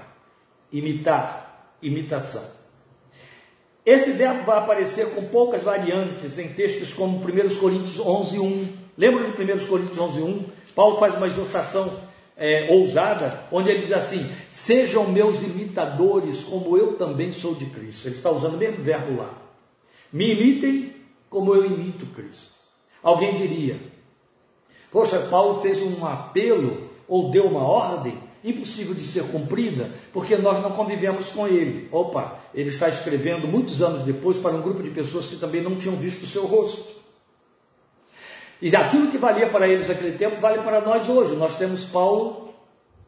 imitar, 0.73 1.77
imitação. 1.81 2.42
Esse 3.87 4.11
verbo 4.12 4.42
vai 4.42 4.59
aparecer 4.59 5.14
com 5.14 5.25
poucas 5.27 5.62
variantes 5.62 6.38
em 6.38 6.49
textos 6.49 6.92
como 6.92 7.18
1 7.18 7.57
Coríntios 7.61 8.01
11, 8.01 8.40
1. 8.40 8.68
Lembra 8.99 9.31
de 9.31 9.31
1 9.31 9.66
Coríntios 9.66 9.99
11, 9.99 10.20
1? 10.20 10.44
Paulo 10.75 10.99
faz 10.99 11.14
uma 11.14 11.27
exortação 11.27 12.01
é, 12.37 12.68
ousada, 12.73 13.44
onde 13.53 13.70
ele 13.70 13.81
diz 13.81 13.92
assim: 13.92 14.29
Sejam 14.51 15.07
meus 15.07 15.42
imitadores, 15.42 16.42
como 16.42 16.77
eu 16.77 16.96
também 16.96 17.31
sou 17.31 17.55
de 17.55 17.66
Cristo. 17.66 18.09
Ele 18.09 18.16
está 18.16 18.31
usando 18.31 18.55
o 18.55 18.59
mesmo 18.59 18.83
verbo 18.83 19.16
lá. 19.16 19.38
Me 20.12 20.33
imitem 20.33 20.94
como 21.29 21.55
eu 21.55 21.64
imito 21.64 22.07
Cristo. 22.07 22.53
Alguém 23.03 23.37
diria: 23.37 23.79
Poxa, 24.90 25.18
Paulo 25.31 25.61
fez 25.61 25.81
um 25.81 26.05
apelo 26.05 26.88
ou 27.07 27.31
deu 27.31 27.46
uma 27.46 27.62
ordem 27.62 28.18
impossível 28.42 28.94
de 28.94 29.05
ser 29.05 29.24
cumprida, 29.24 29.90
porque 30.12 30.37
nós 30.37 30.61
não 30.62 30.70
convivemos 30.70 31.26
com 31.26 31.46
ele. 31.46 31.88
Opa, 31.92 32.38
ele 32.55 32.70
está 32.70 32.88
escrevendo 32.88 33.46
muitos 33.46 33.83
anos 33.83 34.05
depois 34.05 34.38
para 34.38 34.53
um 34.53 34.62
grupo 34.62 34.83
de 34.83 34.90
pessoas 34.90 35.26
que 35.26 35.37
também 35.37 35.62
não 35.62 35.76
tinham 35.76 35.96
visto 35.96 36.22
o 36.22 36.26
seu 36.26 36.46
rosto. 36.46 37.00
E 38.62 38.74
aquilo 38.74 39.11
que 39.11 39.18
valia 39.18 39.48
para 39.48 39.68
eles 39.68 39.88
naquele 39.88 40.16
tempo 40.16 40.40
vale 40.40 40.62
para 40.62 40.81
nós 40.81 41.09
hoje. 41.09 41.35
Nós 41.35 41.57
temos 41.57 41.85
Paulo 41.85 42.50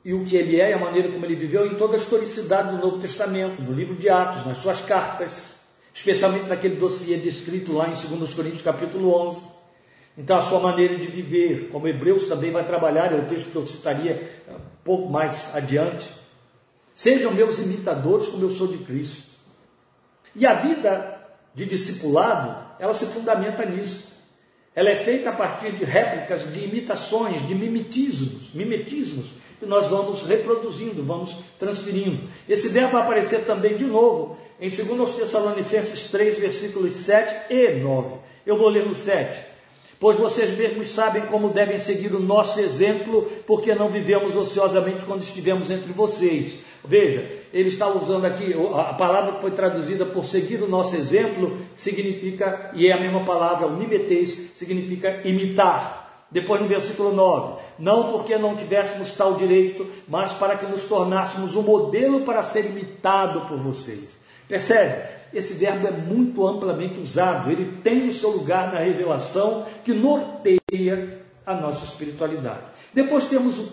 e 0.04 0.12
o 0.12 0.24
que 0.24 0.36
ele 0.36 0.60
é 0.60 0.72
a 0.72 0.78
maneira 0.78 1.10
como 1.10 1.24
ele 1.24 1.36
viveu 1.36 1.66
em 1.66 1.76
toda 1.76 1.94
a 1.94 1.96
historicidade 1.96 2.74
do 2.74 2.82
Novo 2.82 2.98
Testamento, 2.98 3.62
no 3.62 3.72
livro 3.72 3.94
de 3.94 4.08
Atos, 4.08 4.44
nas 4.46 4.58
suas 4.58 4.80
cartas, 4.80 5.54
especialmente 5.94 6.46
naquele 6.46 6.76
dossiê 6.76 7.16
descrito 7.16 7.72
lá 7.72 7.88
em 7.88 7.92
2 7.92 8.34
Coríntios 8.34 8.62
capítulo 8.62 9.14
11. 9.28 9.42
Então, 10.16 10.36
a 10.36 10.42
sua 10.42 10.60
maneira 10.60 10.98
de 10.98 11.06
viver, 11.06 11.68
como 11.70 11.88
Hebreus 11.88 12.28
também 12.28 12.50
vai 12.50 12.64
trabalhar, 12.64 13.12
é 13.12 13.16
o 13.16 13.24
texto 13.24 13.50
que 13.50 13.56
eu 13.56 13.66
citaria 13.66 14.30
um 14.48 14.84
pouco 14.84 15.10
mais 15.10 15.54
adiante. 15.54 16.08
Sejam 16.94 17.32
meus 17.32 17.58
imitadores, 17.58 18.28
como 18.28 18.44
eu 18.44 18.50
sou 18.50 18.66
de 18.66 18.78
Cristo. 18.78 19.32
E 20.36 20.46
a 20.46 20.54
vida 20.54 21.18
de 21.54 21.64
discipulado, 21.64 22.54
ela 22.78 22.92
se 22.92 23.06
fundamenta 23.06 23.64
nisso. 23.64 24.12
Ela 24.74 24.90
é 24.90 25.04
feita 25.04 25.30
a 25.30 25.32
partir 25.32 25.72
de 25.72 25.84
réplicas, 25.84 26.50
de 26.50 26.64
imitações, 26.64 27.46
de 27.46 27.54
mimetismos, 27.54 28.52
mimetismos 28.54 29.26
que 29.58 29.66
nós 29.66 29.86
vamos 29.86 30.22
reproduzindo, 30.22 31.04
vamos 31.04 31.36
transferindo. 31.58 32.28
Esse 32.48 32.68
verbo 32.68 32.92
vai 32.92 33.02
aparecer 33.02 33.44
também 33.44 33.76
de 33.76 33.84
novo 33.84 34.36
em 34.60 34.68
2 34.68 35.14
Tessalonicenses 35.14 36.10
3, 36.10 36.38
versículos 36.38 36.92
7 36.96 37.52
e 37.52 37.80
9. 37.80 38.16
Eu 38.44 38.58
vou 38.58 38.68
ler 38.68 38.84
no 38.84 38.94
7 38.94 39.51
pois 40.02 40.18
vocês 40.18 40.50
mesmos 40.58 40.88
sabem 40.88 41.26
como 41.26 41.50
devem 41.50 41.78
seguir 41.78 42.12
o 42.12 42.18
nosso 42.18 42.58
exemplo, 42.58 43.30
porque 43.46 43.72
não 43.72 43.88
vivemos 43.88 44.34
ociosamente 44.34 45.04
quando 45.04 45.22
estivemos 45.22 45.70
entre 45.70 45.92
vocês. 45.92 46.58
Veja, 46.84 47.24
ele 47.54 47.68
está 47.68 47.86
usando 47.86 48.24
aqui 48.24 48.52
a 48.52 48.94
palavra 48.94 49.34
que 49.34 49.40
foi 49.40 49.52
traduzida 49.52 50.04
por 50.04 50.24
seguir 50.24 50.60
o 50.60 50.68
nosso 50.68 50.96
exemplo, 50.96 51.56
significa, 51.76 52.72
e 52.74 52.88
é 52.88 52.92
a 52.92 53.00
mesma 53.00 53.24
palavra, 53.24 53.68
o 53.68 53.76
mimeteis, 53.76 54.50
significa 54.56 55.20
imitar. 55.22 56.26
Depois 56.28 56.60
no 56.60 56.66
versículo 56.66 57.14
9: 57.14 57.62
Não 57.78 58.10
porque 58.10 58.36
não 58.36 58.56
tivéssemos 58.56 59.12
tal 59.12 59.34
direito, 59.34 59.86
mas 60.08 60.32
para 60.32 60.56
que 60.56 60.66
nos 60.66 60.82
tornássemos 60.82 61.54
um 61.54 61.62
modelo 61.62 62.22
para 62.22 62.42
ser 62.42 62.66
imitado 62.66 63.42
por 63.42 63.56
vocês. 63.56 64.18
Percebe? 64.48 65.21
Esse 65.32 65.54
verbo 65.54 65.88
é 65.88 65.90
muito 65.90 66.46
amplamente 66.46 67.00
usado, 67.00 67.50
ele 67.50 67.80
tem 67.82 68.08
o 68.08 68.12
seu 68.12 68.30
lugar 68.30 68.72
na 68.72 68.80
revelação 68.80 69.66
que 69.84 69.92
norteia 69.92 71.22
a 71.46 71.54
nossa 71.54 71.84
espiritualidade. 71.84 72.60
Depois 72.92 73.26
temos 73.26 73.58
o 73.58 73.72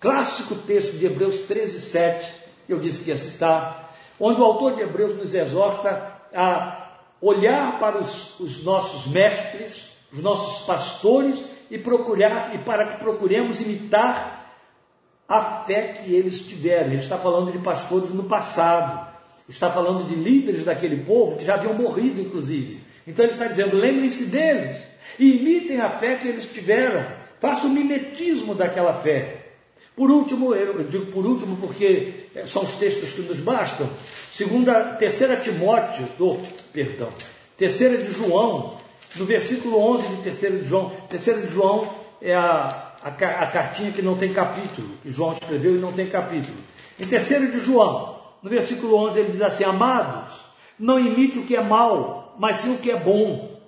clássico 0.00 0.54
texto 0.56 0.98
de 0.98 1.06
Hebreus 1.06 1.40
13, 1.42 1.80
7, 1.80 2.34
que 2.66 2.72
eu 2.72 2.80
disse 2.80 3.04
que 3.04 3.10
ia 3.10 3.18
citar, 3.18 3.94
onde 4.18 4.40
o 4.40 4.44
autor 4.44 4.74
de 4.74 4.82
Hebreus 4.82 5.16
nos 5.16 5.34
exorta 5.34 6.12
a 6.34 6.98
olhar 7.20 7.78
para 7.78 7.98
os, 7.98 8.38
os 8.40 8.64
nossos 8.64 9.06
mestres, 9.06 9.92
os 10.12 10.20
nossos 10.20 10.66
pastores 10.66 11.42
e 11.70 11.78
procurar 11.78 12.54
e 12.54 12.58
para 12.58 12.86
que 12.86 12.98
procuremos 12.98 13.60
imitar 13.60 14.42
a 15.28 15.40
fé 15.40 15.88
que 15.88 16.14
eles 16.14 16.40
tiveram. 16.40 16.90
Ele 16.92 17.00
está 17.00 17.16
falando 17.16 17.52
de 17.52 17.58
pastores 17.58 18.10
no 18.10 18.24
passado. 18.24 19.11
Está 19.48 19.70
falando 19.70 20.08
de 20.08 20.14
líderes 20.14 20.64
daquele 20.64 21.04
povo 21.04 21.36
que 21.36 21.44
já 21.44 21.54
haviam 21.54 21.74
morrido, 21.74 22.20
inclusive. 22.20 22.80
Então 23.06 23.24
ele 23.24 23.32
está 23.32 23.46
dizendo: 23.46 23.76
lembrem-se 23.76 24.26
deles 24.26 24.76
e 25.18 25.36
imitem 25.36 25.80
a 25.80 25.88
fé 25.88 26.16
que 26.16 26.28
eles 26.28 26.44
tiveram. 26.44 27.06
Façam 27.40 27.68
o 27.68 27.72
mimetismo 27.72 28.54
daquela 28.54 28.94
fé. 28.94 29.42
Por 29.96 30.10
último, 30.10 30.54
eu 30.54 30.84
digo 30.84 31.06
por 31.06 31.26
último 31.26 31.56
porque 31.56 32.26
eh, 32.34 32.46
são 32.46 32.62
os 32.62 32.76
textos 32.76 33.10
que 33.10 33.20
nos 33.22 33.40
bastam. 33.40 33.88
Segunda, 34.30 34.94
terceira 34.94 35.36
Timóteo, 35.36 36.08
oh, 36.18 36.38
perdão, 36.72 37.08
terceira 37.58 37.98
de 37.98 38.10
João, 38.12 38.78
no 39.16 39.24
versículo 39.26 39.78
11 39.78 40.08
de 40.08 40.22
terceira 40.22 40.58
de 40.58 40.64
João. 40.64 40.90
Terceira 41.10 41.42
de 41.42 41.48
João 41.48 41.92
é 42.22 42.34
a, 42.34 42.94
a, 43.02 43.08
a 43.08 43.46
cartinha 43.46 43.92
que 43.92 44.00
não 44.00 44.16
tem 44.16 44.32
capítulo, 44.32 44.88
que 45.02 45.10
João 45.10 45.34
escreveu 45.34 45.76
e 45.76 45.78
não 45.78 45.92
tem 45.92 46.06
capítulo. 46.06 46.56
Em 46.98 47.06
terceira 47.06 47.46
de 47.46 47.60
João, 47.60 48.11
no 48.42 48.50
versículo 48.50 48.96
11 48.96 49.20
ele 49.20 49.30
diz 49.30 49.42
assim: 49.42 49.64
Amados, 49.64 50.30
não 50.78 50.98
imite 50.98 51.38
o 51.38 51.44
que 51.44 51.56
é 51.56 51.62
mal, 51.62 52.34
mas 52.38 52.56
sim 52.56 52.74
o 52.74 52.78
que 52.78 52.90
é 52.90 52.96
bom. 52.96 53.60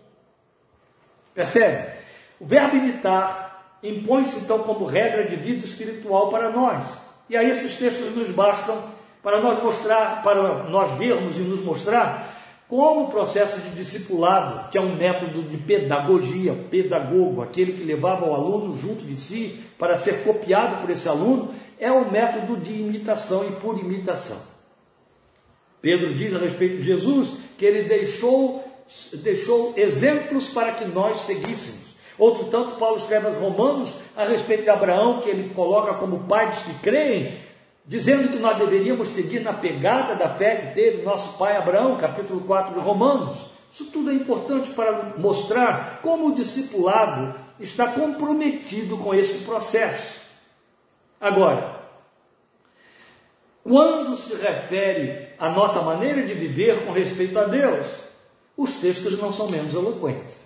Percebe? 1.35 1.93
O 2.41 2.47
verbo 2.47 2.77
imitar 2.77 3.79
impõe-se 3.83 4.41
então 4.41 4.61
como 4.61 4.87
regra 4.87 5.25
de 5.29 5.37
vida 5.37 5.65
espiritual 5.65 6.31
para 6.31 6.51
nós. 6.51 6.85
E 7.29 7.37
aí 7.37 7.51
esses 7.51 7.77
textos 7.77 8.15
nos 8.15 8.29
bastam 8.31 8.77
para 9.23 9.41
nós 9.41 9.63
mostrar, 9.63 10.23
para 10.23 10.65
nós 10.65 10.91
vermos 10.99 11.37
e 11.37 11.41
nos 11.41 11.61
mostrar 11.61 12.33
como 12.69 13.05
o 13.05 13.09
processo 13.09 13.61
de 13.61 13.71
discipulado, 13.71 14.71
que 14.71 14.79
é 14.79 14.81
um 14.81 14.97
método 14.97 15.43
de 15.43 15.57
pedagogia, 15.57 16.55
pedagogo, 16.71 17.43
aquele 17.43 17.73
que 17.73 17.85
levava 17.85 18.27
o 18.27 18.35
aluno 18.35 18.77
junto 18.77 19.05
de 19.05 19.21
si 19.21 19.61
para 19.79 19.99
ser 19.99 20.25
copiado 20.25 20.81
por 20.81 20.91
esse 20.91 21.09
aluno, 21.09 21.55
é 21.79 21.93
um 21.93 22.11
método 22.11 22.57
de 22.57 22.73
imitação 22.73 23.47
e 23.47 23.53
por 23.53 23.79
imitação. 23.79 24.54
Pedro 25.85 26.15
diz 26.15 26.35
a 26.35 26.39
respeito 26.39 26.79
de 26.79 26.83
Jesus 26.83 27.35
que 27.59 27.65
ele 27.67 27.87
deixou, 27.87 28.65
deixou 29.23 29.75
exemplos 29.77 30.49
para 30.49 30.73
que 30.73 30.87
nós 30.87 31.21
seguíssemos. 31.21 31.95
Outro 32.19 32.45
tanto, 32.45 32.77
Paulo 32.77 32.97
escreve 32.97 33.27
aos 33.27 33.37
Romanos 33.37 33.93
a 34.17 34.25
respeito 34.25 34.63
de 34.63 34.71
Abraão, 34.71 35.21
que 35.21 35.29
ele 35.29 35.53
coloca 35.53 35.93
como 35.93 36.21
pai 36.21 36.49
dos 36.49 36.61
que 36.61 36.73
creem, 36.81 37.39
dizendo 37.85 38.31
que 38.31 38.39
nós 38.39 38.57
deveríamos 38.57 39.09
seguir 39.09 39.41
na 39.41 39.53
pegada 39.53 40.15
da 40.15 40.31
fé 40.31 40.57
que 40.57 40.75
teve 40.75 41.03
nosso 41.03 41.37
pai 41.37 41.55
Abraão, 41.55 41.97
capítulo 41.97 42.41
4 42.41 42.73
de 42.73 42.81
Romanos. 42.81 43.37
Isso 43.71 43.85
tudo 43.93 44.11
é 44.11 44.15
importante 44.15 44.71
para 44.71 45.13
mostrar 45.19 45.99
como 46.01 46.29
o 46.29 46.35
discipulado 46.35 47.35
está 47.61 47.89
comprometido 47.89 48.97
com 48.97 49.15
esse 49.15 49.45
processo. 49.45 50.19
Agora, 51.21 51.74
quando 53.65 54.15
se 54.15 54.35
refere 54.35 55.31
à 55.39 55.49
nossa 55.49 55.81
maneira 55.81 56.23
de 56.23 56.35
viver 56.35 56.85
com 56.85 56.93
respeito 56.93 57.39
a 57.39 57.45
Deus, 57.45 57.87
os 58.55 58.77
textos 58.77 59.19
não 59.19 59.33
são 59.33 59.49
menos 59.49 59.75
eloquentes. 59.75 60.45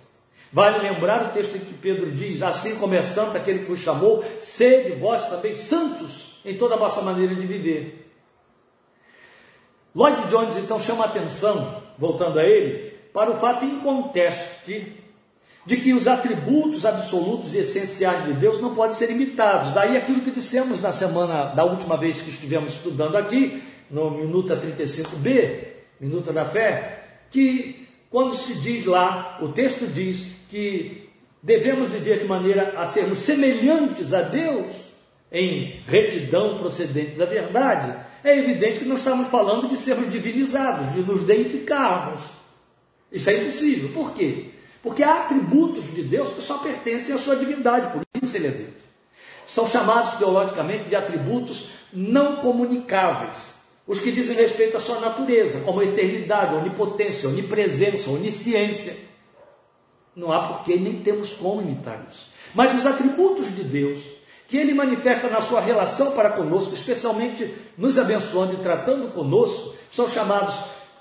Vale 0.51 0.79
lembrar 0.79 1.27
o 1.27 1.33
texto 1.33 1.57
em 1.57 1.59
que 1.59 1.73
Pedro 1.73 2.11
diz: 2.11 2.41
Assim 2.41 2.77
como 2.77 2.95
é 2.95 3.03
santo 3.03 3.35
aquele 3.35 3.59
que 3.59 3.65
vos 3.65 3.79
chamou, 3.79 4.23
sede 4.41 4.93
vós 4.93 5.27
também 5.29 5.53
santos 5.53 6.39
em 6.45 6.57
toda 6.57 6.75
a 6.75 6.77
vossa 6.77 7.01
maneira 7.01 7.35
de 7.35 7.45
viver. 7.45 8.09
Lloyd 9.93 10.27
Jones 10.27 10.55
então 10.55 10.79
chama 10.79 11.03
a 11.03 11.07
atenção, 11.07 11.83
voltando 11.97 12.39
a 12.39 12.43
ele, 12.43 12.91
para 13.13 13.31
o 13.31 13.35
fato 13.37 13.65
inconteste 13.65 14.95
de 15.65 15.77
que 15.77 15.93
os 15.93 16.07
atributos 16.07 16.85
absolutos 16.85 17.53
e 17.53 17.59
essenciais 17.59 18.25
de 18.25 18.33
Deus 18.33 18.61
não 18.61 18.73
podem 18.73 18.95
ser 18.95 19.11
imitados. 19.11 19.71
Daí 19.71 19.97
aquilo 19.97 20.21
que 20.21 20.31
dissemos 20.31 20.81
na 20.81 20.91
semana 20.91 21.45
da 21.45 21.63
última 21.63 21.97
vez 21.97 22.21
que 22.21 22.29
estivemos 22.29 22.73
estudando 22.73 23.17
aqui, 23.17 23.61
no 23.89 24.11
Minuta 24.11 24.55
35b, 24.55 25.67
Minuta 25.99 26.31
da 26.31 26.45
Fé, 26.45 27.03
que 27.29 27.87
quando 28.09 28.35
se 28.35 28.55
diz 28.55 28.85
lá, 28.85 29.37
o 29.41 29.49
texto 29.49 29.85
diz 29.85 30.27
que 30.49 31.09
devemos 31.41 31.89
viver 31.89 32.19
de 32.19 32.25
maneira 32.25 32.73
a 32.77 32.85
sermos 32.85 33.19
semelhantes 33.19 34.13
a 34.13 34.21
Deus 34.21 34.89
em 35.31 35.81
retidão 35.85 36.57
procedente 36.57 37.15
da 37.15 37.25
verdade, 37.25 37.95
é 38.23 38.37
evidente 38.37 38.79
que 38.79 38.85
não 38.85 38.95
estamos 38.95 39.29
falando 39.29 39.69
de 39.69 39.77
sermos 39.77 40.11
divinizados, 40.11 40.93
de 40.93 41.01
nos 41.01 41.23
deificarmos. 41.23 42.21
Isso 43.11 43.29
é 43.29 43.35
impossível. 43.35 43.89
Por 43.89 44.13
quê? 44.13 44.47
Porque 44.81 45.03
há 45.03 45.21
atributos 45.21 45.93
de 45.93 46.03
Deus 46.03 46.29
que 46.29 46.41
só 46.41 46.57
pertencem 46.59 47.13
à 47.13 47.17
sua 47.17 47.35
divindade, 47.35 47.91
por 47.91 48.01
isso 48.23 48.37
ele 48.37 48.47
é 48.47 48.51
Deus. 48.51 48.73
São 49.47 49.67
chamados 49.67 50.17
teologicamente 50.17 50.89
de 50.89 50.95
atributos 50.95 51.69
não 51.91 52.37
comunicáveis. 52.37 53.59
os 53.87 53.99
que 53.99 54.11
dizem 54.11 54.35
respeito 54.35 54.77
à 54.77 54.79
sua 54.79 54.99
natureza, 54.99 55.61
como 55.61 55.81
eternidade, 55.81 56.53
onipotência, 56.53 57.27
onipresença, 57.27 58.11
onisciência. 58.11 58.95
Não 60.15 60.31
há 60.31 60.47
porquê, 60.47 60.75
nem 60.75 61.01
temos 61.01 61.33
como 61.33 61.59
imitar 61.59 62.05
isso. 62.07 62.31
Mas 62.53 62.71
os 62.75 62.85
atributos 62.85 63.47
de 63.55 63.63
Deus, 63.63 63.99
que 64.47 64.57
Ele 64.57 64.75
manifesta 64.75 65.27
na 65.27 65.41
sua 65.41 65.59
relação 65.59 66.11
para 66.11 66.29
conosco, 66.29 66.75
especialmente 66.75 67.51
nos 67.75 67.97
abençoando 67.97 68.53
e 68.53 68.57
tratando 68.57 69.07
conosco, 69.11 69.73
são 69.91 70.07
chamados 70.07 70.53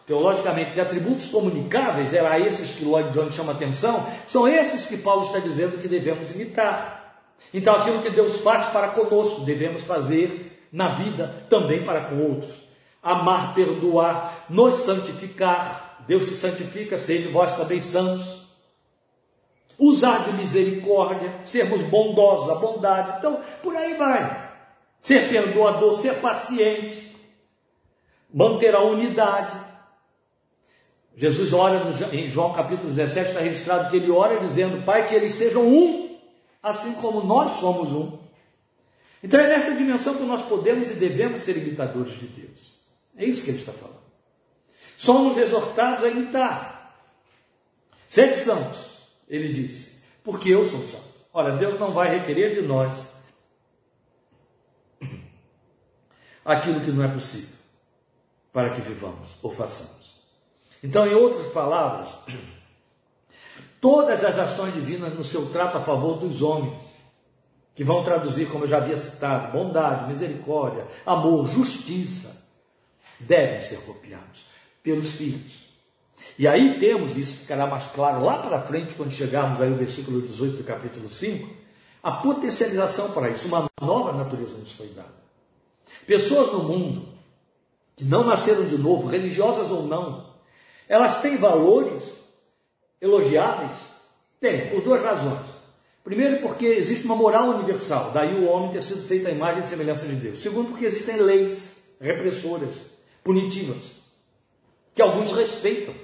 teologicamente 0.09 0.73
de 0.73 0.81
atributos 0.81 1.27
comunicáveis, 1.27 2.13
era 2.13 2.33
a 2.33 2.41
esses 2.41 2.71
que 2.71 2.85
Lloyd 2.85 3.11
Jones 3.11 3.35
chama 3.35 3.53
atenção, 3.53 4.05
são 4.27 4.49
esses 4.49 4.87
que 4.87 4.97
Paulo 4.97 5.23
está 5.23 5.39
dizendo 5.39 5.79
que 5.79 5.87
devemos 5.87 6.35
imitar. 6.35 7.23
Então, 7.55 7.77
aquilo 7.77 8.03
que 8.03 8.11
Deus 8.11 8.41
faz 8.41 8.65
para 8.71 8.89
conosco, 8.89 9.43
devemos 9.43 9.85
fazer 9.85 10.67
na 10.73 10.95
vida 10.95 11.47
também 11.49 11.85
para 11.85 12.01
com 12.01 12.21
outros 12.21 12.69
amar, 13.03 13.55
perdoar, 13.55 14.45
nos 14.49 14.75
santificar. 14.77 16.05
Deus 16.07 16.25
se 16.25 16.37
santifica, 16.37 16.99
sede 16.99 17.29
vós 17.29 17.57
também 17.57 17.81
santos. 17.81 18.47
Usar 19.79 20.25
de 20.25 20.33
misericórdia, 20.33 21.41
sermos 21.45 21.83
bondosos, 21.83 22.51
a 22.51 22.55
bondade. 22.57 23.19
Então, 23.19 23.41
por 23.63 23.77
aí 23.77 23.95
vai. 23.95 24.49
Ser 24.99 25.29
perdoador, 25.29 25.95
ser 25.95 26.15
paciente, 26.17 27.15
manter 28.33 28.75
a 28.75 28.83
unidade. 28.83 29.57
Jesus 31.19 31.53
ora 31.53 31.91
em 32.13 32.31
João 32.31 32.53
capítulo 32.53 32.89
17, 32.91 33.31
está 33.31 33.41
registrado 33.41 33.91
que 33.91 33.97
ele 33.97 34.09
ora 34.09 34.39
dizendo, 34.39 34.85
Pai, 34.85 35.09
que 35.09 35.15
eles 35.17 35.35
sejam 35.35 35.67
um, 35.67 36.17
assim 36.63 36.95
como 36.95 37.25
nós 37.25 37.59
somos 37.59 37.93
um. 37.93 38.19
Então 39.21 39.41
é 39.41 39.49
nesta 39.49 39.75
dimensão 39.75 40.15
que 40.15 40.23
nós 40.23 40.43
podemos 40.43 40.89
e 40.89 40.95
devemos 40.95 41.41
ser 41.41 41.57
imitadores 41.57 42.13
de 42.13 42.27
Deus. 42.29 42.79
É 43.17 43.25
isso 43.25 43.45
que 43.45 43.51
ele 43.51 43.59
está 43.59 43.73
falando. 43.73 43.99
Somos 44.97 45.37
exortados 45.37 46.05
a 46.05 46.09
imitar. 46.09 46.97
Sede 48.09 48.37
santos, 48.37 48.99
ele 49.29 49.53
disse, 49.53 50.01
porque 50.23 50.51
eu 50.51 50.65
sou 50.69 50.81
santo. 50.83 51.09
Olha, 51.35 51.57
Deus 51.57 51.81
não 51.81 51.93
vai 51.93 52.17
requerer 52.17 52.55
de 52.55 52.63
nós 52.63 53.13
aquilo 56.45 56.81
que 56.81 56.93
não 56.93 57.03
é 57.03 57.09
possível 57.09 57.57
para 58.53 58.71
que 58.71 58.81
vivamos 58.81 59.29
ou 59.43 59.51
façamos. 59.51 59.98
Então, 60.83 61.07
em 61.07 61.15
outras 61.15 61.47
palavras, 61.53 62.17
todas 63.81 64.25
as 64.25 64.39
ações 64.39 64.75
divinas 64.75 65.15
no 65.15 65.25
seu 65.25 65.47
trato 65.47 65.79
a 65.79 65.81
favor 65.81 66.19
dos 66.19 66.43
homens, 66.43 66.83
que 67.75 67.85
vão 67.85 68.03
traduzir, 68.03 68.47
como 68.47 68.65
eu 68.65 68.69
já 68.69 68.79
havia 68.79 68.99
citado, 68.99 69.53
bondade, 69.53 70.09
misericórdia, 70.09 70.87
amor, 71.07 71.49
justiça, 71.49 72.45
devem 73.21 73.61
ser 73.61 73.81
copiados 73.83 74.45
pelos 74.83 75.13
filhos. 75.13 75.69
E 76.37 76.47
aí 76.47 76.79
temos, 76.79 77.17
isso 77.17 77.37
ficará 77.37 77.67
mais 77.67 77.87
claro 77.87 78.25
lá 78.25 78.39
para 78.39 78.63
frente, 78.63 78.95
quando 78.95 79.11
chegarmos 79.11 79.61
aí 79.61 79.71
ao 79.71 79.77
versículo 79.77 80.21
18 80.21 80.57
do 80.57 80.65
capítulo 80.65 81.09
5, 81.09 81.49
a 82.03 82.13
potencialização 82.13 83.13
para 83.13 83.31
isso, 83.31 83.47
uma 83.47 83.69
nova 83.81 84.13
natureza 84.13 84.57
nos 84.57 84.73
foi 84.73 84.89
dada. 84.89 85.15
Pessoas 86.07 86.53
no 86.53 86.63
mundo 86.63 87.09
que 87.97 88.05
não 88.05 88.25
nasceram 88.25 88.67
de 88.67 88.79
novo, 88.79 89.09
religiosas 89.09 89.71
ou 89.71 89.83
não, 89.85 90.28
elas 90.89 91.21
têm 91.21 91.37
valores 91.37 92.19
elogiáveis? 93.01 93.75
Tem, 94.41 94.69
por 94.71 94.81
duas 94.81 95.03
razões. 95.03 95.47
Primeiro, 96.03 96.41
porque 96.41 96.65
existe 96.65 97.05
uma 97.05 97.15
moral 97.15 97.49
universal, 97.51 98.13
daí 98.13 98.35
o 98.35 98.49
homem 98.49 98.73
ter 98.73 98.83
sido 98.83 99.07
feito 99.07 99.29
à 99.29 99.31
imagem 99.31 99.63
e 99.63 99.67
semelhança 99.67 100.07
de 100.07 100.15
Deus. 100.15 100.43
Segundo, 100.43 100.71
porque 100.71 100.87
existem 100.87 101.17
leis 101.17 101.83
repressoras 102.01 102.75
punitivas, 103.23 103.97
que 104.95 105.03
alguns 105.03 105.33
respeitam. 105.33 105.95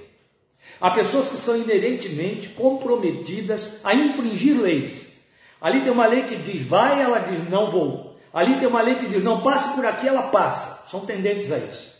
Há 0.79 0.91
pessoas 0.91 1.27
que 1.29 1.37
são 1.37 1.57
inerentemente 1.57 2.49
comprometidas 2.49 3.79
a 3.83 3.95
infringir 3.95 4.59
leis. 4.59 5.11
Ali 5.59 5.81
tem 5.81 5.91
uma 5.91 6.05
lei 6.05 6.23
que 6.23 6.35
diz 6.35 6.65
vai, 6.67 7.01
ela 7.01 7.19
diz 7.19 7.49
não 7.49 7.71
vou. 7.71 8.19
Ali 8.31 8.59
tem 8.59 8.67
uma 8.67 8.81
lei 8.81 8.95
que 8.95 9.07
diz 9.07 9.23
não 9.23 9.41
passe 9.41 9.73
por 9.73 9.85
aqui, 9.85 10.07
ela 10.07 10.23
passa. 10.23 10.87
São 10.89 11.05
tendentes 11.05 11.51
a 11.51 11.57
isso. 11.57 11.94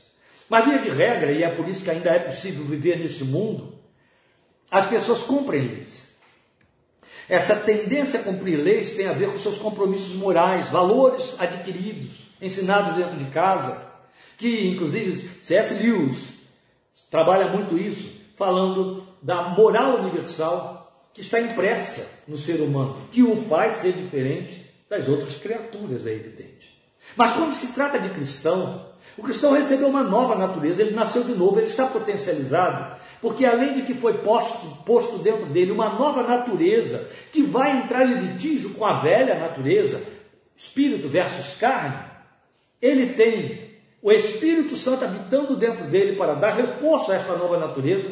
Mas 0.49 0.65
via 0.65 0.79
de 0.79 0.89
regra, 0.89 1.31
e 1.31 1.43
é 1.43 1.49
por 1.49 1.67
isso 1.67 1.83
que 1.83 1.89
ainda 1.89 2.09
é 2.09 2.19
possível 2.19 2.63
viver 2.65 2.99
nesse 2.99 3.23
mundo, 3.23 3.75
as 4.69 4.85
pessoas 4.85 5.23
cumprem 5.23 5.67
leis. 5.67 6.05
Essa 7.27 7.55
tendência 7.55 8.19
a 8.19 8.23
cumprir 8.23 8.57
leis 8.57 8.93
tem 8.93 9.07
a 9.07 9.13
ver 9.13 9.31
com 9.31 9.39
seus 9.39 9.57
compromissos 9.57 10.13
morais, 10.13 10.69
valores 10.69 11.35
adquiridos, 11.39 12.11
ensinados 12.39 12.95
dentro 12.95 13.17
de 13.17 13.25
casa, 13.31 13.91
que 14.37 14.67
inclusive 14.67 15.29
C.S. 15.41 15.73
Lewis 15.75 16.35
trabalha 17.09 17.47
muito 17.47 17.77
isso, 17.77 18.11
falando 18.35 19.07
da 19.21 19.49
moral 19.49 20.01
universal 20.01 20.75
que 21.13 21.21
está 21.21 21.39
impressa 21.39 22.23
no 22.27 22.37
ser 22.37 22.59
humano, 22.61 23.07
que 23.09 23.23
o 23.23 23.35
faz 23.47 23.73
ser 23.75 23.93
diferente 23.93 24.69
das 24.89 25.07
outras 25.07 25.35
criaturas, 25.35 26.05
é 26.05 26.13
evidente. 26.13 26.77
Mas 27.15 27.31
quando 27.31 27.53
se 27.53 27.73
trata 27.73 27.97
de 27.97 28.09
cristão, 28.09 28.85
o 29.17 29.23
cristão 29.23 29.53
recebeu 29.53 29.87
uma 29.87 30.03
nova 30.03 30.35
natureza, 30.35 30.81
ele 30.81 30.95
nasceu 30.95 31.23
de 31.23 31.33
novo, 31.33 31.57
ele 31.57 31.67
está 31.67 31.85
potencializado, 31.85 32.99
porque 33.21 33.45
além 33.45 33.73
de 33.73 33.83
que 33.83 33.93
foi 33.93 34.15
posto, 34.17 34.83
posto 34.83 35.19
dentro 35.19 35.45
dele 35.45 35.71
uma 35.71 35.89
nova 35.89 36.23
natureza, 36.23 37.09
que 37.31 37.41
vai 37.41 37.77
entrar 37.77 38.05
em 38.05 38.19
litígio 38.19 38.71
com 38.71 38.85
a 38.85 38.99
velha 38.99 39.35
natureza, 39.35 40.01
espírito 40.55 41.07
versus 41.07 41.55
carne, 41.55 41.97
ele 42.81 43.13
tem 43.13 43.65
o 44.01 44.11
Espírito 44.11 44.75
Santo 44.75 45.03
habitando 45.03 45.55
dentro 45.55 45.85
dele 45.85 46.15
para 46.15 46.35
dar 46.35 46.53
reforço 46.53 47.11
a 47.11 47.15
esta 47.15 47.35
nova 47.35 47.57
natureza, 47.57 48.07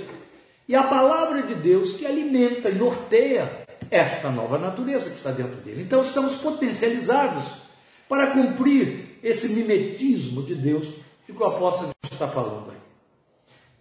e 0.67 0.75
a 0.75 0.83
palavra 0.83 1.43
de 1.43 1.53
Deus 1.53 1.93
que 1.93 2.05
alimenta 2.05 2.69
e 2.69 2.75
norteia 2.75 3.63
esta 3.91 4.31
nova 4.31 4.57
natureza 4.57 5.11
que 5.11 5.17
está 5.17 5.29
dentro 5.29 5.57
dele. 5.57 5.83
Então 5.83 6.01
estamos 6.01 6.35
potencializados 6.35 7.43
para 8.09 8.27
cumprir 8.27 9.12
esse 9.23 9.49
mimetismo 9.49 10.43
de 10.43 10.53
Deus 10.53 10.87
que 11.25 11.31
o 11.31 11.45
apóstolo 11.45 11.91
está 12.11 12.27
falando 12.27 12.69
aí. 12.69 12.77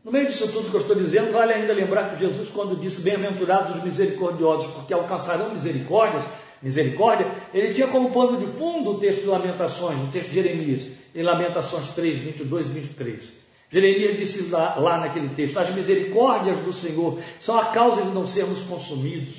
No 0.05 0.11
meio 0.11 0.27
disso 0.27 0.49
tudo 0.49 0.71
que 0.71 0.77
eu 0.77 0.81
estou 0.81 0.97
dizendo, 0.97 1.33
vale 1.33 1.53
ainda 1.53 1.73
lembrar 1.73 2.11
que 2.11 2.21
Jesus, 2.21 2.49
quando 2.49 2.81
disse 2.81 3.03
bem-aventurados 3.03 3.75
os 3.75 3.83
misericordiosos, 3.83 4.71
porque 4.73 4.95
alcançarão 4.95 5.51
misericórdias, 5.51 6.25
misericórdia, 6.63 7.27
ele 7.53 7.75
tinha 7.75 7.89
como 7.89 8.11
pano 8.11 8.37
de 8.37 8.47
fundo 8.47 8.93
o 8.93 8.99
texto 8.99 9.21
de 9.21 9.27
Lamentações, 9.27 10.01
o 10.01 10.11
texto 10.13 10.29
de 10.29 10.35
Jeremias 10.35 10.83
em 11.15 11.23
Lamentações 11.23 11.89
3, 11.91 12.19
22 12.19 12.69
e 12.69 12.73
23. 12.73 13.33
Jeremias 13.71 14.19
disse 14.19 14.51
lá, 14.51 14.77
lá 14.77 14.99
naquele 14.99 15.31
texto: 15.31 15.59
As 15.59 15.71
misericórdias 15.71 16.59
do 16.59 16.73
Senhor 16.73 17.19
são 17.39 17.59
a 17.59 17.67
causa 17.67 18.03
de 18.03 18.11
não 18.11 18.27
sermos 18.27 18.61
consumidos. 18.61 19.35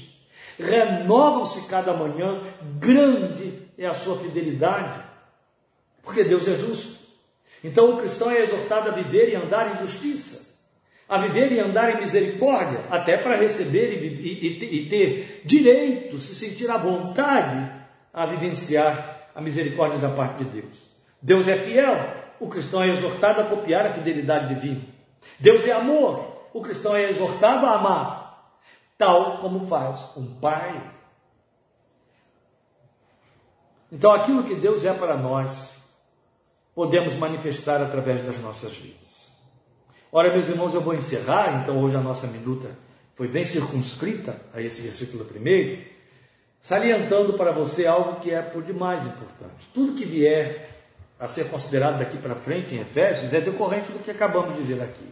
Renovam-se 0.58 1.68
cada 1.68 1.94
manhã, 1.94 2.42
grande 2.80 3.54
é 3.78 3.86
a 3.86 3.94
sua 3.94 4.18
fidelidade, 4.18 5.00
porque 6.04 6.24
Deus 6.24 6.48
é 6.48 6.56
justo. 6.56 7.02
Então 7.64 7.92
o 7.92 7.98
cristão 7.98 8.30
é 8.30 8.42
exortado 8.42 8.90
a 8.90 8.94
viver 8.94 9.30
e 9.30 9.36
andar 9.36 9.72
em 9.72 9.78
justiça, 9.78 10.54
a 11.08 11.18
viver 11.18 11.52
e 11.54 11.60
andar 11.60 11.96
em 11.96 12.02
misericórdia, 12.02 12.82
até 12.92 13.18
para 13.18 13.38
receber 13.38 13.94
e, 13.94 14.08
e, 14.08 14.84
e 14.86 14.90
ter 14.90 15.42
direito, 15.46 16.20
se 16.20 16.36
sentir 16.36 16.70
à 16.70 16.78
vontade 16.78 17.72
a 18.14 18.26
vivenciar 18.26 19.30
a 19.34 19.42
misericórdia 19.42 19.98
da 19.98 20.10
parte 20.10 20.44
de 20.44 20.62
Deus. 20.62 20.94
Deus 21.22 21.48
é 21.48 21.56
fiel, 21.56 22.24
o 22.40 22.48
cristão 22.48 22.84
é 22.84 22.90
exortado 22.90 23.42
a 23.42 23.46
copiar 23.46 23.86
a 23.86 23.94
fidelidade 23.94 24.54
divina. 24.54 24.82
Deus 25.40 25.66
é 25.66 25.72
amor, 25.72 26.50
o 26.54 26.62
cristão 26.62 26.96
é 26.96 27.10
exortado 27.10 27.66
a 27.66 27.76
amar, 27.76 28.60
tal 28.98 29.38
como 29.38 29.66
faz 29.68 30.12
um 30.18 30.36
pai. 30.36 30.92
Então, 33.92 34.12
aquilo 34.12 34.44
que 34.44 34.56
Deus 34.56 34.84
é 34.84 34.94
para 34.94 35.16
nós, 35.16 35.73
podemos 36.76 37.14
manifestar 37.16 37.82
através 37.82 38.26
das 38.26 38.40
nossas 38.40 38.72
vidas. 38.74 39.32
Ora, 40.12 40.32
meus 40.32 40.48
irmãos, 40.48 40.74
eu 40.74 40.82
vou 40.82 40.94
encerrar, 40.94 41.62
então 41.62 41.82
hoje 41.84 41.96
a 41.96 42.02
nossa 42.02 42.28
minuta 42.28 42.70
foi 43.16 43.28
bem 43.28 43.46
circunscrita 43.46 44.40
a 44.54 44.62
esse 44.62 44.82
versículo 44.82 45.26
primeiro, 45.26 45.84
salientando 46.62 47.34
para 47.34 47.52
você 47.52 47.86
algo 47.86 48.20
que 48.20 48.32
é 48.32 48.42
por 48.42 48.64
demais 48.64 49.06
importante. 49.06 49.68
Tudo 49.74 49.94
que 49.94 50.06
vier 50.06 50.70
a 51.20 51.28
ser 51.28 51.50
considerado 51.50 52.00
daqui 52.00 52.18
para 52.18 52.36
frente 52.36 52.74
em 52.74 52.80
Efésios 52.80 53.34
é 53.34 53.42
decorrente 53.42 53.92
do 53.92 54.00
que 54.00 54.12
acabamos 54.12 54.56
de 54.56 54.64
ver 54.64 54.82
aqui. 54.82 55.08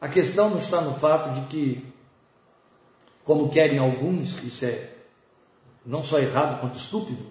A 0.00 0.08
questão 0.08 0.50
não 0.50 0.58
está 0.58 0.80
no 0.80 0.94
fato 0.94 1.32
de 1.32 1.46
que, 1.46 1.84
como 3.24 3.50
querem 3.50 3.78
alguns, 3.78 4.42
isso 4.42 4.64
é 4.64 4.90
não 5.84 6.04
só 6.04 6.18
errado 6.18 6.60
quanto 6.60 6.78
estúpido, 6.78 7.26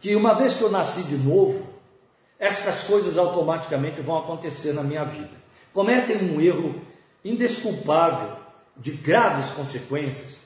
que 0.00 0.16
uma 0.16 0.34
vez 0.34 0.54
que 0.54 0.62
eu 0.62 0.70
nasci 0.70 1.02
de 1.02 1.16
novo, 1.16 1.68
estas 2.38 2.84
coisas 2.84 3.18
automaticamente 3.18 4.00
vão 4.00 4.18
acontecer 4.18 4.72
na 4.72 4.82
minha 4.82 5.04
vida. 5.04 5.30
Cometem 5.72 6.16
um 6.16 6.40
erro 6.40 6.80
indesculpável, 7.24 8.40
de 8.76 8.92
graves 8.92 9.50
consequências, 9.50 10.38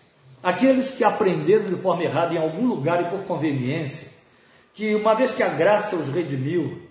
aqueles 0.43 0.91
que 0.91 1.05
aprenderam 1.05 1.67
de 1.67 1.77
forma 1.77 2.03
errada 2.03 2.35
em 2.35 2.39
algum 2.39 2.67
lugar 2.67 3.01
e 3.01 3.09
por 3.09 3.25
conveniência, 3.25 4.09
que 4.73 4.95
uma 4.95 5.15
vez 5.15 5.31
que 5.31 5.43
a 5.43 5.49
graça 5.49 5.95
os 5.95 6.09
redimiu, 6.09 6.83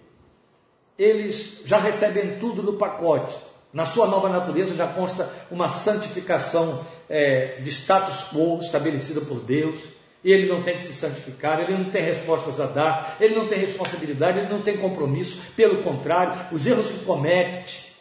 eles 0.98 1.60
já 1.66 1.78
recebem 1.78 2.40
tudo 2.40 2.64
no 2.64 2.74
pacote. 2.74 3.36
Na 3.74 3.86
sua 3.86 4.08
nova 4.08 4.30
natureza 4.30 4.76
já 4.76 4.88
consta 4.88 5.30
uma 5.52 5.68
santificação 5.68 6.86
é, 7.10 7.60
de 7.62 7.70
status 7.70 8.32
quo 8.32 8.60
estabelecida 8.62 9.20
por 9.22 9.40
Deus. 9.42 9.80
E 10.24 10.32
ele 10.32 10.48
não 10.48 10.64
tem 10.64 10.76
que 10.76 10.82
se 10.82 10.94
santificar, 10.94 11.60
ele 11.60 11.78
não 11.78 11.92
tem 11.92 12.02
respostas 12.02 12.60
a 12.60 12.66
dar, 12.66 13.18
ele 13.20 13.36
não 13.36 13.48
tem 13.48 13.60
responsabilidade, 13.60 14.40
ele 14.40 14.50
não 14.50 14.62
tem 14.62 14.78
compromisso. 14.78 15.38
Pelo 15.56 15.84
contrário, 15.84 16.40
os 16.56 16.66
erros 16.66 16.90
que 16.90 17.04
comete 17.04 17.94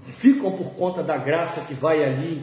ficam 0.00 0.52
por 0.52 0.74
conta 0.74 1.02
da 1.02 1.16
graça 1.16 1.66
que 1.66 1.74
vai 1.74 2.04
ali 2.04 2.42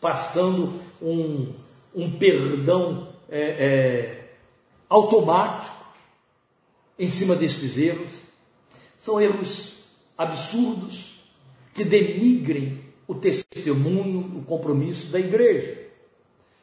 passando 0.00 0.80
um, 1.00 1.52
um 1.94 2.18
perdão 2.18 3.08
é, 3.28 3.40
é, 3.40 4.30
automático 4.88 5.86
em 6.98 7.08
cima 7.08 7.36
desses 7.36 7.78
erros. 7.78 8.10
São 8.98 9.20
erros 9.20 9.76
absurdos 10.16 11.20
que 11.74 11.84
denigrem 11.84 12.84
o 13.06 13.14
testemunho, 13.14 14.38
o 14.38 14.42
compromisso 14.44 15.12
da 15.12 15.20
igreja. 15.20 15.86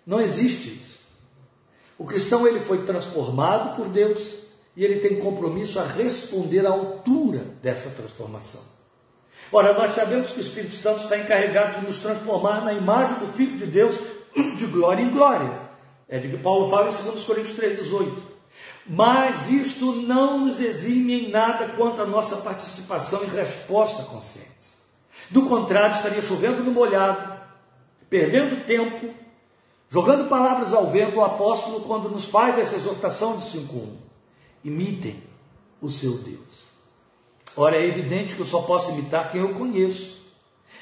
Não 0.05 0.19
existe 0.19 0.69
isso. 0.69 0.92
O 2.03 2.05
cristão 2.05 2.45
ele 2.45 2.59
foi 2.59 2.83
transformado 2.83 3.77
por 3.77 3.87
Deus 3.87 4.21
e 4.75 4.83
ele 4.83 4.99
tem 4.99 5.21
compromisso 5.21 5.79
a 5.79 5.85
responder 5.85 6.65
à 6.65 6.69
altura 6.69 7.45
dessa 7.61 7.91
transformação. 7.91 8.59
Ora, 9.49 9.71
nós 9.73 9.91
sabemos 9.91 10.31
que 10.31 10.39
o 10.39 10.41
Espírito 10.41 10.73
Santo 10.73 11.01
está 11.01 11.17
encarregado 11.17 11.79
de 11.79 11.85
nos 11.85 11.99
transformar 11.99 12.59
na 12.65 12.73
imagem 12.73 13.19
do 13.19 13.31
Filho 13.31 13.57
de 13.57 13.67
Deus 13.67 13.97
de 14.35 14.65
glória 14.65 15.01
em 15.01 15.11
glória. 15.11 15.61
É 16.09 16.19
de 16.19 16.27
que 16.27 16.35
Paulo 16.35 16.69
fala 16.69 16.91
em 16.91 17.03
2 17.09 17.23
Coríntios 17.23 17.57
3,18. 17.57 18.17
Mas 18.85 19.49
isto 19.49 19.93
não 19.93 20.41
nos 20.41 20.59
exime 20.59 21.13
em 21.27 21.31
nada 21.31 21.69
quanto 21.69 22.01
à 22.01 22.05
nossa 22.05 22.35
participação 22.35 23.23
em 23.23 23.27
resposta 23.27 24.03
consciente. 24.03 24.49
Do 25.29 25.43
contrário, 25.43 25.95
estaria 25.95 26.21
chovendo 26.21 26.65
no 26.65 26.71
molhado, 26.71 27.39
perdendo 28.09 28.65
tempo, 28.65 29.22
jogando 29.93 30.27
palavras 30.27 30.73
ao 30.73 30.89
vento, 30.89 31.19
o 31.19 31.23
apóstolo, 31.23 31.81
quando 31.81 32.09
nos 32.09 32.25
faz 32.25 32.57
essa 32.57 32.75
exortação 32.75 33.37
de 33.37 33.43
5.1. 33.43 33.93
Imitem 34.63 35.21
o 35.79 35.87
seu 35.87 36.17
Deus. 36.17 36.63
Ora, 37.55 37.77
é 37.77 37.85
evidente 37.85 38.33
que 38.33 38.41
eu 38.41 38.45
só 38.47 38.63
posso 38.63 38.89
imitar 38.89 39.31
quem 39.31 39.41
eu 39.41 39.53
conheço. 39.53 40.19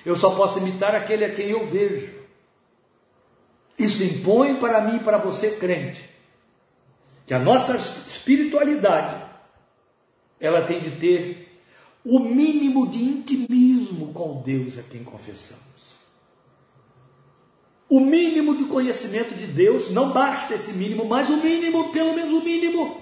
Eu 0.05 0.15
só 0.15 0.29
posso 0.33 0.59
imitar 0.59 0.95
aquele 0.95 1.25
a 1.25 1.33
quem 1.33 1.49
eu 1.49 1.67
vejo. 1.67 2.09
Isso 3.77 4.01
impõe 4.01 4.55
para 4.55 4.79
mim 4.79 4.95
e 4.95 5.03
para 5.03 5.17
você, 5.17 5.57
crente, 5.57 6.09
que 7.27 7.33
a 7.33 7.39
nossa 7.39 7.75
espiritualidade 7.75 9.29
ela 10.39 10.61
tem 10.61 10.79
de 10.79 10.91
ter 10.91 11.61
o 12.05 12.17
mínimo 12.17 12.87
de 12.87 13.03
intimismo 13.03 14.13
com 14.13 14.41
Deus 14.41 14.77
a 14.77 14.83
quem 14.83 15.03
confessamos. 15.03 15.90
O 17.91 17.99
mínimo 17.99 18.55
de 18.55 18.63
conhecimento 18.63 19.35
de 19.35 19.45
Deus, 19.45 19.91
não 19.91 20.13
basta 20.13 20.53
esse 20.53 20.71
mínimo, 20.71 21.03
mas 21.03 21.29
o 21.29 21.35
mínimo, 21.35 21.91
pelo 21.91 22.13
menos 22.15 22.31
o 22.31 22.39
mínimo, 22.39 23.01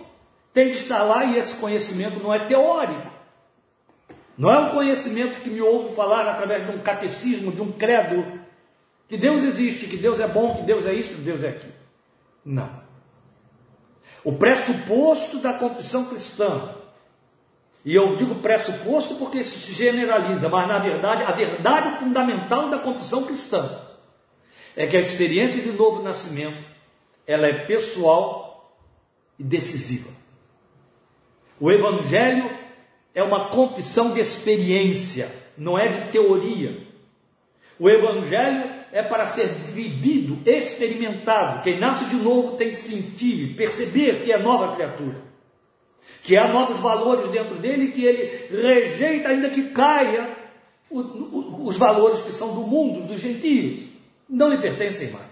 tem 0.51 0.71
de 0.71 0.77
estar 0.77 1.03
lá 1.03 1.25
e 1.25 1.37
esse 1.37 1.57
conhecimento 1.57 2.19
não 2.19 2.33
é 2.33 2.47
teórico. 2.47 3.07
Não 4.35 4.51
é 4.51 4.57
um 4.57 4.69
conhecimento 4.71 5.41
que 5.41 5.49
me 5.51 5.61
ouvo 5.61 5.93
falar 5.93 6.27
através 6.27 6.65
de 6.65 6.75
um 6.75 6.79
catecismo, 6.79 7.51
de 7.51 7.61
um 7.61 7.71
credo, 7.71 8.41
que 9.07 9.15
Deus 9.15 9.43
existe, 9.43 9.85
que 9.85 9.95
Deus 9.95 10.19
é 10.19 10.27
bom, 10.27 10.55
que 10.55 10.63
Deus 10.63 10.87
é 10.87 10.93
isso, 10.95 11.13
que 11.13 11.21
Deus 11.21 11.43
é 11.43 11.49
aquilo. 11.49 11.73
Não. 12.43 12.81
O 14.23 14.33
pressuposto 14.33 15.37
da 15.37 15.53
confissão 15.53 16.05
cristã, 16.05 16.67
e 17.85 17.93
eu 17.93 18.15
digo 18.15 18.41
pressuposto 18.41 19.13
porque 19.17 19.41
isso 19.41 19.59
se 19.59 19.71
generaliza, 19.71 20.49
mas 20.49 20.67
na 20.67 20.79
verdade, 20.79 21.25
a 21.25 21.31
verdade 21.31 21.99
fundamental 21.99 22.71
da 22.71 22.79
confissão 22.79 23.21
cristã 23.21 23.87
é 24.75 24.87
que 24.87 24.97
a 24.97 24.99
experiência 24.99 25.61
de 25.61 25.71
novo 25.71 26.01
nascimento, 26.01 26.63
ela 27.25 27.47
é 27.47 27.65
pessoal 27.65 28.75
e 29.37 29.43
decisiva. 29.43 30.09
O 31.59 31.71
evangelho 31.71 32.49
é 33.13 33.21
uma 33.21 33.49
confissão 33.49 34.13
de 34.13 34.19
experiência, 34.19 35.29
não 35.57 35.77
é 35.77 35.89
de 35.89 36.11
teoria. 36.11 36.87
O 37.77 37.89
evangelho 37.89 38.79
é 38.91 39.03
para 39.03 39.25
ser 39.25 39.47
vivido, 39.47 40.39
experimentado. 40.45 41.61
Quem 41.61 41.79
nasce 41.79 42.05
de 42.05 42.15
novo 42.15 42.55
tem 42.55 42.69
que 42.69 42.75
sentir, 42.75 43.55
perceber 43.55 44.23
que 44.23 44.31
é 44.31 44.37
nova 44.37 44.75
criatura, 44.75 45.21
que 46.23 46.35
há 46.37 46.47
novos 46.47 46.79
valores 46.79 47.29
dentro 47.29 47.55
dele 47.55 47.91
que 47.91 48.03
ele 48.03 48.47
rejeita, 48.49 49.29
ainda 49.29 49.49
que 49.49 49.69
caia 49.69 50.37
os 50.91 51.77
valores 51.77 52.21
que 52.21 52.31
são 52.31 52.55
do 52.55 52.61
mundo, 52.61 53.05
dos 53.05 53.19
gentios, 53.19 53.88
não 54.29 54.49
lhe 54.49 54.57
pertencem 54.57 55.11
mais. 55.11 55.29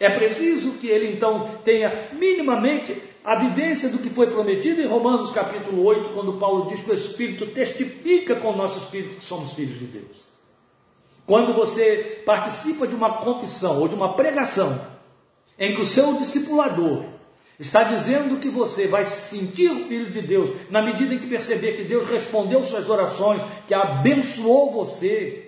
É 0.00 0.10
preciso 0.10 0.72
que 0.72 0.88
ele 0.88 1.12
então 1.12 1.58
tenha 1.64 2.08
minimamente 2.12 3.00
a 3.24 3.36
vivência 3.36 3.88
do 3.88 3.98
que 3.98 4.10
foi 4.10 4.26
prometido 4.26 4.80
em 4.80 4.86
Romanos 4.86 5.30
capítulo 5.30 5.84
8, 5.84 6.10
quando 6.10 6.38
Paulo 6.38 6.66
diz 6.66 6.80
que 6.80 6.90
o 6.90 6.94
Espírito 6.94 7.46
testifica 7.48 8.34
com 8.34 8.50
o 8.50 8.56
nosso 8.56 8.78
Espírito 8.78 9.16
que 9.16 9.24
somos 9.24 9.52
filhos 9.52 9.78
de 9.78 9.86
Deus. 9.86 10.24
Quando 11.24 11.54
você 11.54 12.20
participa 12.26 12.86
de 12.86 12.96
uma 12.96 13.18
confissão 13.18 13.80
ou 13.80 13.86
de 13.86 13.94
uma 13.94 14.14
pregação 14.14 14.80
em 15.56 15.74
que 15.74 15.80
o 15.80 15.86
seu 15.86 16.14
discipulador 16.14 17.04
está 17.60 17.84
dizendo 17.84 18.40
que 18.40 18.48
você 18.48 18.88
vai 18.88 19.06
se 19.06 19.36
sentir 19.36 19.70
o 19.70 19.86
filho 19.86 20.10
de 20.10 20.20
Deus 20.20 20.50
na 20.68 20.82
medida 20.82 21.14
em 21.14 21.18
que 21.18 21.28
perceber 21.28 21.76
que 21.76 21.84
Deus 21.84 22.06
respondeu 22.06 22.64
suas 22.64 22.88
orações, 22.90 23.40
que 23.68 23.72
abençoou 23.72 24.72
você, 24.72 25.41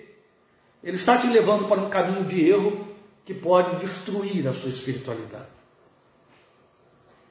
ele 0.85 0.95
está 0.95 1.17
te 1.17 1.27
levando 1.27 1.67
para 1.67 1.81
um 1.81 1.89
caminho 1.89 2.23
de 2.23 2.47
erro 2.47 2.87
que 3.25 3.33
pode 3.33 3.77
destruir 3.77 4.47
a 4.47 4.53
sua 4.53 4.69
espiritualidade. 4.69 5.49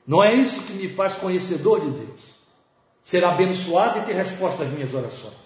Não 0.07 0.23
é 0.23 0.35
isso 0.35 0.61
que 0.65 0.75
me 0.75 0.89
faz 0.89 1.15
conhecedor 1.15 1.81
de 1.81 1.91
Deus. 1.91 2.35
Ser 3.03 3.25
abençoado 3.25 4.01
e 4.01 4.03
ter 4.03 4.13
resposta 4.13 4.65
às 4.65 4.71
minhas 4.71 4.93
orações 4.93 5.45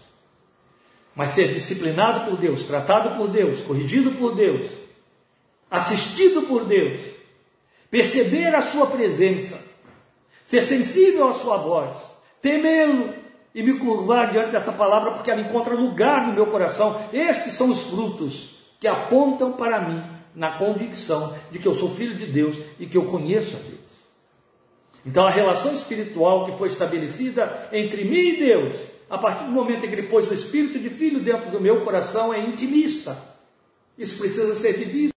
mas 1.19 1.33
ser 1.33 1.53
disciplinado 1.53 2.31
por 2.31 2.39
Deus, 2.39 2.63
tratado 2.63 3.17
por 3.17 3.27
Deus, 3.27 3.61
corrigido 3.65 4.13
por 4.13 4.37
Deus, 4.37 4.69
assistido 5.69 6.43
por 6.43 6.65
Deus, 6.65 7.01
perceber 7.91 8.55
a 8.55 8.61
sua 8.63 8.87
presença, 8.87 9.61
ser 10.45 10.63
sensível 10.63 11.27
à 11.27 11.33
sua 11.33 11.57
voz, 11.57 11.97
temê-lo 12.41 13.13
e 13.55 13.63
me 13.63 13.79
curvar 13.79 14.31
diante 14.31 14.53
dessa 14.53 14.73
palavra 14.73 15.13
porque 15.13 15.31
ela 15.31 15.41
encontra 15.41 15.75
lugar 15.75 16.27
no 16.27 16.33
meu 16.33 16.47
coração. 16.47 17.01
Estes 17.13 17.55
são 17.55 17.71
os 17.71 17.83
frutos 17.85 18.57
que 18.79 18.87
apontam 18.87 19.53
para 19.53 19.81
mim 19.81 20.03
na 20.35 20.59
convicção 20.59 21.35
de 21.51 21.59
que 21.59 21.67
eu 21.67 21.75
sou 21.75 21.91
filho 21.91 22.17
de 22.17 22.27
Deus 22.27 22.57
e 22.79 22.87
que 22.87 22.97
eu 22.97 23.07
conheço 23.07 23.57
a 23.57 23.61
Deus. 23.61 23.79
Então 25.05 25.27
a 25.27 25.31
relação 25.31 25.75
espiritual 25.75 26.45
que 26.45 26.59
foi 26.59 26.69
estabelecida 26.69 27.69
entre 27.73 28.05
mim 28.05 28.35
e 28.35 28.39
Deus 28.39 28.75
a 29.11 29.17
partir 29.17 29.45
do 29.45 29.51
momento 29.51 29.87
em 29.87 29.89
que 29.89 29.95
ele 29.95 30.09
pôs 30.09 30.29
o 30.29 30.35
espírito 30.35 30.79
de 30.79 30.91
filho 30.91 31.21
dentro 31.21 31.51
do 31.51 31.61
meu 31.61 31.81
coração, 31.81 32.33
é 32.33 32.41
intimista. 32.41 33.17
Isso 33.97 34.19
precisa 34.19 34.55
ser 34.55 34.75
vivido. 34.75 35.13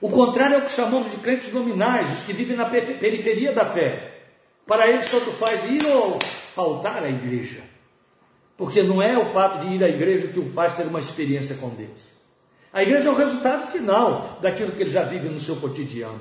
O 0.00 0.08
contrário 0.08 0.54
é 0.54 0.58
o 0.58 0.64
que 0.64 0.70
chamamos 0.70 1.10
de 1.10 1.18
crentes 1.18 1.52
nominais, 1.52 2.12
os 2.12 2.22
que 2.22 2.32
vivem 2.32 2.56
na 2.56 2.66
periferia 2.66 3.52
da 3.52 3.66
fé. 3.66 4.19
Para 4.70 4.88
eles, 4.88 5.10
tanto 5.10 5.32
faz 5.32 5.68
ir 5.68 5.84
ou 5.84 6.16
faltar 6.54 7.02
à 7.02 7.10
igreja. 7.10 7.58
Porque 8.56 8.84
não 8.84 9.02
é 9.02 9.18
o 9.18 9.32
fato 9.32 9.66
de 9.66 9.74
ir 9.74 9.82
à 9.82 9.88
igreja 9.88 10.28
que 10.28 10.38
o 10.38 10.48
faz 10.52 10.76
ter 10.76 10.86
uma 10.86 11.00
experiência 11.00 11.56
com 11.56 11.70
Deus. 11.70 12.12
A 12.72 12.80
igreja 12.80 13.08
é 13.08 13.12
o 13.12 13.16
resultado 13.16 13.66
final 13.72 14.38
daquilo 14.40 14.70
que 14.70 14.80
ele 14.80 14.90
já 14.90 15.02
vive 15.02 15.28
no 15.28 15.40
seu 15.40 15.56
cotidiano. 15.56 16.20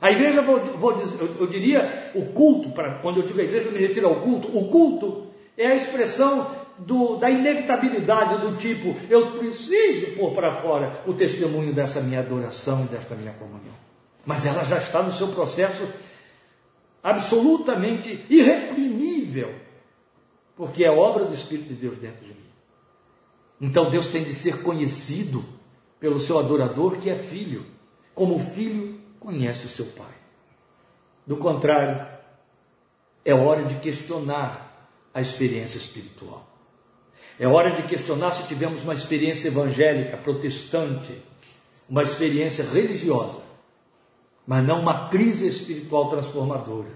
A 0.00 0.12
igreja, 0.12 0.40
vou, 0.40 0.60
vou 0.78 0.92
dizer, 0.92 1.20
eu, 1.20 1.34
eu, 1.40 1.46
diria, 1.48 2.12
o 2.14 2.26
culto, 2.26 2.70
para, 2.70 2.92
quando 3.00 3.22
eu 3.22 3.26
digo 3.26 3.40
a 3.40 3.42
igreja, 3.42 3.66
eu 3.66 3.72
me 3.72 3.80
refiro 3.80 4.06
ao 4.06 4.20
culto. 4.20 4.56
O 4.56 4.68
culto 4.68 5.26
é 5.56 5.66
a 5.66 5.74
expressão 5.74 6.54
do, 6.78 7.16
da 7.16 7.28
inevitabilidade 7.28 8.38
do 8.38 8.54
tipo, 8.56 8.94
eu 9.10 9.32
preciso 9.32 10.12
pôr 10.12 10.30
para 10.30 10.58
fora 10.58 11.02
o 11.08 11.12
testemunho 11.12 11.74
dessa 11.74 12.00
minha 12.00 12.20
adoração 12.20 12.84
e 12.84 12.94
desta 12.94 13.16
minha 13.16 13.32
comunhão. 13.32 13.74
Mas 14.24 14.46
ela 14.46 14.62
já 14.62 14.78
está 14.78 15.02
no 15.02 15.12
seu 15.12 15.26
processo 15.26 15.88
absolutamente 17.02 18.24
irreprimível, 18.28 19.54
porque 20.56 20.84
é 20.84 20.90
obra 20.90 21.24
do 21.24 21.34
Espírito 21.34 21.68
de 21.68 21.74
Deus 21.74 21.98
dentro 21.98 22.24
de 22.24 22.32
mim. 22.32 22.48
Então 23.60 23.90
Deus 23.90 24.06
tem 24.06 24.24
de 24.24 24.34
ser 24.34 24.62
conhecido 24.62 25.44
pelo 26.00 26.18
seu 26.18 26.38
adorador 26.38 26.98
que 26.98 27.10
é 27.10 27.14
filho, 27.14 27.66
como 28.14 28.36
o 28.36 28.40
filho 28.40 29.00
conhece 29.18 29.66
o 29.66 29.68
seu 29.68 29.86
pai. 29.86 30.06
Do 31.26 31.36
contrário, 31.36 32.06
é 33.24 33.34
hora 33.34 33.64
de 33.64 33.76
questionar 33.76 34.90
a 35.12 35.20
experiência 35.20 35.76
espiritual. 35.76 36.46
É 37.38 37.46
hora 37.46 37.70
de 37.70 37.82
questionar 37.82 38.32
se 38.32 38.48
tivemos 38.48 38.82
uma 38.82 38.94
experiência 38.94 39.48
evangélica, 39.48 40.16
protestante, 40.16 41.12
uma 41.88 42.02
experiência 42.02 42.64
religiosa, 42.64 43.40
mas 44.48 44.66
não 44.66 44.80
uma 44.80 45.10
crise 45.10 45.46
espiritual 45.46 46.08
transformadora, 46.08 46.88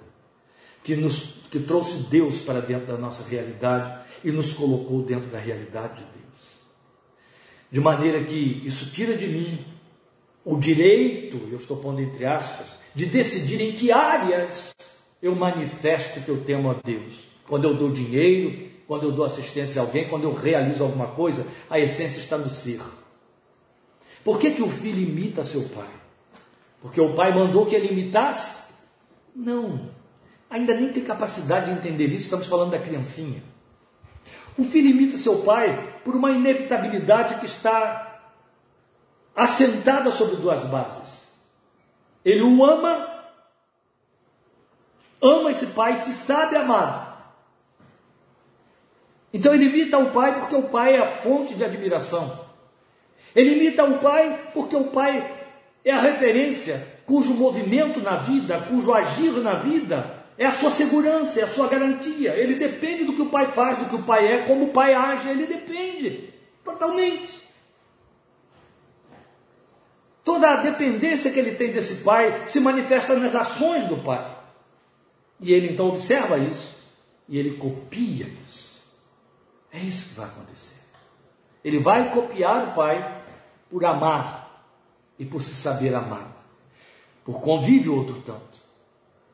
que 0.82 0.96
nos 0.96 1.34
que 1.50 1.60
trouxe 1.60 1.98
Deus 2.04 2.40
para 2.40 2.60
dentro 2.60 2.86
da 2.86 2.96
nossa 2.96 3.22
realidade 3.28 4.06
e 4.24 4.32
nos 4.32 4.54
colocou 4.54 5.02
dentro 5.02 5.28
da 5.28 5.38
realidade 5.38 5.96
de 5.96 6.00
Deus. 6.00 6.40
De 7.70 7.78
maneira 7.78 8.24
que 8.24 8.62
isso 8.64 8.90
tira 8.90 9.14
de 9.14 9.28
mim 9.28 9.66
o 10.42 10.56
direito, 10.56 11.46
eu 11.50 11.58
estou 11.58 11.76
pondo 11.76 12.00
entre 12.00 12.24
aspas, 12.24 12.78
de 12.94 13.04
decidir 13.04 13.60
em 13.60 13.72
que 13.72 13.92
áreas 13.92 14.74
eu 15.20 15.34
manifesto 15.34 16.22
que 16.22 16.30
eu 16.30 16.42
temo 16.44 16.70
a 16.70 16.74
Deus. 16.82 17.12
Quando 17.46 17.64
eu 17.64 17.74
dou 17.74 17.92
dinheiro, 17.92 18.66
quando 18.88 19.02
eu 19.02 19.12
dou 19.12 19.26
assistência 19.26 19.82
a 19.82 19.84
alguém, 19.84 20.08
quando 20.08 20.24
eu 20.24 20.32
realizo 20.32 20.82
alguma 20.82 21.08
coisa, 21.08 21.46
a 21.68 21.78
essência 21.78 22.18
está 22.18 22.38
no 22.38 22.48
ser. 22.48 22.80
Por 24.24 24.38
que, 24.40 24.52
que 24.52 24.62
o 24.62 24.70
filho 24.70 25.02
imita 25.02 25.44
seu 25.44 25.68
pai? 25.68 26.01
Porque 26.82 27.00
o 27.00 27.14
pai 27.14 27.32
mandou 27.32 27.64
que 27.64 27.76
ele 27.76 27.88
imitasse? 27.88 28.72
Não. 29.34 29.88
Ainda 30.50 30.74
nem 30.74 30.92
tem 30.92 31.04
capacidade 31.04 31.66
de 31.66 31.78
entender 31.78 32.06
isso, 32.08 32.24
estamos 32.24 32.46
falando 32.46 32.72
da 32.72 32.78
criancinha. 32.78 33.42
O 34.58 34.64
filho 34.64 34.88
imita 34.88 35.16
seu 35.16 35.38
pai 35.38 36.00
por 36.04 36.14
uma 36.14 36.32
inevitabilidade 36.32 37.36
que 37.36 37.46
está 37.46 38.20
assentada 39.34 40.10
sobre 40.10 40.36
duas 40.36 40.60
bases. 40.64 41.22
Ele 42.24 42.42
o 42.42 42.64
ama, 42.64 43.24
ama 45.22 45.50
esse 45.50 45.68
pai, 45.68 45.96
se 45.96 46.12
sabe 46.12 46.56
amado. 46.56 47.12
Então 49.32 49.54
ele 49.54 49.64
imita 49.64 49.98
o 49.98 50.10
pai 50.10 50.38
porque 50.38 50.54
o 50.54 50.64
pai 50.64 50.96
é 50.96 50.98
a 50.98 51.06
fonte 51.22 51.54
de 51.54 51.64
admiração. 51.64 52.46
Ele 53.34 53.54
imita 53.54 53.84
o 53.84 53.98
pai 54.00 54.50
porque 54.52 54.76
o 54.76 54.88
pai 54.88 55.41
é 55.84 55.92
a 55.92 56.00
referência 56.00 56.86
cujo 57.04 57.34
movimento 57.34 58.00
na 58.00 58.16
vida, 58.16 58.60
cujo 58.62 58.92
agir 58.92 59.32
na 59.32 59.54
vida 59.54 60.22
é 60.38 60.46
a 60.46 60.50
sua 60.50 60.70
segurança, 60.70 61.40
é 61.40 61.42
a 61.42 61.48
sua 61.48 61.68
garantia. 61.68 62.34
Ele 62.34 62.54
depende 62.54 63.04
do 63.04 63.12
que 63.12 63.22
o 63.22 63.28
pai 63.28 63.46
faz, 63.48 63.78
do 63.78 63.86
que 63.86 63.94
o 63.94 64.02
pai 64.02 64.26
é, 64.26 64.46
como 64.46 64.66
o 64.66 64.72
pai 64.72 64.94
age, 64.94 65.28
ele 65.28 65.46
depende 65.46 66.32
totalmente. 66.64 67.42
Toda 70.24 70.50
a 70.50 70.56
dependência 70.56 71.32
que 71.32 71.38
ele 71.38 71.56
tem 71.56 71.72
desse 71.72 72.02
pai 72.04 72.48
se 72.48 72.60
manifesta 72.60 73.16
nas 73.16 73.34
ações 73.34 73.86
do 73.86 73.96
pai. 73.98 74.24
E 75.40 75.52
ele 75.52 75.72
então 75.72 75.88
observa 75.88 76.38
isso 76.38 76.80
e 77.28 77.38
ele 77.38 77.56
copia 77.56 78.26
isso. 78.44 78.80
É 79.72 79.78
isso 79.78 80.10
que 80.10 80.14
vai 80.14 80.26
acontecer. 80.26 80.80
Ele 81.64 81.78
vai 81.78 82.12
copiar 82.12 82.68
o 82.68 82.72
pai 82.72 83.22
por 83.70 83.84
amar 83.84 84.41
e 85.18 85.24
por 85.24 85.42
se 85.42 85.54
saber 85.54 85.94
amado, 85.94 86.34
por 87.24 87.40
convívio 87.40 87.96
outro 87.96 88.20
tanto. 88.20 88.60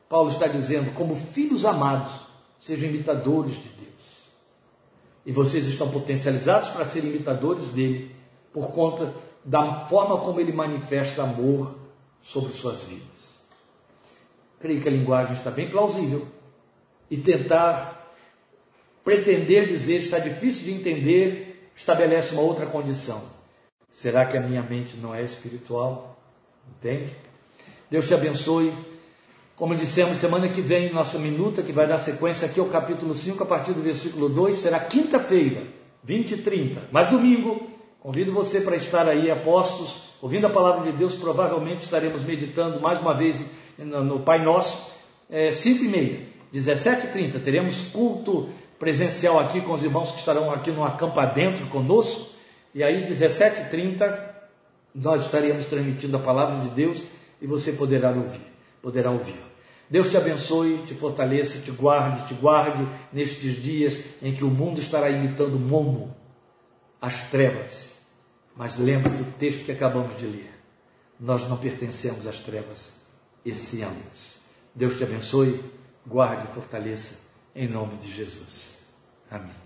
Paulo 0.07 0.29
está 0.29 0.47
dizendo, 0.47 0.93
como 0.93 1.15
filhos 1.15 1.65
amados, 1.65 2.11
sejam 2.59 2.89
imitadores 2.89 3.53
de 3.53 3.69
Deus. 3.69 4.19
E 5.25 5.31
vocês 5.31 5.67
estão 5.67 5.89
potencializados 5.89 6.69
para 6.69 6.85
serem 6.85 7.11
imitadores 7.11 7.69
dele, 7.69 8.15
por 8.51 8.71
conta 8.71 9.13
da 9.45 9.85
forma 9.85 10.17
como 10.17 10.39
ele 10.39 10.51
manifesta 10.51 11.23
amor 11.23 11.75
sobre 12.21 12.51
suas 12.51 12.83
vidas. 12.83 13.39
Creio 14.59 14.81
que 14.81 14.89
a 14.89 14.91
linguagem 14.91 15.35
está 15.35 15.51
bem 15.51 15.69
plausível. 15.69 16.27
E 17.09 17.17
tentar 17.17 18.13
pretender 19.03 19.67
dizer 19.67 19.99
está 19.99 20.19
difícil 20.19 20.65
de 20.65 20.71
entender, 20.73 21.71
estabelece 21.75 22.33
uma 22.33 22.41
outra 22.41 22.65
condição 22.65 23.38
Será 23.91 24.25
que 24.25 24.37
a 24.37 24.41
minha 24.41 24.61
mente 24.61 24.95
não 24.97 25.13
é 25.13 25.23
espiritual? 25.23 26.17
Entende? 26.77 27.15
Deus 27.89 28.07
te 28.07 28.13
abençoe. 28.13 28.73
Como 29.55 29.75
dissemos, 29.75 30.17
semana 30.17 30.47
que 30.47 30.61
vem, 30.61 30.93
nossa 30.93 31.19
minuta, 31.19 31.61
que 31.61 31.73
vai 31.73 31.85
dar 31.85 31.99
sequência 31.99 32.47
aqui 32.47 32.59
ao 32.59 32.67
capítulo 32.67 33.13
5, 33.13 33.43
a 33.43 33.45
partir 33.45 33.73
do 33.73 33.81
versículo 33.81 34.29
2, 34.29 34.57
será 34.57 34.79
quinta-feira, 34.79 35.63
20 36.03 36.31
e 36.31 36.37
30. 36.37 36.81
Mas 36.91 37.09
domingo, 37.09 37.67
convido 37.99 38.31
você 38.31 38.61
para 38.61 38.77
estar 38.77 39.07
aí, 39.07 39.29
apostos, 39.29 40.01
ouvindo 40.21 40.47
a 40.47 40.49
palavra 40.49 40.89
de 40.89 40.97
Deus. 40.97 41.15
Provavelmente 41.15 41.81
estaremos 41.81 42.23
meditando 42.23 42.79
mais 42.79 43.01
uma 43.01 43.13
vez 43.13 43.43
no 43.77 44.21
Pai 44.21 44.41
Nosso, 44.43 44.91
é, 45.29 45.51
5 45.51 45.83
e 45.83 45.87
meia, 45.87 46.19
17 46.53 47.07
e 47.07 47.09
30. 47.09 47.39
Teremos 47.39 47.81
culto 47.91 48.49
presencial 48.77 49.37
aqui 49.39 49.59
com 49.59 49.73
os 49.73 49.83
irmãos 49.83 50.11
que 50.11 50.19
estarão 50.19 50.51
aqui 50.51 50.71
no 50.71 50.85
acampa 50.85 51.25
dentro 51.25 51.65
conosco. 51.65 52.38
E 52.73 52.83
aí, 52.83 53.05
17h30, 53.05 54.29
nós 54.93 55.25
estaremos 55.25 55.65
transmitindo 55.65 56.17
a 56.17 56.19
palavra 56.19 56.67
de 56.67 56.75
Deus 56.75 57.03
e 57.41 57.47
você 57.47 57.71
poderá 57.71 58.09
ouvir, 58.09 58.41
poderá 58.81 59.11
ouvir. 59.11 59.49
Deus 59.89 60.09
te 60.09 60.17
abençoe, 60.17 60.83
te 60.85 60.93
fortaleça, 60.93 61.59
te 61.59 61.71
guarde, 61.71 62.27
te 62.27 62.33
guarde 62.35 62.87
nestes 63.11 63.61
dias 63.61 63.99
em 64.21 64.35
que 64.35 64.43
o 64.43 64.49
mundo 64.49 64.79
estará 64.79 65.09
imitando 65.09 65.59
Momo, 65.59 66.15
as 67.01 67.29
trevas. 67.29 67.93
Mas 68.55 68.77
lembre 68.77 69.09
do 69.13 69.31
texto 69.37 69.65
que 69.65 69.71
acabamos 69.71 70.17
de 70.17 70.27
ler. 70.27 70.51
Nós 71.19 71.47
não 71.49 71.57
pertencemos 71.57 72.27
às 72.27 72.39
trevas, 72.39 72.93
esse 73.43 73.81
ambos. 73.81 74.35
Deus 74.75 74.95
te 74.95 75.03
abençoe, 75.03 75.63
guarde 76.05 76.47
e 76.49 76.53
fortaleça, 76.53 77.15
em 77.55 77.67
nome 77.67 77.97
de 77.97 78.13
Jesus. 78.13 78.77
Amém. 79.31 79.58